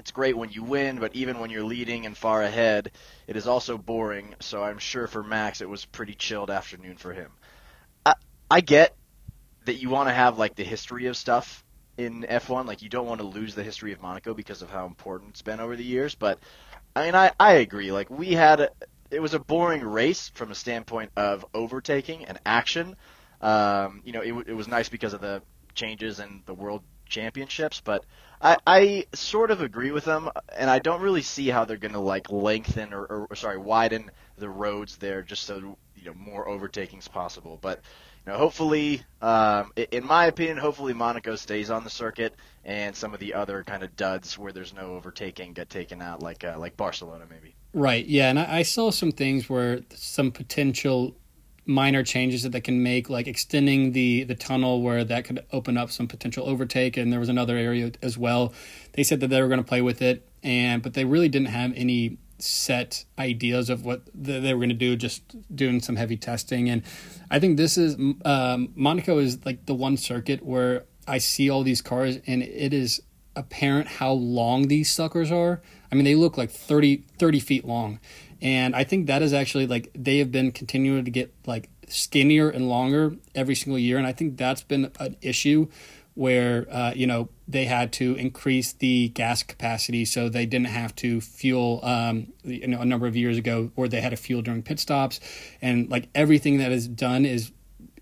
It's 0.00 0.12
great 0.12 0.34
when 0.34 0.50
you 0.50 0.62
win, 0.62 0.98
but 0.98 1.14
even 1.14 1.40
when 1.40 1.50
you're 1.50 1.62
leading 1.62 2.06
and 2.06 2.16
far 2.16 2.42
ahead, 2.42 2.90
it 3.26 3.36
is 3.36 3.46
also 3.46 3.76
boring. 3.76 4.34
So 4.40 4.64
I'm 4.64 4.78
sure 4.78 5.06
for 5.06 5.22
Max, 5.22 5.60
it 5.60 5.68
was 5.68 5.84
pretty 5.84 6.14
chilled 6.14 6.50
afternoon 6.50 6.96
for 6.96 7.12
him. 7.12 7.30
I, 8.06 8.14
I 8.50 8.62
get 8.62 8.96
that 9.66 9.74
you 9.74 9.90
want 9.90 10.08
to 10.08 10.14
have 10.14 10.38
like 10.38 10.54
the 10.54 10.64
history 10.64 11.04
of 11.04 11.18
stuff 11.18 11.62
in 11.98 12.22
F1. 12.22 12.64
Like 12.66 12.80
you 12.80 12.88
don't 12.88 13.06
want 13.06 13.20
to 13.20 13.26
lose 13.26 13.54
the 13.54 13.62
history 13.62 13.92
of 13.92 14.00
Monaco 14.00 14.32
because 14.32 14.62
of 14.62 14.70
how 14.70 14.86
important 14.86 15.32
it's 15.32 15.42
been 15.42 15.60
over 15.60 15.76
the 15.76 15.84
years. 15.84 16.14
But 16.14 16.38
I 16.96 17.04
mean, 17.04 17.14
I, 17.14 17.32
I 17.38 17.52
agree. 17.56 17.92
Like 17.92 18.08
we 18.08 18.32
had, 18.32 18.60
a, 18.60 18.70
it 19.10 19.20
was 19.20 19.34
a 19.34 19.38
boring 19.38 19.84
race 19.84 20.30
from 20.32 20.50
a 20.50 20.54
standpoint 20.54 21.12
of 21.14 21.44
overtaking 21.52 22.24
and 22.24 22.40
action. 22.46 22.96
Um, 23.42 24.00
you 24.06 24.12
know, 24.12 24.22
it, 24.22 24.48
it 24.48 24.54
was 24.54 24.66
nice 24.66 24.88
because 24.88 25.12
of 25.12 25.20
the 25.20 25.42
changes 25.74 26.20
in 26.20 26.42
the 26.46 26.54
world 26.54 26.82
championships, 27.04 27.82
but 27.84 28.06
I, 28.42 28.56
I 28.66 29.06
sort 29.12 29.50
of 29.50 29.60
agree 29.60 29.90
with 29.90 30.04
them, 30.04 30.30
and 30.56 30.70
I 30.70 30.78
don't 30.78 31.02
really 31.02 31.22
see 31.22 31.48
how 31.48 31.64
they're 31.64 31.76
going 31.76 31.92
to 31.92 32.00
like 32.00 32.30
lengthen 32.30 32.94
or, 32.94 33.02
or, 33.02 33.26
or 33.30 33.36
sorry 33.36 33.58
widen 33.58 34.10
the 34.38 34.48
roads 34.48 34.96
there 34.96 35.22
just 35.22 35.44
so 35.44 35.76
you 35.96 36.04
know 36.06 36.14
more 36.14 36.46
overtakings 36.48 37.10
possible. 37.10 37.58
But 37.60 37.80
you 38.26 38.32
know, 38.32 38.38
hopefully, 38.38 39.02
um, 39.20 39.72
in 39.76 40.06
my 40.06 40.26
opinion, 40.26 40.56
hopefully 40.56 40.94
Monaco 40.94 41.36
stays 41.36 41.70
on 41.70 41.84
the 41.84 41.90
circuit, 41.90 42.34
and 42.64 42.96
some 42.96 43.12
of 43.12 43.20
the 43.20 43.34
other 43.34 43.62
kind 43.64 43.82
of 43.82 43.94
duds 43.96 44.38
where 44.38 44.52
there's 44.52 44.74
no 44.74 44.94
overtaking 44.94 45.52
get 45.52 45.68
taken 45.68 46.00
out, 46.00 46.22
like 46.22 46.42
uh, 46.42 46.56
like 46.58 46.76
Barcelona 46.76 47.26
maybe. 47.28 47.54
Right. 47.72 48.06
Yeah, 48.06 48.30
and 48.30 48.38
I, 48.38 48.58
I 48.58 48.62
saw 48.62 48.90
some 48.90 49.12
things 49.12 49.48
where 49.48 49.80
some 49.94 50.32
potential 50.32 51.14
minor 51.66 52.02
changes 52.02 52.42
that 52.42 52.50
they 52.50 52.60
can 52.60 52.82
make, 52.82 53.08
like 53.08 53.26
extending 53.26 53.92
the 53.92 54.24
the 54.24 54.34
tunnel 54.34 54.82
where 54.82 55.04
that 55.04 55.24
could 55.24 55.44
open 55.52 55.76
up 55.76 55.90
some 55.90 56.08
potential 56.08 56.48
overtake, 56.48 56.96
and 56.96 57.12
there 57.12 57.20
was 57.20 57.28
another 57.28 57.56
area 57.56 57.92
as 58.02 58.18
well. 58.18 58.52
They 58.92 59.02
said 59.02 59.20
that 59.20 59.28
they 59.28 59.40
were 59.40 59.48
going 59.48 59.62
to 59.62 59.68
play 59.68 59.82
with 59.82 60.02
it, 60.02 60.26
and 60.42 60.82
but 60.82 60.94
they 60.94 61.04
really 61.04 61.28
didn't 61.28 61.48
have 61.48 61.72
any 61.74 62.18
set 62.38 63.04
ideas 63.18 63.68
of 63.68 63.84
what 63.84 64.06
th- 64.12 64.42
they 64.42 64.54
were 64.54 64.60
going 64.60 64.70
to 64.70 64.74
do. 64.74 64.96
Just 64.96 65.22
doing 65.54 65.80
some 65.80 65.96
heavy 65.96 66.16
testing, 66.16 66.68
and 66.68 66.82
I 67.30 67.38
think 67.38 67.56
this 67.56 67.76
is 67.76 67.96
um, 68.24 68.72
Monaco 68.74 69.18
is 69.18 69.44
like 69.44 69.66
the 69.66 69.74
one 69.74 69.96
circuit 69.96 70.44
where 70.44 70.84
I 71.06 71.18
see 71.18 71.50
all 71.50 71.62
these 71.62 71.82
cars, 71.82 72.18
and 72.26 72.42
it 72.42 72.72
is 72.72 73.02
apparent 73.36 73.86
how 73.86 74.12
long 74.12 74.68
these 74.68 74.90
suckers 74.90 75.30
are. 75.30 75.60
I 75.90 75.94
mean, 75.94 76.04
they 76.04 76.14
look 76.14 76.36
like 76.36 76.50
30, 76.50 77.04
30 77.18 77.40
feet 77.40 77.64
long. 77.64 77.98
And 78.42 78.74
I 78.74 78.84
think 78.84 79.06
that 79.06 79.22
is 79.22 79.32
actually 79.32 79.66
like 79.66 79.90
they 79.94 80.18
have 80.18 80.32
been 80.32 80.52
continuing 80.52 81.04
to 81.04 81.10
get 81.10 81.34
like 81.46 81.68
skinnier 81.88 82.48
and 82.48 82.68
longer 82.68 83.16
every 83.34 83.54
single 83.54 83.78
year. 83.78 83.98
And 83.98 84.06
I 84.06 84.12
think 84.12 84.36
that's 84.36 84.62
been 84.62 84.90
an 84.98 85.16
issue 85.20 85.68
where, 86.14 86.66
uh, 86.70 86.92
you 86.94 87.06
know, 87.06 87.28
they 87.46 87.64
had 87.64 87.92
to 87.92 88.14
increase 88.16 88.72
the 88.72 89.08
gas 89.10 89.42
capacity 89.42 90.04
so 90.04 90.28
they 90.28 90.46
didn't 90.46 90.66
have 90.66 90.94
to 90.96 91.20
fuel, 91.20 91.80
um, 91.82 92.32
you 92.44 92.66
know, 92.66 92.80
a 92.80 92.84
number 92.84 93.06
of 93.06 93.16
years 93.16 93.38
ago, 93.38 93.70
or 93.76 93.88
they 93.88 94.00
had 94.00 94.10
to 94.10 94.16
fuel 94.16 94.42
during 94.42 94.62
pit 94.62 94.78
stops. 94.78 95.20
And 95.62 95.90
like 95.90 96.08
everything 96.14 96.58
that 96.58 96.72
is 96.72 96.88
done 96.88 97.24
is 97.24 97.52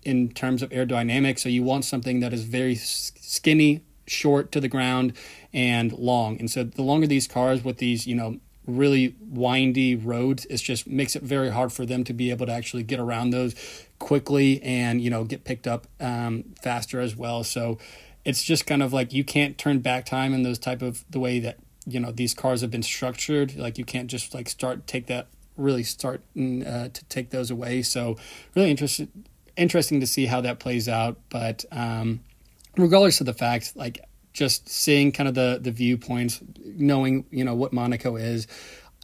in 0.03 0.29
terms 0.29 0.61
of 0.61 0.69
aerodynamics. 0.69 1.39
So 1.39 1.49
you 1.49 1.63
want 1.63 1.85
something 1.85 2.19
that 2.19 2.33
is 2.33 2.43
very 2.43 2.75
skinny, 2.75 3.83
short 4.07 4.51
to 4.53 4.59
the 4.59 4.67
ground, 4.67 5.13
and 5.53 5.91
long. 5.93 6.39
And 6.39 6.49
so 6.49 6.63
the 6.63 6.81
longer 6.81 7.07
these 7.07 7.27
cars 7.27 7.63
with 7.63 7.77
these, 7.77 8.07
you 8.07 8.15
know, 8.15 8.39
really 8.69 9.15
windy 9.21 9.95
roads, 9.95 10.45
it 10.45 10.57
just 10.57 10.87
makes 10.87 11.15
it 11.15 11.23
very 11.23 11.49
hard 11.49 11.71
for 11.71 11.85
them 11.85 12.03
to 12.05 12.13
be 12.13 12.29
able 12.29 12.45
to 12.45 12.51
actually 12.51 12.83
get 12.83 12.99
around 12.99 13.31
those 13.31 13.55
quickly 13.99 14.61
and 14.63 15.01
you 15.01 15.09
know 15.09 15.23
get 15.23 15.43
picked 15.43 15.67
up 15.67 15.87
um, 15.99 16.45
faster 16.61 16.99
as 16.99 17.15
well. 17.15 17.43
So 17.43 17.77
it's 18.25 18.43
just 18.43 18.65
kind 18.65 18.83
of 18.83 18.93
like 18.93 19.13
you 19.13 19.23
can't 19.23 19.57
turn 19.57 19.79
back 19.79 20.05
time 20.05 20.33
in 20.33 20.43
those 20.43 20.59
type 20.59 20.81
of 20.81 21.03
the 21.09 21.19
way 21.19 21.39
that 21.39 21.57
you 21.85 21.99
know 21.99 22.11
these 22.11 22.33
cars 22.33 22.61
have 22.61 22.71
been 22.71 22.83
structured. 22.83 23.55
Like 23.55 23.77
you 23.77 23.85
can't 23.85 24.09
just 24.09 24.33
like 24.33 24.49
start 24.49 24.87
take 24.87 25.07
that 25.07 25.27
really 25.57 25.83
start 25.83 26.21
uh, 26.37 26.89
to 26.89 27.05
take 27.09 27.31
those 27.31 27.51
away. 27.51 27.81
So 27.81 28.17
really 28.55 28.71
interested 28.71 29.09
interesting 29.57 29.99
to 29.99 30.07
see 30.07 30.25
how 30.25 30.41
that 30.41 30.59
plays 30.59 30.87
out. 30.87 31.17
But 31.29 31.65
um, 31.71 32.21
regardless 32.77 33.19
of 33.19 33.25
the 33.25 33.33
fact, 33.33 33.75
like 33.75 33.99
just 34.33 34.69
seeing 34.69 35.11
kind 35.11 35.27
of 35.27 35.35
the 35.35 35.59
the 35.61 35.71
viewpoints, 35.71 36.41
knowing 36.63 37.25
you 37.31 37.43
know 37.43 37.55
what 37.55 37.73
Monaco 37.73 38.15
is. 38.15 38.47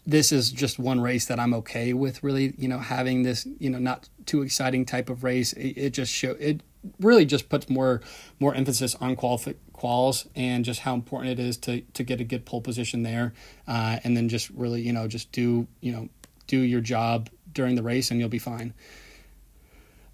This 0.08 0.32
is 0.32 0.52
just 0.52 0.78
one 0.78 1.02
race 1.02 1.26
that 1.26 1.40
I'm 1.40 1.54
okay 1.56 1.94
with. 1.94 2.24
Really, 2.24 2.54
you 2.58 2.68
know, 2.68 2.78
having 2.78 3.24
this, 3.24 3.48
you 3.58 3.70
know, 3.72 3.80
not 3.80 4.08
too 4.28 4.44
exciting 4.44 4.86
type 4.86 5.10
of 5.10 5.24
race. 5.24 5.54
It, 5.54 5.78
it 5.78 5.90
just 5.92 6.12
show 6.12 6.36
it 6.40 6.62
really 7.00 7.26
just 7.26 7.50
puts 7.50 7.70
more 7.70 8.02
more 8.40 8.54
emphasis 8.54 8.96
on 8.96 9.16
quali- 9.16 9.56
quals 9.74 10.28
and 10.36 10.64
just 10.64 10.82
how 10.82 10.94
important 10.94 11.32
it 11.32 11.42
is 11.42 11.58
to 11.58 11.82
to 11.82 12.04
get 12.04 12.22
a 12.22 12.24
good 12.24 12.46
pole 12.46 12.62
position 12.62 13.04
there, 13.04 13.34
uh, 13.68 14.00
and 14.04 14.16
then 14.16 14.30
just 14.30 14.50
really 14.52 14.82
you 14.82 14.94
know 14.94 15.08
just 15.08 15.32
do 15.32 15.68
you 15.82 15.92
know 15.92 16.10
do 16.48 16.60
your 16.60 16.82
job 16.82 17.30
during 17.52 17.76
the 17.76 17.84
race 17.84 18.12
and 18.12 18.20
you'll 18.20 18.30
be 18.30 18.38
fine. 18.40 18.74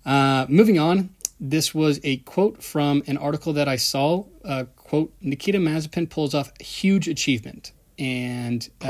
Uh, 0.06 0.46
moving 0.48 0.80
on, 0.80 1.10
this 1.40 1.74
was 1.74 2.00
a 2.04 2.18
quote 2.18 2.64
from 2.64 3.04
an 3.08 3.18
article 3.18 3.54
that 3.54 3.68
I 3.68 3.76
saw. 3.76 4.26
Uh, 4.46 4.66
quote: 4.92 5.14
Nikita 5.22 5.58
Mazepin 5.58 6.10
pulls 6.10 6.36
off 6.36 6.52
a 6.60 6.64
huge 6.64 7.08
achievement 7.08 7.72
and 7.98 8.70
uh, 8.82 8.88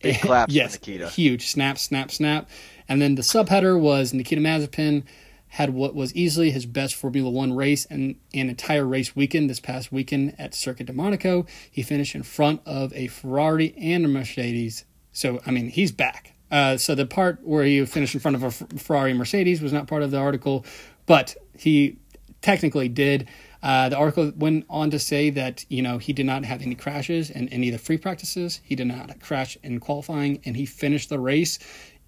big 0.00 0.20
claps 0.20 0.54
yes, 0.54 0.74
Nikita. 0.74 1.08
Huge 1.08 1.48
snap, 1.48 1.78
snap, 1.78 2.12
snap. 2.12 2.48
And 2.88 3.02
then 3.02 3.16
the 3.16 3.22
subheader 3.22 3.78
was 3.78 4.14
Nikita 4.14 4.40
Mazepin 4.40 5.02
had 5.48 5.74
what 5.74 5.96
was 5.96 6.14
easily 6.14 6.52
his 6.52 6.64
best 6.64 6.94
Formula 6.94 7.28
One 7.28 7.54
race 7.54 7.86
and 7.86 8.14
an 8.32 8.50
entire 8.50 8.86
race 8.86 9.16
weekend 9.16 9.50
this 9.50 9.58
past 9.58 9.90
weekend 9.90 10.36
at 10.38 10.54
Circuit 10.54 10.86
de 10.86 10.92
Monaco. 10.92 11.44
He 11.68 11.82
finished 11.82 12.14
in 12.14 12.22
front 12.22 12.60
of 12.64 12.92
a 12.94 13.08
Ferrari 13.08 13.74
and 13.76 14.04
a 14.04 14.08
Mercedes. 14.08 14.84
So, 15.10 15.40
I 15.44 15.50
mean, 15.50 15.70
he's 15.70 15.90
back. 15.90 16.34
Uh, 16.52 16.76
so 16.76 16.94
the 16.94 17.04
part 17.04 17.40
where 17.42 17.64
he 17.64 17.84
finished 17.84 18.14
in 18.14 18.20
front 18.20 18.36
of 18.36 18.44
a 18.44 18.50
Ferrari 18.78 19.12
Mercedes 19.12 19.60
was 19.60 19.72
not 19.72 19.88
part 19.88 20.04
of 20.04 20.12
the 20.12 20.18
article, 20.18 20.64
but 21.06 21.34
he 21.58 21.98
technically 22.42 22.88
did. 22.88 23.28
Uh, 23.62 23.88
the 23.88 23.96
article 23.96 24.32
went 24.36 24.66
on 24.68 24.90
to 24.90 24.98
say 24.98 25.30
that 25.30 25.64
you 25.68 25.82
know 25.82 25.98
he 25.98 26.12
did 26.12 26.26
not 26.26 26.44
have 26.44 26.62
any 26.62 26.74
crashes 26.74 27.30
in 27.30 27.48
any 27.50 27.68
of 27.68 27.72
the 27.72 27.78
free 27.78 27.98
practices. 27.98 28.60
He 28.64 28.74
did 28.74 28.86
not 28.86 29.20
crash 29.20 29.56
in 29.62 29.78
qualifying, 29.78 30.40
and 30.44 30.56
he 30.56 30.66
finished 30.66 31.08
the 31.08 31.20
race 31.20 31.58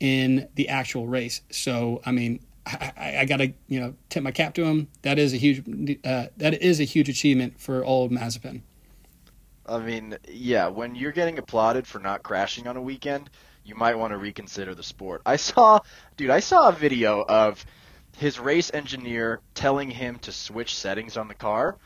in 0.00 0.48
the 0.56 0.68
actual 0.68 1.06
race. 1.06 1.42
So 1.50 2.02
I 2.04 2.12
mean, 2.12 2.40
I, 2.66 3.18
I 3.20 3.24
got 3.24 3.38
to 3.38 3.52
you 3.68 3.80
know 3.80 3.94
tip 4.08 4.22
my 4.22 4.32
cap 4.32 4.54
to 4.54 4.64
him. 4.64 4.88
That 5.02 5.18
is 5.18 5.32
a 5.32 5.36
huge 5.36 5.98
uh, 6.04 6.26
that 6.36 6.54
is 6.62 6.80
a 6.80 6.84
huge 6.84 7.08
achievement 7.08 7.60
for 7.60 7.84
old 7.84 8.10
Mazepin. 8.10 8.62
I 9.66 9.78
mean, 9.78 10.18
yeah, 10.28 10.68
when 10.68 10.94
you're 10.94 11.12
getting 11.12 11.38
applauded 11.38 11.86
for 11.86 11.98
not 11.98 12.22
crashing 12.22 12.66
on 12.66 12.76
a 12.76 12.82
weekend, 12.82 13.30
you 13.64 13.74
might 13.74 13.94
want 13.94 14.12
to 14.12 14.18
reconsider 14.18 14.74
the 14.74 14.82
sport. 14.82 15.22
I 15.24 15.36
saw, 15.36 15.80
dude, 16.16 16.30
I 16.30 16.40
saw 16.40 16.68
a 16.68 16.72
video 16.72 17.22
of 17.22 17.64
his 18.16 18.38
race 18.38 18.70
engineer 18.72 19.40
telling 19.54 19.90
him 19.90 20.18
to 20.20 20.32
switch 20.32 20.76
settings 20.76 21.16
on 21.16 21.28
the 21.28 21.34
car 21.34 21.76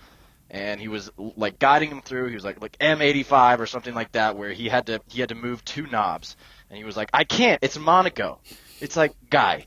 and 0.50 0.80
he 0.80 0.88
was 0.88 1.10
like 1.36 1.58
guiding 1.58 1.90
him 1.90 2.00
through. 2.00 2.28
He 2.28 2.34
was 2.34 2.44
like 2.44 2.60
like 2.62 2.78
M85 2.78 3.58
or 3.58 3.66
something 3.66 3.94
like 3.94 4.12
that 4.12 4.36
where 4.36 4.52
he 4.52 4.68
had 4.68 4.86
to 4.86 5.00
he 5.08 5.20
had 5.20 5.28
to 5.28 5.34
move 5.34 5.64
two 5.64 5.86
knobs. 5.86 6.36
And 6.70 6.78
he 6.78 6.84
was 6.84 6.96
like 6.96 7.10
I 7.12 7.24
can't. 7.24 7.62
It's 7.62 7.78
Monaco. 7.78 8.40
It's 8.80 8.96
like 8.96 9.14
guy 9.30 9.66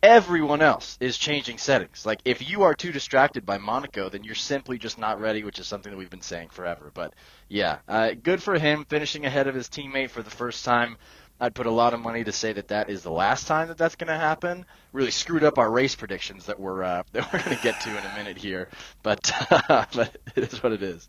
everyone 0.00 0.62
else 0.62 0.96
is 1.00 1.18
changing 1.18 1.58
settings. 1.58 2.06
Like 2.06 2.20
if 2.24 2.48
you 2.48 2.62
are 2.62 2.74
too 2.74 2.92
distracted 2.92 3.44
by 3.44 3.58
Monaco 3.58 4.08
then 4.08 4.22
you're 4.22 4.34
simply 4.34 4.78
just 4.78 4.98
not 4.98 5.20
ready 5.20 5.42
which 5.42 5.58
is 5.58 5.66
something 5.66 5.90
that 5.90 5.98
we've 5.98 6.10
been 6.10 6.20
saying 6.20 6.50
forever. 6.50 6.90
But 6.92 7.14
yeah 7.48 7.78
uh, 7.88 8.10
good 8.22 8.42
for 8.42 8.58
him 8.58 8.84
finishing 8.84 9.24
ahead 9.24 9.46
of 9.46 9.54
his 9.54 9.68
teammate 9.68 10.10
for 10.10 10.22
the 10.22 10.30
first 10.30 10.64
time 10.64 10.98
I'd 11.40 11.54
put 11.54 11.66
a 11.66 11.70
lot 11.70 11.94
of 11.94 12.00
money 12.00 12.24
to 12.24 12.32
say 12.32 12.52
that 12.52 12.68
that 12.68 12.90
is 12.90 13.02
the 13.02 13.12
last 13.12 13.46
time 13.46 13.68
that 13.68 13.78
that's 13.78 13.94
going 13.94 14.08
to 14.08 14.18
happen. 14.18 14.64
Really 14.92 15.12
screwed 15.12 15.44
up 15.44 15.58
our 15.58 15.70
race 15.70 15.94
predictions 15.94 16.46
that 16.46 16.58
we're 16.58 16.82
uh, 16.82 17.02
that 17.12 17.32
we're 17.32 17.42
going 17.42 17.56
to 17.56 17.62
get 17.62 17.80
to 17.82 17.90
in 17.90 18.04
a 18.04 18.14
minute 18.16 18.36
here, 18.36 18.68
but 19.02 19.30
but 19.68 20.16
it 20.34 20.52
is 20.52 20.62
what 20.62 20.72
it 20.72 20.82
is. 20.82 21.08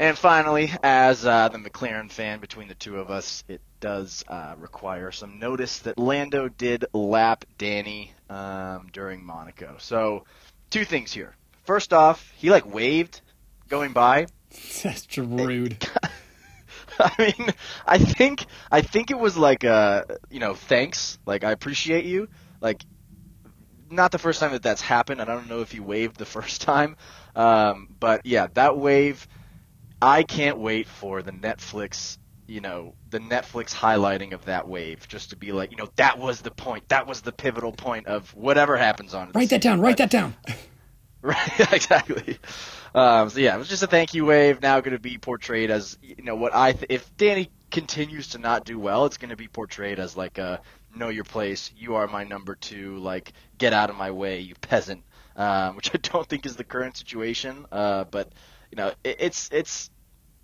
And 0.00 0.16
finally, 0.16 0.70
as 0.84 1.26
uh, 1.26 1.48
the 1.48 1.58
McLaren 1.58 2.10
fan 2.10 2.38
between 2.38 2.68
the 2.68 2.76
two 2.76 2.98
of 3.00 3.10
us, 3.10 3.42
it 3.48 3.60
does 3.80 4.24
uh, 4.28 4.54
require 4.56 5.10
some 5.10 5.40
notice 5.40 5.80
that 5.80 5.98
Lando 5.98 6.48
did 6.48 6.84
lap 6.92 7.44
Danny 7.58 8.12
um, 8.30 8.88
during 8.92 9.24
Monaco. 9.24 9.74
So, 9.78 10.24
two 10.70 10.84
things 10.84 11.12
here. 11.12 11.34
First 11.64 11.92
off, 11.92 12.32
he 12.36 12.48
like 12.48 12.72
waved 12.72 13.22
going 13.68 13.92
by. 13.92 14.26
That's 14.84 15.18
rude. 15.18 15.84
I 17.18 17.34
mean, 17.38 17.50
I 17.86 17.98
think 17.98 18.46
I 18.70 18.82
think 18.82 19.10
it 19.10 19.18
was 19.18 19.36
like 19.36 19.64
uh, 19.64 20.04
you 20.30 20.40
know, 20.40 20.54
thanks, 20.54 21.18
like 21.26 21.44
I 21.44 21.52
appreciate 21.52 22.04
you. 22.04 22.28
Like 22.60 22.84
not 23.90 24.12
the 24.12 24.18
first 24.18 24.40
time 24.40 24.52
that 24.52 24.62
that's 24.62 24.82
happened. 24.82 25.20
I 25.20 25.24
don't 25.24 25.48
know 25.48 25.60
if 25.60 25.72
he 25.72 25.80
waved 25.80 26.16
the 26.16 26.26
first 26.36 26.60
time. 26.62 26.96
Um, 27.34 27.88
but 27.98 28.26
yeah, 28.26 28.48
that 28.54 28.76
wave 28.76 29.26
I 30.00 30.22
can't 30.22 30.58
wait 30.58 30.86
for 30.86 31.22
the 31.22 31.32
Netflix, 31.32 32.18
you 32.46 32.60
know, 32.60 32.94
the 33.10 33.18
Netflix 33.18 33.74
highlighting 33.74 34.32
of 34.32 34.44
that 34.44 34.68
wave 34.68 35.08
just 35.08 35.30
to 35.30 35.36
be 35.36 35.52
like, 35.52 35.70
you 35.72 35.76
know, 35.76 35.90
that 35.96 36.18
was 36.18 36.40
the 36.40 36.50
point. 36.50 36.88
That 36.88 37.06
was 37.06 37.20
the 37.20 37.32
pivotal 37.32 37.72
point 37.72 38.06
of 38.06 38.32
whatever 38.34 38.76
happens 38.76 39.12
on 39.12 39.28
it. 39.28 39.34
Write 39.34 39.50
that 39.50 39.60
down. 39.60 39.80
Write 39.80 39.98
that 39.98 40.10
down. 40.10 40.36
Right, 41.20 41.72
exactly. 41.72 42.38
Um, 42.94 43.30
so 43.30 43.40
yeah, 43.40 43.54
it 43.54 43.58
was 43.58 43.68
just 43.68 43.82
a 43.82 43.86
thank 43.86 44.14
you 44.14 44.24
wave. 44.24 44.62
Now 44.62 44.80
going 44.80 44.96
to 44.96 45.00
be 45.00 45.18
portrayed 45.18 45.70
as 45.70 45.98
you 46.02 46.22
know 46.22 46.36
what 46.36 46.54
I 46.54 46.72
th- 46.72 46.86
if 46.88 47.16
Danny 47.16 47.50
continues 47.70 48.28
to 48.28 48.38
not 48.38 48.64
do 48.64 48.78
well, 48.78 49.04
it's 49.06 49.18
going 49.18 49.30
to 49.30 49.36
be 49.36 49.48
portrayed 49.48 49.98
as 49.98 50.16
like 50.16 50.38
a 50.38 50.60
know 50.94 51.08
your 51.08 51.24
place. 51.24 51.70
You 51.76 51.96
are 51.96 52.06
my 52.06 52.24
number 52.24 52.54
two. 52.54 52.96
Like 52.98 53.32
get 53.58 53.72
out 53.72 53.90
of 53.90 53.96
my 53.96 54.10
way, 54.10 54.40
you 54.40 54.54
peasant. 54.54 55.04
Um, 55.36 55.76
which 55.76 55.94
I 55.94 55.98
don't 55.98 56.28
think 56.28 56.46
is 56.46 56.56
the 56.56 56.64
current 56.64 56.96
situation. 56.96 57.66
Uh, 57.70 58.04
but 58.04 58.32
you 58.70 58.76
know 58.76 58.92
it, 59.04 59.16
it's 59.20 59.48
it's 59.52 59.90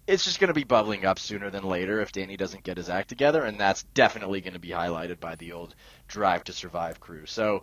it's 0.06 0.24
just 0.24 0.38
going 0.38 0.48
to 0.48 0.54
be 0.54 0.64
bubbling 0.64 1.06
up 1.06 1.18
sooner 1.18 1.48
than 1.50 1.64
later 1.64 2.00
if 2.00 2.12
Danny 2.12 2.36
doesn't 2.36 2.62
get 2.62 2.76
his 2.76 2.90
act 2.90 3.08
together, 3.08 3.42
and 3.42 3.58
that's 3.58 3.84
definitely 3.94 4.42
going 4.42 4.52
to 4.52 4.60
be 4.60 4.68
highlighted 4.68 5.18
by 5.18 5.34
the 5.36 5.52
old 5.52 5.74
Drive 6.08 6.44
to 6.44 6.52
Survive 6.52 7.00
crew. 7.00 7.24
So 7.24 7.62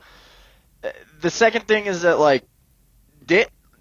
uh, 0.83 0.89
the 1.21 1.29
second 1.29 1.67
thing 1.67 1.85
is 1.85 2.01
that 2.01 2.19
like 2.19 2.43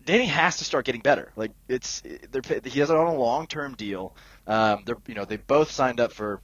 Danny 0.05 0.27
has 0.27 0.59
to 0.59 0.65
start 0.65 0.87
getting 0.87 1.01
better. 1.01 1.31
Like 1.37 1.53
it's 1.69 2.03
he 2.03 2.81
has 2.81 2.91
it 2.91 2.97
on 2.97 3.07
a 3.07 3.15
long 3.15 3.47
term 3.47 3.75
deal. 3.75 4.15
Um, 4.47 4.83
they're 4.85 4.97
you 5.07 5.15
know 5.15 5.25
they 5.25 5.37
both 5.37 5.71
signed 5.71 6.01
up 6.01 6.13
for 6.13 6.41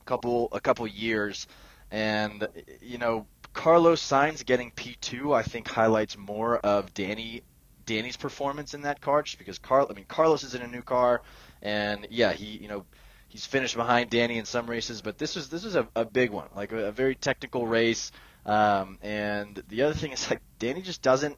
a 0.00 0.04
couple 0.04 0.48
a 0.52 0.60
couple 0.60 0.86
years, 0.86 1.46
and 1.90 2.48
you 2.80 2.98
know 2.98 3.26
Carlos 3.52 4.02
Sainz 4.02 4.44
getting 4.44 4.70
P 4.70 4.96
two 5.00 5.32
I 5.32 5.42
think 5.42 5.68
highlights 5.68 6.16
more 6.16 6.58
of 6.58 6.92
Danny 6.94 7.42
Danny's 7.86 8.16
performance 8.16 8.74
in 8.74 8.82
that 8.82 9.00
car 9.00 9.22
just 9.22 9.38
because 9.38 9.58
Carl 9.58 9.86
I 9.88 9.94
mean 9.94 10.06
Carlos 10.08 10.42
is 10.42 10.54
in 10.54 10.62
a 10.62 10.68
new 10.68 10.82
car, 10.82 11.22
and 11.62 12.06
yeah 12.10 12.32
he 12.32 12.58
you 12.58 12.68
know 12.68 12.84
he's 13.28 13.46
finished 13.46 13.76
behind 13.76 14.10
Danny 14.10 14.38
in 14.38 14.44
some 14.44 14.66
races, 14.66 15.00
but 15.00 15.16
this 15.18 15.36
is 15.36 15.48
this 15.48 15.64
is 15.64 15.76
a, 15.76 15.86
a 15.94 16.04
big 16.04 16.30
one 16.30 16.48
like 16.56 16.72
a, 16.72 16.86
a 16.86 16.92
very 16.92 17.14
technical 17.14 17.66
race. 17.66 18.10
Um, 18.44 18.98
and 19.02 19.60
the 19.68 19.82
other 19.82 19.94
thing 19.94 20.12
is 20.12 20.30
like 20.30 20.40
Danny 20.60 20.82
just 20.82 21.02
doesn't 21.02 21.36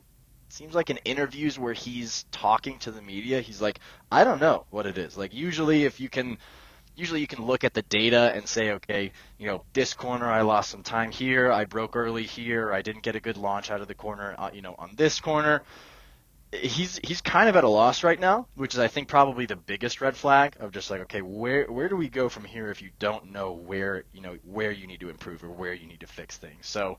seems 0.52 0.74
like 0.74 0.90
in 0.90 0.98
interviews 0.98 1.58
where 1.58 1.72
he's 1.72 2.24
talking 2.32 2.78
to 2.80 2.90
the 2.90 3.02
media, 3.02 3.40
he's 3.40 3.60
like, 3.60 3.78
I 4.10 4.24
don't 4.24 4.40
know 4.40 4.64
what 4.70 4.86
it 4.86 4.98
is. 4.98 5.16
Like 5.16 5.34
usually 5.34 5.84
if 5.84 6.00
you 6.00 6.08
can 6.08 6.38
usually 6.96 7.20
you 7.20 7.26
can 7.26 7.44
look 7.46 7.64
at 7.64 7.74
the 7.74 7.82
data 7.82 8.32
and 8.34 8.46
say, 8.48 8.72
okay, 8.72 9.12
you 9.38 9.46
know, 9.46 9.62
this 9.72 9.94
corner 9.94 10.26
I 10.26 10.42
lost 10.42 10.70
some 10.70 10.82
time 10.82 11.10
here, 11.12 11.52
I 11.52 11.64
broke 11.64 11.94
early 11.96 12.24
here, 12.24 12.72
I 12.72 12.82
didn't 12.82 13.02
get 13.02 13.14
a 13.14 13.20
good 13.20 13.36
launch 13.36 13.70
out 13.70 13.80
of 13.80 13.88
the 13.88 13.94
corner, 13.94 14.34
uh, 14.36 14.50
you 14.52 14.62
know, 14.62 14.74
on 14.78 14.90
this 14.96 15.20
corner. 15.20 15.62
he's 16.52 16.98
he's 17.04 17.20
kind 17.20 17.48
of 17.48 17.56
at 17.56 17.64
a 17.64 17.68
loss 17.68 18.02
right 18.02 18.18
now, 18.18 18.46
which 18.54 18.74
is 18.74 18.80
I 18.80 18.88
think 18.88 19.08
probably 19.08 19.46
the 19.46 19.56
biggest 19.56 20.00
red 20.00 20.16
flag 20.16 20.56
of 20.60 20.72
just 20.72 20.90
like 20.90 21.02
okay, 21.02 21.22
where 21.22 21.66
where 21.66 21.88
do 21.88 21.96
we 21.96 22.08
go 22.08 22.28
from 22.28 22.44
here 22.44 22.70
if 22.70 22.82
you 22.82 22.90
don't 22.98 23.32
know 23.32 23.52
where 23.52 24.04
you 24.12 24.22
know 24.22 24.36
where 24.44 24.72
you 24.72 24.86
need 24.86 25.00
to 25.00 25.10
improve 25.10 25.44
or 25.44 25.50
where 25.50 25.74
you 25.74 25.86
need 25.86 26.00
to 26.00 26.06
fix 26.06 26.36
things. 26.36 26.66
So, 26.66 26.98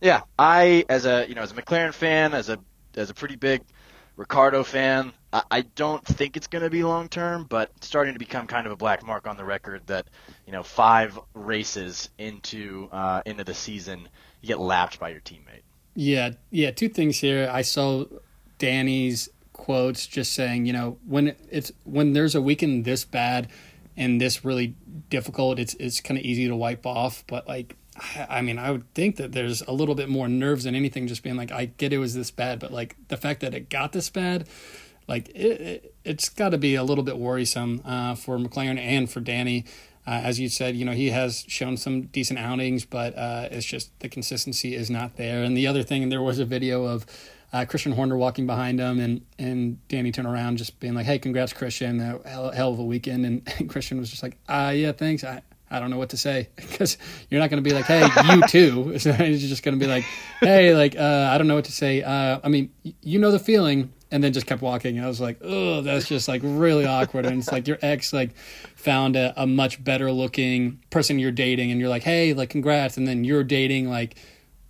yeah, 0.00 0.22
I 0.38 0.84
as 0.88 1.04
a 1.04 1.26
you 1.28 1.34
know 1.34 1.42
as 1.42 1.52
a 1.52 1.54
McLaren 1.54 1.92
fan, 1.92 2.32
as 2.32 2.48
a 2.48 2.58
as 2.96 3.10
a 3.10 3.14
pretty 3.14 3.36
big 3.36 3.62
Ricciardo 4.16 4.64
fan, 4.64 5.12
I, 5.32 5.42
I 5.50 5.60
don't 5.60 6.04
think 6.04 6.36
it's 6.36 6.46
going 6.46 6.64
to 6.64 6.70
be 6.70 6.82
long 6.82 7.08
term, 7.08 7.44
but 7.48 7.70
starting 7.84 8.14
to 8.14 8.18
become 8.18 8.46
kind 8.46 8.66
of 8.66 8.72
a 8.72 8.76
black 8.76 9.04
mark 9.04 9.26
on 9.26 9.36
the 9.36 9.44
record 9.44 9.86
that 9.86 10.06
you 10.46 10.52
know 10.52 10.62
five 10.62 11.18
races 11.34 12.08
into 12.18 12.88
uh, 12.92 13.22
into 13.26 13.44
the 13.44 13.54
season 13.54 14.08
you 14.40 14.48
get 14.48 14.58
lapped 14.58 14.98
by 14.98 15.10
your 15.10 15.20
teammate. 15.20 15.62
Yeah, 15.94 16.32
yeah. 16.50 16.70
Two 16.70 16.88
things 16.88 17.18
here. 17.18 17.50
I 17.52 17.62
saw 17.62 18.04
Danny's 18.58 19.28
quotes 19.52 20.06
just 20.06 20.34
saying, 20.34 20.66
you 20.66 20.72
know, 20.72 20.98
when 21.06 21.34
it's 21.50 21.72
when 21.84 22.12
there's 22.12 22.34
a 22.34 22.40
weekend 22.40 22.84
this 22.84 23.04
bad 23.04 23.48
and 23.96 24.20
this 24.20 24.44
really 24.44 24.74
difficult, 25.10 25.58
it's 25.58 25.74
it's 25.74 26.00
kind 26.00 26.18
of 26.18 26.24
easy 26.24 26.48
to 26.48 26.56
wipe 26.56 26.86
off. 26.86 27.24
But 27.26 27.48
like, 27.48 27.76
I 28.28 28.42
mean, 28.42 28.58
I 28.58 28.70
would 28.70 28.92
think 28.94 29.16
that 29.16 29.32
there's 29.32 29.62
a 29.62 29.72
little 29.72 29.94
bit 29.94 30.08
more 30.08 30.28
nerves 30.28 30.64
than 30.64 30.74
anything. 30.74 31.06
Just 31.06 31.22
being 31.22 31.36
like, 31.36 31.52
I 31.52 31.66
get 31.66 31.92
it 31.92 31.98
was 31.98 32.14
this 32.14 32.30
bad, 32.30 32.58
but 32.58 32.72
like 32.72 32.96
the 33.08 33.16
fact 33.16 33.40
that 33.40 33.54
it 33.54 33.70
got 33.70 33.92
this 33.92 34.10
bad, 34.10 34.48
like 35.08 35.28
it, 35.30 35.94
it 36.04 36.20
has 36.20 36.28
got 36.28 36.50
to 36.50 36.58
be 36.58 36.74
a 36.74 36.84
little 36.84 37.04
bit 37.04 37.18
worrisome 37.18 37.80
uh, 37.84 38.14
for 38.14 38.38
McLaren 38.38 38.78
and 38.78 39.10
for 39.10 39.20
Danny. 39.20 39.64
Uh, 40.06 40.20
as 40.22 40.38
you 40.38 40.48
said, 40.48 40.76
you 40.76 40.84
know, 40.84 40.92
he 40.92 41.10
has 41.10 41.44
shown 41.48 41.76
some 41.76 42.02
decent 42.02 42.38
outings, 42.38 42.84
but 42.84 43.16
uh, 43.18 43.48
it's 43.50 43.66
just 43.66 43.98
the 44.00 44.08
consistency 44.08 44.74
is 44.74 44.88
not 44.88 45.16
there. 45.16 45.42
And 45.42 45.56
the 45.56 45.66
other 45.66 45.82
thing, 45.82 46.08
there 46.10 46.22
was 46.22 46.38
a 46.38 46.44
video 46.44 46.84
of 46.84 47.06
uh, 47.52 47.64
Christian 47.64 47.92
Horner 47.92 48.16
walking 48.16 48.46
behind 48.46 48.78
him, 48.78 49.00
and 49.00 49.22
and 49.38 49.88
Danny 49.88 50.12
turned 50.12 50.28
around, 50.28 50.58
just 50.58 50.78
being 50.78 50.94
like, 50.94 51.06
"Hey, 51.06 51.18
congrats, 51.18 51.52
Christian! 51.52 51.98
Hell, 51.98 52.50
hell 52.52 52.72
of 52.72 52.78
a 52.78 52.84
weekend." 52.84 53.24
And, 53.24 53.52
and 53.58 53.68
Christian 53.70 53.98
was 53.98 54.10
just 54.10 54.22
like, 54.22 54.36
"Ah, 54.48 54.70
yeah, 54.70 54.92
thanks. 54.92 55.24
I 55.24 55.42
I 55.70 55.80
don't 55.80 55.90
know 55.90 55.98
what 55.98 56.10
to 56.10 56.16
say 56.16 56.48
because 56.56 56.96
you're 57.30 57.40
not 57.40 57.50
going 57.50 57.62
to 57.62 57.68
be 57.68 57.74
like, 57.74 57.86
"Hey, 57.86 58.06
you 58.32 58.42
too." 58.48 58.90
You're 59.04 59.38
just 59.38 59.62
going 59.62 59.78
to 59.78 59.84
be 59.84 59.90
like, 59.90 60.04
"Hey, 60.40 60.74
like 60.74 60.96
uh, 60.96 61.30
I 61.32 61.38
don't 61.38 61.46
know 61.46 61.54
what 61.54 61.64
to 61.66 61.72
say." 61.72 62.02
Uh, 62.02 62.40
I 62.42 62.48
mean, 62.48 62.70
you 63.02 63.18
know 63.18 63.30
the 63.30 63.38
feeling, 63.38 63.92
and 64.10 64.22
then 64.22 64.32
just 64.32 64.46
kept 64.46 64.62
walking. 64.62 64.96
And 64.96 65.04
I 65.04 65.08
was 65.08 65.20
like, 65.20 65.38
"Oh, 65.42 65.82
that's 65.82 66.08
just 66.08 66.28
like 66.28 66.40
really 66.44 66.86
awkward." 66.86 67.26
And 67.26 67.38
it's 67.38 67.50
like 67.50 67.66
your 67.66 67.78
ex 67.82 68.12
like 68.12 68.36
found 68.74 69.16
a, 69.16 69.32
a 69.36 69.46
much 69.46 69.82
better 69.82 70.10
looking 70.12 70.80
person 70.90 71.18
you're 71.18 71.32
dating, 71.32 71.70
and 71.70 71.80
you're 71.80 71.90
like, 71.90 72.04
"Hey, 72.04 72.32
like 72.32 72.50
congrats," 72.50 72.96
and 72.96 73.06
then 73.06 73.24
you're 73.24 73.44
dating 73.44 73.90
like 73.90 74.16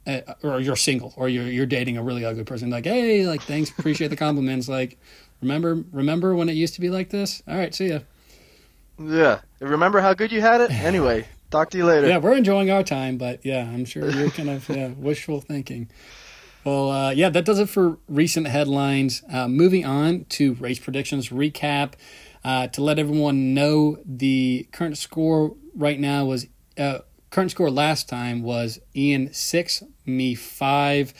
uh, 0.06 0.20
or 0.42 0.60
you're 0.60 0.76
single 0.76 1.12
or 1.16 1.28
you're 1.28 1.46
you're 1.46 1.66
dating 1.66 1.96
a 1.96 2.02
really 2.02 2.24
ugly 2.24 2.44
person 2.44 2.70
like 2.70 2.84
hey 2.84 3.26
like 3.26 3.42
thanks 3.42 3.70
appreciate 3.70 4.08
the 4.08 4.16
compliments 4.16 4.68
like 4.68 4.98
remember 5.40 5.82
remember 5.92 6.34
when 6.36 6.48
it 6.48 6.52
used 6.52 6.74
to 6.74 6.80
be 6.80 6.88
like 6.90 7.10
this 7.10 7.42
all 7.48 7.56
right 7.56 7.74
see 7.74 7.88
ya 7.88 7.98
yeah 8.98 9.40
remember 9.60 10.00
how 10.00 10.14
good 10.14 10.32
you 10.32 10.40
had 10.40 10.60
it 10.60 10.70
anyway 10.82 11.26
talk 11.50 11.70
to 11.70 11.78
you 11.78 11.84
later 11.84 12.08
yeah 12.08 12.18
we're 12.18 12.36
enjoying 12.36 12.70
our 12.70 12.82
time 12.82 13.16
but 13.16 13.44
yeah 13.44 13.68
i'm 13.70 13.84
sure 13.84 14.10
you're 14.10 14.30
kind 14.30 14.50
of 14.50 14.68
yeah, 14.68 14.88
wishful 14.96 15.40
thinking 15.40 15.88
well 16.64 16.90
uh, 16.90 17.10
yeah 17.10 17.28
that 17.28 17.44
does 17.44 17.58
it 17.58 17.68
for 17.68 17.98
recent 18.08 18.46
headlines 18.46 19.22
uh, 19.32 19.46
moving 19.46 19.84
on 19.84 20.24
to 20.28 20.54
race 20.54 20.78
predictions 20.78 21.28
recap 21.28 21.92
uh, 22.44 22.68
to 22.68 22.82
let 22.82 22.98
everyone 22.98 23.54
know 23.54 23.98
the 24.04 24.68
current 24.72 24.96
score 24.96 25.56
right 25.74 25.98
now 25.98 26.24
was 26.24 26.46
uh, 26.78 26.98
current 27.30 27.50
score 27.50 27.70
last 27.70 28.08
time 28.08 28.42
was 28.42 28.78
Ian 28.94 29.32
six, 29.32 29.82
me 30.04 30.34
five. 30.34 31.12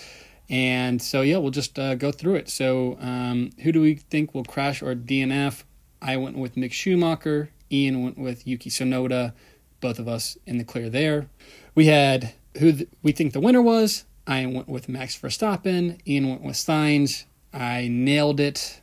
And 0.49 1.03
so, 1.03 1.23
yeah, 1.23 1.39
we'll 1.39 1.51
just 1.51 1.79
uh, 1.79 1.97
go 1.97 2.13
through 2.13 2.37
it. 2.37 2.49
So, 2.49 2.97
um, 3.01 3.51
who 3.63 3.73
do 3.73 3.81
we 3.81 3.97
think 3.97 4.35
will 4.35 4.45
crash 4.45 4.83
or 4.83 4.95
DNF? 4.95 5.65
I 6.01 6.17
went 6.17 6.39
with 6.39 6.55
Mick 6.55 6.73
Schumacher. 6.73 7.51
Ian 7.71 8.03
went 8.03 8.19
with 8.19 8.47
Yuki 8.47 8.71
Tsunoda, 8.71 9.33
Both 9.81 9.99
of 9.99 10.09
us 10.09 10.39
in 10.47 10.59
the 10.59 10.65
clear 10.65 10.89
there. 10.89 11.29
We 11.75 11.87
had 11.87 12.33
who 12.59 12.73
th- 12.73 12.89
we 13.03 13.13
think 13.13 13.33
the 13.33 13.41
winner 13.41 13.63
was. 13.63 14.05
I 14.27 14.45
went 14.47 14.69
with 14.69 14.89
Max 14.89 15.17
Verstappen. 15.17 16.01
Ian 16.07 16.29
went 16.29 16.43
with 16.43 16.57
Sainz. 16.57 17.25
I 17.53 17.89
nailed 17.89 18.41
it. 18.41 18.81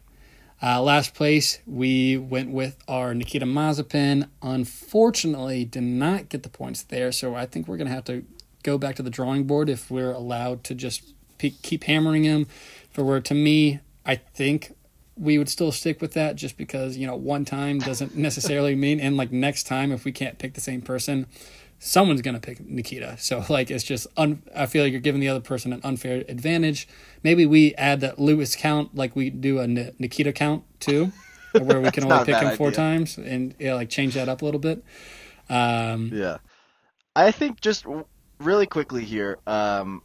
Uh, 0.61 0.81
last 0.81 1.13
place, 1.13 1.59
we 1.67 2.15
went 2.15 2.49
with 2.49 2.77
our 2.87 3.13
Nikita 3.13 3.45
Mazepin. 3.45 4.29
Unfortunately, 4.41 5.65
did 5.65 5.83
not 5.83 6.29
get 6.29 6.43
the 6.43 6.49
points 6.49 6.83
there, 6.83 7.11
so 7.11 7.35
I 7.35 7.45
think 7.45 7.67
we're 7.67 7.75
going 7.75 7.89
to 7.89 7.93
have 7.93 8.05
to 8.05 8.23
go 8.63 8.77
back 8.77 8.95
to 8.95 9.03
the 9.03 9.09
drawing 9.09 9.43
board 9.43 9.67
if 9.67 9.91
we're 9.91 10.13
allowed 10.13 10.63
to 10.65 10.73
just 10.73 11.13
pe- 11.37 11.49
keep 11.61 11.83
hammering 11.83 12.23
him. 12.23 12.47
For 12.89 13.03
where, 13.03 13.19
to 13.19 13.33
me, 13.33 13.81
I 14.05 14.15
think 14.15 14.73
we 15.15 15.37
would 15.37 15.49
still 15.49 15.71
stick 15.71 16.01
with 16.01 16.13
that 16.13 16.35
just 16.35 16.57
because, 16.57 16.97
you 16.97 17.05
know, 17.05 17.15
one 17.15 17.45
time 17.45 17.79
doesn't 17.79 18.15
necessarily 18.15 18.75
mean, 18.75 18.99
and 18.99 19.15
like 19.15 19.31
next 19.31 19.63
time, 19.63 19.91
if 19.91 20.05
we 20.05 20.11
can't 20.11 20.39
pick 20.39 20.53
the 20.53 20.61
same 20.61 20.81
person, 20.81 21.27
someone's 21.79 22.21
going 22.21 22.33
to 22.33 22.39
pick 22.39 22.65
Nikita. 22.65 23.17
So 23.19 23.45
like 23.49 23.69
it's 23.69 23.83
just 23.83 24.07
un- 24.17 24.41
I 24.55 24.65
feel 24.65 24.83
like 24.83 24.91
you're 24.91 25.01
giving 25.01 25.21
the 25.21 25.29
other 25.29 25.41
person 25.41 25.73
an 25.73 25.81
unfair 25.83 26.23
advantage. 26.27 26.87
Maybe 27.23 27.45
we 27.45 27.75
add 27.75 28.01
that 28.01 28.19
Lewis 28.19 28.55
count 28.55 28.95
like 28.95 29.15
we 29.15 29.29
do 29.29 29.59
a 29.59 29.63
N- 29.63 29.93
Nikita 29.99 30.33
count 30.33 30.63
too, 30.79 31.11
where 31.51 31.81
we 31.81 31.91
can 31.91 32.11
only 32.11 32.25
pick 32.25 32.35
him 32.35 32.57
four 32.57 32.67
idea. 32.69 32.77
times 32.77 33.17
and 33.17 33.55
yeah, 33.59 33.75
like 33.75 33.89
change 33.89 34.15
that 34.15 34.29
up 34.29 34.41
a 34.41 34.45
little 34.45 34.59
bit. 34.59 34.83
Um, 35.49 36.09
yeah, 36.13 36.37
I 37.15 37.31
think 37.31 37.61
just 37.61 37.85
really 38.39 38.65
quickly 38.65 39.03
here. 39.03 39.37
Um, 39.45 40.01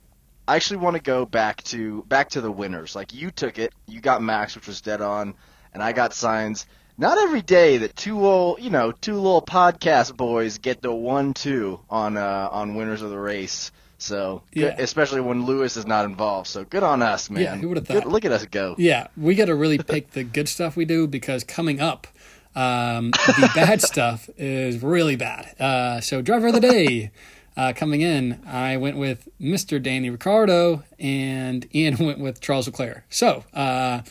I 0.49 0.57
actually 0.57 0.79
want 0.79 0.97
to 0.97 1.03
go 1.03 1.27
back 1.27 1.63
to 1.65 2.03
back 2.09 2.31
to 2.31 2.41
the 2.41 2.51
winners. 2.51 2.97
Like 2.97 3.13
you 3.13 3.31
took 3.31 3.59
it, 3.59 3.75
you 3.87 4.01
got 4.01 4.23
Max, 4.23 4.55
which 4.55 4.67
was 4.67 4.81
dead 4.81 5.03
on, 5.03 5.35
and 5.75 5.83
I 5.83 5.93
got 5.93 6.13
Sainz. 6.13 6.65
not 6.97 7.19
every 7.19 7.43
day 7.43 7.77
that 7.77 7.95
two 7.95 8.17
little, 8.17 8.57
you 8.59 8.71
know, 8.71 8.91
two 8.91 9.17
little 9.17 9.43
podcast 9.43 10.17
boys 10.17 10.57
get 10.57 10.81
the 10.81 10.91
one-two 10.91 11.79
on 11.91 12.17
uh, 12.17 12.49
on 12.51 12.77
winners 12.77 13.03
of 13.03 13.11
the 13.11 13.19
race. 13.19 13.71
So, 13.99 14.43
yeah. 14.55 14.71
good, 14.71 14.81
especially 14.81 15.21
when 15.21 15.45
Lewis 15.45 15.77
is 15.77 15.85
not 15.85 16.07
involved. 16.07 16.47
So, 16.47 16.65
good 16.65 16.83
on 16.83 17.03
us, 17.03 17.29
man. 17.29 17.43
Yeah, 17.43 17.57
who 17.57 17.69
would 17.69 17.77
have 17.77 17.87
thought? 17.87 18.05
Good, 18.05 18.13
look 18.13 18.25
at 18.25 18.33
us 18.33 18.47
go. 18.47 18.75
Yeah, 18.79 19.09
we 19.17 19.35
got 19.35 19.47
to 19.47 19.55
really 19.55 19.79
pick 19.87 20.13
the 20.13 20.25
good 20.25 20.49
stuff 20.49 20.77
we 20.77 20.87
do 20.87 21.07
because 21.07 21.45
coming 21.45 21.81
up, 21.81 22.07
um, 22.55 23.11
the 23.11 23.51
bad 23.55 23.83
stuff 23.93 24.31
is 24.39 24.83
really 24.83 25.17
bad. 25.17 25.61
Uh, 25.61 26.01
so, 26.01 26.23
driver 26.23 26.47
of 26.47 26.55
the 26.55 26.61
day. 26.61 27.11
Uh, 27.59 27.73
coming 27.75 28.01
in, 28.01 28.41
I 28.47 28.77
went 28.77 28.97
with 28.97 29.29
Mr. 29.41 29.83
Danny 29.83 30.09
Ricciardo 30.09 30.85
and 30.99 31.67
Ian 31.75 31.97
went 32.07 32.21
with 32.21 32.41
Charles 32.41 32.67
Leclerc. 32.67 33.03
So, 33.11 33.45
uh, 33.53 34.03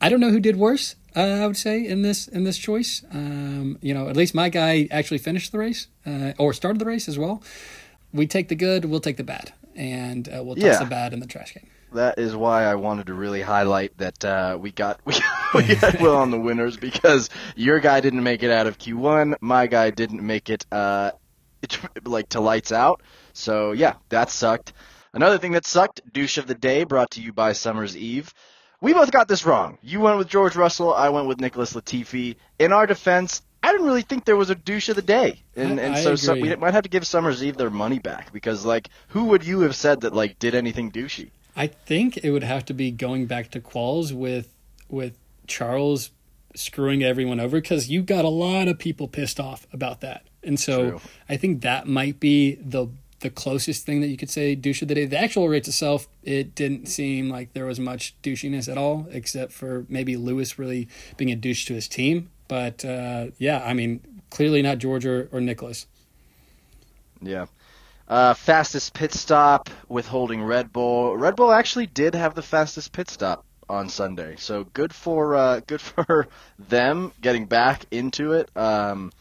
I 0.00 0.08
don't 0.08 0.20
know 0.20 0.30
who 0.30 0.40
did 0.40 0.56
worse 0.56 0.96
uh, 1.16 1.20
I 1.20 1.46
would 1.46 1.56
say 1.56 1.86
in 1.86 2.02
this 2.02 2.26
in 2.26 2.44
this 2.44 2.58
choice. 2.58 3.04
Um, 3.12 3.78
you 3.80 3.94
know, 3.94 4.08
at 4.08 4.16
least 4.16 4.34
my 4.34 4.48
guy 4.48 4.88
actually 4.90 5.18
finished 5.18 5.52
the 5.52 5.58
race 5.58 5.86
uh, 6.06 6.32
or 6.38 6.52
started 6.52 6.80
the 6.80 6.84
race 6.84 7.08
as 7.08 7.18
well. 7.18 7.42
We 8.12 8.26
take 8.26 8.48
the 8.48 8.54
good, 8.54 8.84
we'll 8.84 9.00
take 9.00 9.16
the 9.16 9.24
bad, 9.24 9.52
and 9.74 10.28
uh, 10.28 10.42
we'll 10.44 10.56
toss 10.56 10.64
yeah. 10.64 10.78
the 10.78 10.86
bad 10.86 11.12
in 11.12 11.20
the 11.20 11.26
trash 11.26 11.52
can. 11.52 11.66
That 11.92 12.18
is 12.18 12.34
why 12.34 12.64
I 12.64 12.74
wanted 12.74 13.06
to 13.06 13.14
really 13.14 13.42
highlight 13.42 13.96
that 13.98 14.24
uh, 14.24 14.58
we 14.60 14.72
got 14.72 15.00
we, 15.04 15.14
we 15.54 15.76
got 15.76 16.00
Will 16.00 16.16
on 16.16 16.30
the 16.30 16.40
winners 16.40 16.76
because 16.76 17.30
your 17.54 17.78
guy 17.78 18.00
didn't 18.00 18.22
make 18.22 18.42
it 18.42 18.50
out 18.50 18.66
of 18.66 18.78
Q1, 18.78 19.36
my 19.40 19.66
guy 19.68 19.90
didn't 19.90 20.22
make 20.22 20.50
it 20.50 20.66
uh, 20.72 21.12
like 22.04 22.30
to 22.30 22.40
lights 22.40 22.72
out. 22.72 23.02
So 23.32 23.72
yeah, 23.72 23.94
that 24.08 24.30
sucked. 24.30 24.72
Another 25.12 25.38
thing 25.38 25.52
that 25.52 25.66
sucked, 25.66 26.00
douche 26.12 26.38
of 26.38 26.46
the 26.46 26.54
day, 26.54 26.84
brought 26.84 27.12
to 27.12 27.20
you 27.20 27.32
by 27.32 27.52
Summer's 27.52 27.96
Eve 27.96 28.34
we 28.84 28.92
both 28.92 29.10
got 29.10 29.28
this 29.28 29.46
wrong. 29.46 29.78
You 29.82 30.00
went 30.00 30.18
with 30.18 30.28
George 30.28 30.56
Russell. 30.56 30.92
I 30.92 31.08
went 31.08 31.26
with 31.26 31.40
Nicholas 31.40 31.72
Latifi. 31.72 32.36
In 32.58 32.70
our 32.70 32.86
defense, 32.86 33.40
I 33.62 33.72
didn't 33.72 33.86
really 33.86 34.02
think 34.02 34.26
there 34.26 34.36
was 34.36 34.50
a 34.50 34.54
douche 34.54 34.90
of 34.90 34.96
the 34.96 35.02
day, 35.02 35.42
and 35.56 35.80
and 35.80 35.96
so, 35.96 36.16
so, 36.16 36.34
we 36.34 36.54
might 36.56 36.74
have 36.74 36.82
to 36.82 36.90
give 36.90 37.06
Summers 37.06 37.42
Eve 37.42 37.56
their 37.56 37.70
money 37.70 37.98
back 37.98 38.30
because 38.30 38.66
like 38.66 38.90
who 39.08 39.24
would 39.26 39.42
you 39.46 39.60
have 39.60 39.74
said 39.74 40.02
that 40.02 40.14
like 40.14 40.38
did 40.38 40.54
anything 40.54 40.92
douchey? 40.92 41.30
I 41.56 41.68
think 41.68 42.18
it 42.18 42.30
would 42.30 42.42
have 42.42 42.66
to 42.66 42.74
be 42.74 42.90
going 42.90 43.24
back 43.24 43.50
to 43.52 43.60
quals 43.60 44.12
with 44.12 44.52
with 44.90 45.16
Charles 45.46 46.10
screwing 46.54 47.02
everyone 47.02 47.40
over 47.40 47.60
because 47.60 47.90
you 47.90 48.02
got 48.02 48.24
a 48.24 48.28
lot 48.28 48.68
of 48.68 48.78
people 48.78 49.08
pissed 49.08 49.40
off 49.40 49.66
about 49.72 50.00
that, 50.00 50.26
and 50.42 50.58
so 50.58 50.90
True. 50.90 51.00
I 51.28 51.36
think 51.36 51.62
that 51.62 51.86
might 51.86 52.20
be 52.20 52.56
the 52.56 52.88
the 53.24 53.30
closest 53.30 53.86
thing 53.86 54.02
that 54.02 54.08
you 54.08 54.18
could 54.18 54.30
say 54.30 54.54
douche 54.54 54.82
of 54.82 54.88
the 54.88 54.94
day. 54.94 55.06
The 55.06 55.18
actual 55.18 55.48
race 55.48 55.66
itself, 55.66 56.08
it 56.22 56.54
didn't 56.54 56.86
seem 56.86 57.30
like 57.30 57.54
there 57.54 57.64
was 57.64 57.80
much 57.80 58.14
douchiness 58.22 58.70
at 58.70 58.76
all, 58.76 59.08
except 59.10 59.50
for 59.50 59.86
maybe 59.88 60.16
Lewis 60.16 60.58
really 60.58 60.88
being 61.16 61.30
a 61.30 61.34
douche 61.34 61.64
to 61.66 61.74
his 61.74 61.88
team. 61.88 62.30
But 62.48 62.84
uh, 62.84 63.28
yeah, 63.38 63.64
I 63.64 63.72
mean, 63.72 64.00
clearly 64.28 64.60
not 64.60 64.76
George 64.76 65.06
or, 65.06 65.30
or 65.32 65.40
Nicholas. 65.40 65.86
Yeah. 67.22 67.46
Uh, 68.06 68.34
fastest 68.34 68.92
pit 68.92 69.14
stop 69.14 69.70
withholding 69.88 70.42
Red 70.42 70.70
Bull. 70.70 71.16
Red 71.16 71.36
Bull 71.36 71.50
actually 71.50 71.86
did 71.86 72.14
have 72.14 72.34
the 72.34 72.42
fastest 72.42 72.92
pit 72.92 73.08
stop 73.08 73.46
on 73.68 73.88
Sunday, 73.88 74.36
so 74.36 74.64
good 74.64 74.92
for 74.92 75.34
uh, 75.34 75.60
good 75.66 75.80
for 75.80 76.28
them 76.58 77.12
getting 77.20 77.46
back 77.46 77.84
into 77.90 78.32
it. 78.32 78.54
Um, 78.56 79.12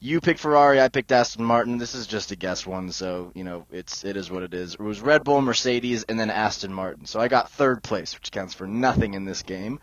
you 0.00 0.20
picked 0.20 0.38
Ferrari, 0.38 0.80
I 0.80 0.88
picked 0.88 1.10
Aston 1.10 1.44
Martin. 1.44 1.78
This 1.78 1.94
is 1.94 2.06
just 2.06 2.30
a 2.30 2.36
guess 2.36 2.66
one, 2.66 2.92
so 2.92 3.32
you 3.34 3.44
know 3.44 3.66
it's 3.72 4.04
it 4.04 4.16
is 4.16 4.30
what 4.30 4.42
it 4.42 4.54
is. 4.54 4.74
It 4.74 4.80
was 4.80 5.00
Red 5.00 5.24
Bull, 5.24 5.40
Mercedes, 5.40 6.04
and 6.04 6.18
then 6.18 6.30
Aston 6.30 6.72
Martin. 6.72 7.06
So 7.06 7.20
I 7.20 7.28
got 7.28 7.50
third 7.50 7.82
place, 7.82 8.14
which 8.14 8.30
counts 8.30 8.54
for 8.54 8.66
nothing 8.66 9.14
in 9.14 9.24
this 9.24 9.42
game. 9.42 9.80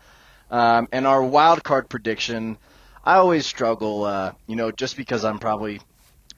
Um, 0.50 0.88
and 0.92 1.06
our 1.06 1.22
wild 1.22 1.62
card 1.64 1.88
prediction, 1.88 2.56
I 3.04 3.16
always 3.16 3.46
struggle, 3.46 4.04
uh, 4.04 4.32
you 4.46 4.56
know, 4.56 4.70
just 4.70 4.96
because 4.96 5.24
I'm 5.24 5.38
probably 5.38 5.80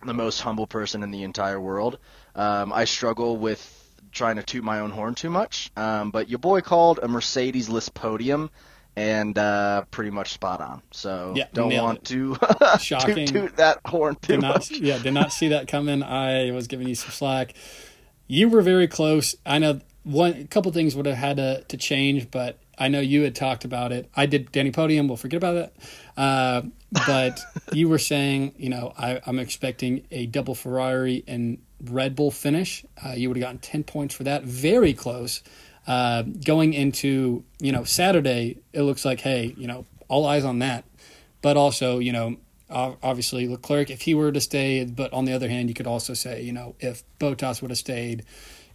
the 0.04 0.14
most 0.14 0.40
humble 0.40 0.66
person 0.66 1.02
in 1.02 1.10
the 1.10 1.22
entire 1.22 1.60
world. 1.60 1.98
Um, 2.34 2.72
I 2.72 2.84
struggle 2.84 3.36
with 3.36 3.78
trying 4.12 4.36
to 4.36 4.42
toot 4.42 4.64
my 4.64 4.80
own 4.80 4.90
horn 4.90 5.14
too 5.14 5.30
much. 5.30 5.70
Um, 5.76 6.11
but 6.11 6.28
your 6.28 6.38
boy 6.38 6.61
called 6.61 7.00
a 7.02 7.09
Mercedes 7.09 7.68
list 7.68 7.94
podium 7.94 8.50
and 8.96 9.38
uh, 9.38 9.84
pretty 9.90 10.11
much 10.11 10.32
spot 10.32 10.61
on. 10.61 10.82
So 10.90 11.32
Yeah, 11.36 11.46
don't 11.52 11.74
want 11.76 11.98
it. 11.98 12.04
to 12.06 12.36
Shocking. 12.80 13.26
toot, 13.26 13.28
toot 13.28 13.56
that 13.56 13.80
horn 13.84 14.16
too 14.16 14.34
did 14.34 14.42
not, 14.42 14.54
much. 14.56 14.70
yeah, 14.72 14.98
did 14.98 15.12
not 15.14 15.32
see 15.32 15.48
that 15.48 15.68
coming. 15.68 16.02
I 16.02 16.50
was 16.50 16.66
giving 16.66 16.88
you 16.88 16.94
some 16.94 17.11
slack. 17.11 17.54
You 18.26 18.48
were 18.48 18.62
very 18.62 18.88
close. 18.88 19.34
I 19.46 19.59
know 19.59 19.80
one 20.02 20.32
a 20.32 20.44
couple 20.46 20.72
things 20.72 20.96
would 20.96 21.06
have 21.06 21.16
had 21.16 21.36
to, 21.36 21.64
to 21.68 21.76
change, 21.76 22.30
but 22.30 22.59
I 22.78 22.88
know 22.88 23.00
you 23.00 23.22
had 23.22 23.34
talked 23.34 23.64
about 23.64 23.92
it. 23.92 24.09
I 24.14 24.26
did 24.26 24.50
Danny 24.52 24.70
Podium. 24.70 25.09
We'll 25.09 25.16
forget 25.16 25.38
about 25.38 25.54
that. 25.54 25.72
Uh, 26.20 26.62
but 27.06 27.40
you 27.72 27.88
were 27.88 27.98
saying, 27.98 28.54
you 28.56 28.68
know, 28.68 28.92
I, 28.98 29.20
I'm 29.26 29.38
expecting 29.38 30.06
a 30.11 30.26
double 30.26 30.54
Ferrari 30.54 31.24
and 31.26 31.59
Red 31.85 32.14
Bull 32.14 32.31
finish. 32.31 32.85
Uh, 33.05 33.11
you 33.11 33.29
would 33.29 33.37
have 33.37 33.43
gotten 33.43 33.59
10 33.59 33.85
points 33.85 34.14
for 34.14 34.24
that. 34.24 34.45
Very 34.45 34.93
close. 34.93 35.43
Uh, 35.87 36.22
going 36.22 36.74
into, 36.74 37.45
you 37.61 37.72
know, 37.72 37.85
Saturday, 37.85 38.59
it 38.72 38.83
looks 38.83 39.05
like, 39.05 39.20
hey, 39.20 39.55
you 39.57 39.66
know, 39.66 39.87
all 40.09 40.26
eyes 40.26 40.45
on 40.45 40.59
that. 40.59 40.85
But 41.41 41.57
also, 41.57 41.99
you 41.99 42.12
know, 42.12 42.37
obviously 42.70 43.49
Leclerc, 43.49 43.91
if 43.91 44.03
he 44.03 44.14
were 44.14 44.33
to 44.33 44.41
stay, 44.41 44.85
but 44.85 45.12
on 45.12 45.24
the 45.24 45.33
other 45.33 45.49
hand, 45.49 45.68
you 45.68 45.74
could 45.74 45.87
also 45.87 46.14
say, 46.14 46.43
you 46.43 46.53
know, 46.53 46.74
if 46.81 47.03
Bottas 47.18 47.62
would 47.62 47.70
have 47.70 47.79
stayed, 47.79 48.24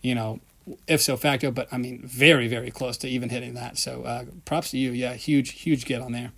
you 0.01 0.15
know, 0.15 0.39
if 0.87 1.01
so 1.01 1.17
facto, 1.17 1.51
but 1.51 1.67
I 1.71 1.77
mean, 1.77 2.01
very, 2.05 2.47
very 2.47 2.71
close 2.71 2.97
to 2.97 3.07
even 3.07 3.29
hitting 3.29 3.53
that. 3.55 3.77
So 3.77 4.03
uh, 4.03 4.25
props 4.45 4.71
to 4.71 4.77
you. 4.77 4.91
Yeah, 4.91 5.13
huge, 5.13 5.51
huge 5.51 5.85
get 5.85 6.01
on 6.01 6.13
there. 6.13 6.31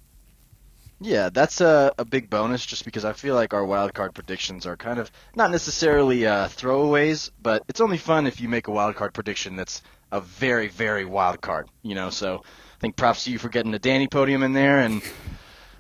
Yeah, 1.02 1.30
that's 1.30 1.62
a, 1.62 1.94
a 1.98 2.06
big 2.06 2.30
bonus 2.30 2.66
just 2.66 2.86
because 2.86 3.04
I 3.04 3.14
feel 3.14 3.36
like 3.36 3.54
our 3.54 3.66
wild 3.66 3.94
card 3.94 4.14
predictions 4.14 4.66
are 4.66 4.78
kind 4.78 5.00
of 5.00 5.12
not 5.36 5.52
necessarily 5.52 6.26
uh, 6.26 6.48
throwaways, 6.48 7.32
but 7.42 7.64
it's 7.68 7.82
only 7.82 7.98
fun 7.98 8.28
if 8.28 8.40
you 8.40 8.48
make 8.48 8.68
a 8.68 8.72
wild 8.72 8.96
card 8.96 9.14
prediction 9.14 9.56
that's 9.56 9.82
a 10.12 10.22
very, 10.22 10.68
very 10.68 11.04
wild 11.04 11.42
card, 11.42 11.68
you 11.84 11.96
know. 11.96 12.10
So 12.10 12.44
I 12.46 12.80
think 12.80 12.96
props 12.96 13.26
to 13.26 13.32
you 13.32 13.40
for 13.40 13.50
getting 13.50 13.72
the 13.72 13.80
Danny 13.80 14.08
podium 14.08 14.44
in 14.44 14.54
there 14.54 14.80
and 14.80 15.02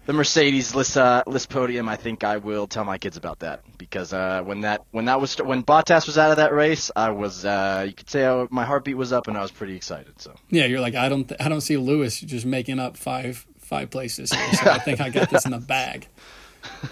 the 0.05 0.13
Mercedes 0.13 0.75
list, 0.75 0.97
uh, 0.97 1.23
list 1.25 1.49
podium. 1.49 1.89
I 1.89 1.95
think 1.95 2.23
I 2.23 2.37
will 2.37 2.67
tell 2.67 2.83
my 2.83 2.97
kids 2.97 3.17
about 3.17 3.39
that 3.39 3.61
because 3.77 4.13
uh, 4.13 4.41
when 4.43 4.61
that 4.61 4.81
when 4.91 5.05
that 5.05 5.19
was 5.19 5.35
when 5.37 5.63
Bottas 5.63 6.05
was 6.05 6.17
out 6.17 6.31
of 6.31 6.37
that 6.37 6.53
race, 6.53 6.91
I 6.95 7.11
was 7.11 7.45
uh, 7.45 7.85
you 7.87 7.93
could 7.93 8.09
say 8.09 8.27
I, 8.27 8.47
my 8.49 8.65
heartbeat 8.65 8.97
was 8.97 9.13
up 9.13 9.27
and 9.27 9.37
I 9.37 9.41
was 9.41 9.51
pretty 9.51 9.75
excited. 9.75 10.21
So 10.21 10.35
Yeah, 10.49 10.65
you're 10.65 10.81
like 10.81 10.95
I 10.95 11.09
don't, 11.09 11.31
I 11.39 11.49
don't 11.49 11.61
see 11.61 11.77
Lewis 11.77 12.19
just 12.19 12.45
making 12.45 12.79
up 12.79 12.97
five, 12.97 13.47
five 13.65 13.89
places. 13.89 14.31
Here, 14.31 14.53
so 14.53 14.69
I 14.69 14.79
think 14.79 15.01
I 15.01 15.09
got 15.09 15.29
this 15.29 15.45
in 15.45 15.51
the 15.51 15.59
bag. 15.59 16.07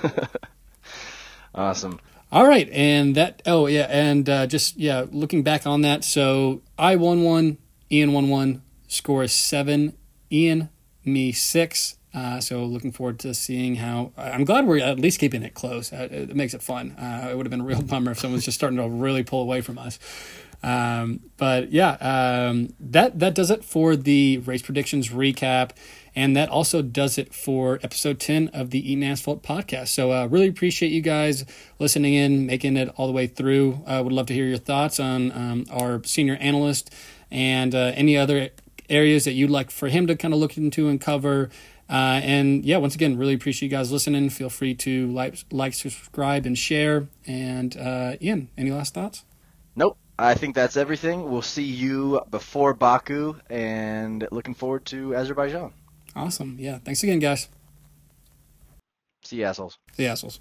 awesome. 1.56 2.00
All 2.32 2.48
right, 2.48 2.70
and 2.72 3.16
that. 3.16 3.42
Oh 3.46 3.68
yeah, 3.68 3.88
and 3.90 4.28
uh, 4.28 4.48
just 4.48 4.76
yeah, 4.78 5.06
looking 5.12 5.44
back 5.44 5.68
on 5.68 5.82
that. 5.82 6.04
So 6.04 6.62
I 6.78 6.96
won 6.96 7.24
one, 7.24 7.58
Ian 7.92 8.14
won 8.14 8.30
one. 8.30 8.64
Score 8.88 9.24
is 9.24 9.32
seven. 9.32 9.96
Ian, 10.32 10.70
me 11.06 11.32
six. 11.32 11.98
Uh, 12.14 12.40
so 12.40 12.64
looking 12.64 12.92
forward 12.92 13.20
to 13.20 13.34
seeing 13.34 13.76
how. 13.76 14.12
I'm 14.18 14.46
glad 14.46 14.66
we're 14.66 14.80
at 14.80 15.00
least 15.00 15.20
keeping 15.20 15.44
it 15.44 15.54
close. 15.54 15.94
Uh, 15.94 16.08
it 16.10 16.36
makes 16.36 16.54
it 16.54 16.62
fun. 16.62 16.92
Uh, 16.92 17.30
it 17.32 17.38
would 17.38 17.46
have 17.46 17.52
been 17.52 17.62
a 17.62 17.66
real 17.66 17.82
bummer 17.84 18.12
if 18.12 18.20
someone's 18.20 18.46
just 18.46 18.58
starting 18.58 18.78
to 18.78 18.88
really 18.88 19.24
pull 19.24 19.42
away 19.42 19.62
from 19.62 19.78
us. 19.78 20.00
Um, 20.64 21.20
but 21.38 21.72
yeah, 21.72 21.98
um, 22.00 22.74
that 22.80 23.20
that 23.20 23.36
does 23.36 23.52
it 23.52 23.66
for 23.66 23.96
the 23.96 24.38
race 24.40 24.62
predictions 24.62 25.10
recap, 25.10 25.72
and 26.16 26.36
that 26.36 26.50
also 26.50 26.82
does 26.82 27.18
it 27.18 27.34
for 27.34 27.80
episode 27.84 28.20
ten 28.20 28.50
of 28.50 28.70
the 28.70 28.92
Eaton 28.92 29.04
Asphalt 29.04 29.44
podcast. 29.44 29.90
So 29.90 30.12
uh, 30.12 30.28
really 30.28 30.48
appreciate 30.48 30.92
you 30.92 31.02
guys 31.02 31.46
listening 31.80 32.14
in, 32.14 32.46
making 32.46 32.78
it 32.78 32.90
all 32.96 33.08
the 33.08 33.14
way 33.14 33.28
through. 33.28 33.84
I 33.86 33.98
uh, 33.98 34.04
would 34.04 34.14
love 34.14 34.28
to 34.28 34.34
hear 34.34 34.46
your 34.46 34.58
thoughts 34.58 35.00
on 35.00 35.32
um, 35.32 35.66
our 35.72 36.04
senior 36.04 36.36
analyst 36.36 36.94
and 37.32 37.74
uh, 37.74 37.92
any 37.96 38.18
other 38.18 38.50
areas 38.90 39.26
that 39.26 39.34
you'd 39.34 39.50
like 39.50 39.72
for 39.72 39.88
him 39.88 40.08
to 40.08 40.16
kind 40.16 40.34
of 40.34 40.40
look 40.40 40.58
into 40.58 40.88
and 40.88 41.02
cover. 41.02 41.50
Uh, 41.90 42.22
and 42.24 42.64
yeah, 42.64 42.78
once 42.78 42.96
again, 42.96 43.18
really 43.18 43.34
appreciate 43.34 43.70
you 43.70 43.78
guys 43.78 43.92
listening. 43.92 44.30
Feel 44.30 44.50
free 44.50 44.74
to 44.74 45.08
like, 45.08 45.38
like, 45.52 45.74
subscribe, 45.74 46.46
and 46.46 46.58
share. 46.58 47.08
And 47.28 47.76
uh, 47.76 48.16
Ian, 48.22 48.50
any 48.58 48.72
last 48.72 48.94
thoughts? 48.94 49.26
Nope. 49.76 49.98
I 50.18 50.36
think 50.36 50.54
that's 50.54 50.78
everything. 50.78 51.30
We'll 51.30 51.42
see 51.42 51.64
you 51.64 52.22
before 52.30 52.76
Baku 52.76 53.36
and 53.50 54.28
looking 54.32 54.54
forward 54.54 54.86
to 54.86 55.16
Azerbaijan. 55.16 55.74
Awesome. 56.16 56.58
Yeah. 56.60 56.80
Thanks 56.80 57.04
again, 57.04 57.20
guys. 57.20 57.50
See 59.24 59.38
you 59.38 59.46
assholes. 59.46 59.78
See 59.96 60.04
you 60.04 60.10
assholes. 60.10 60.40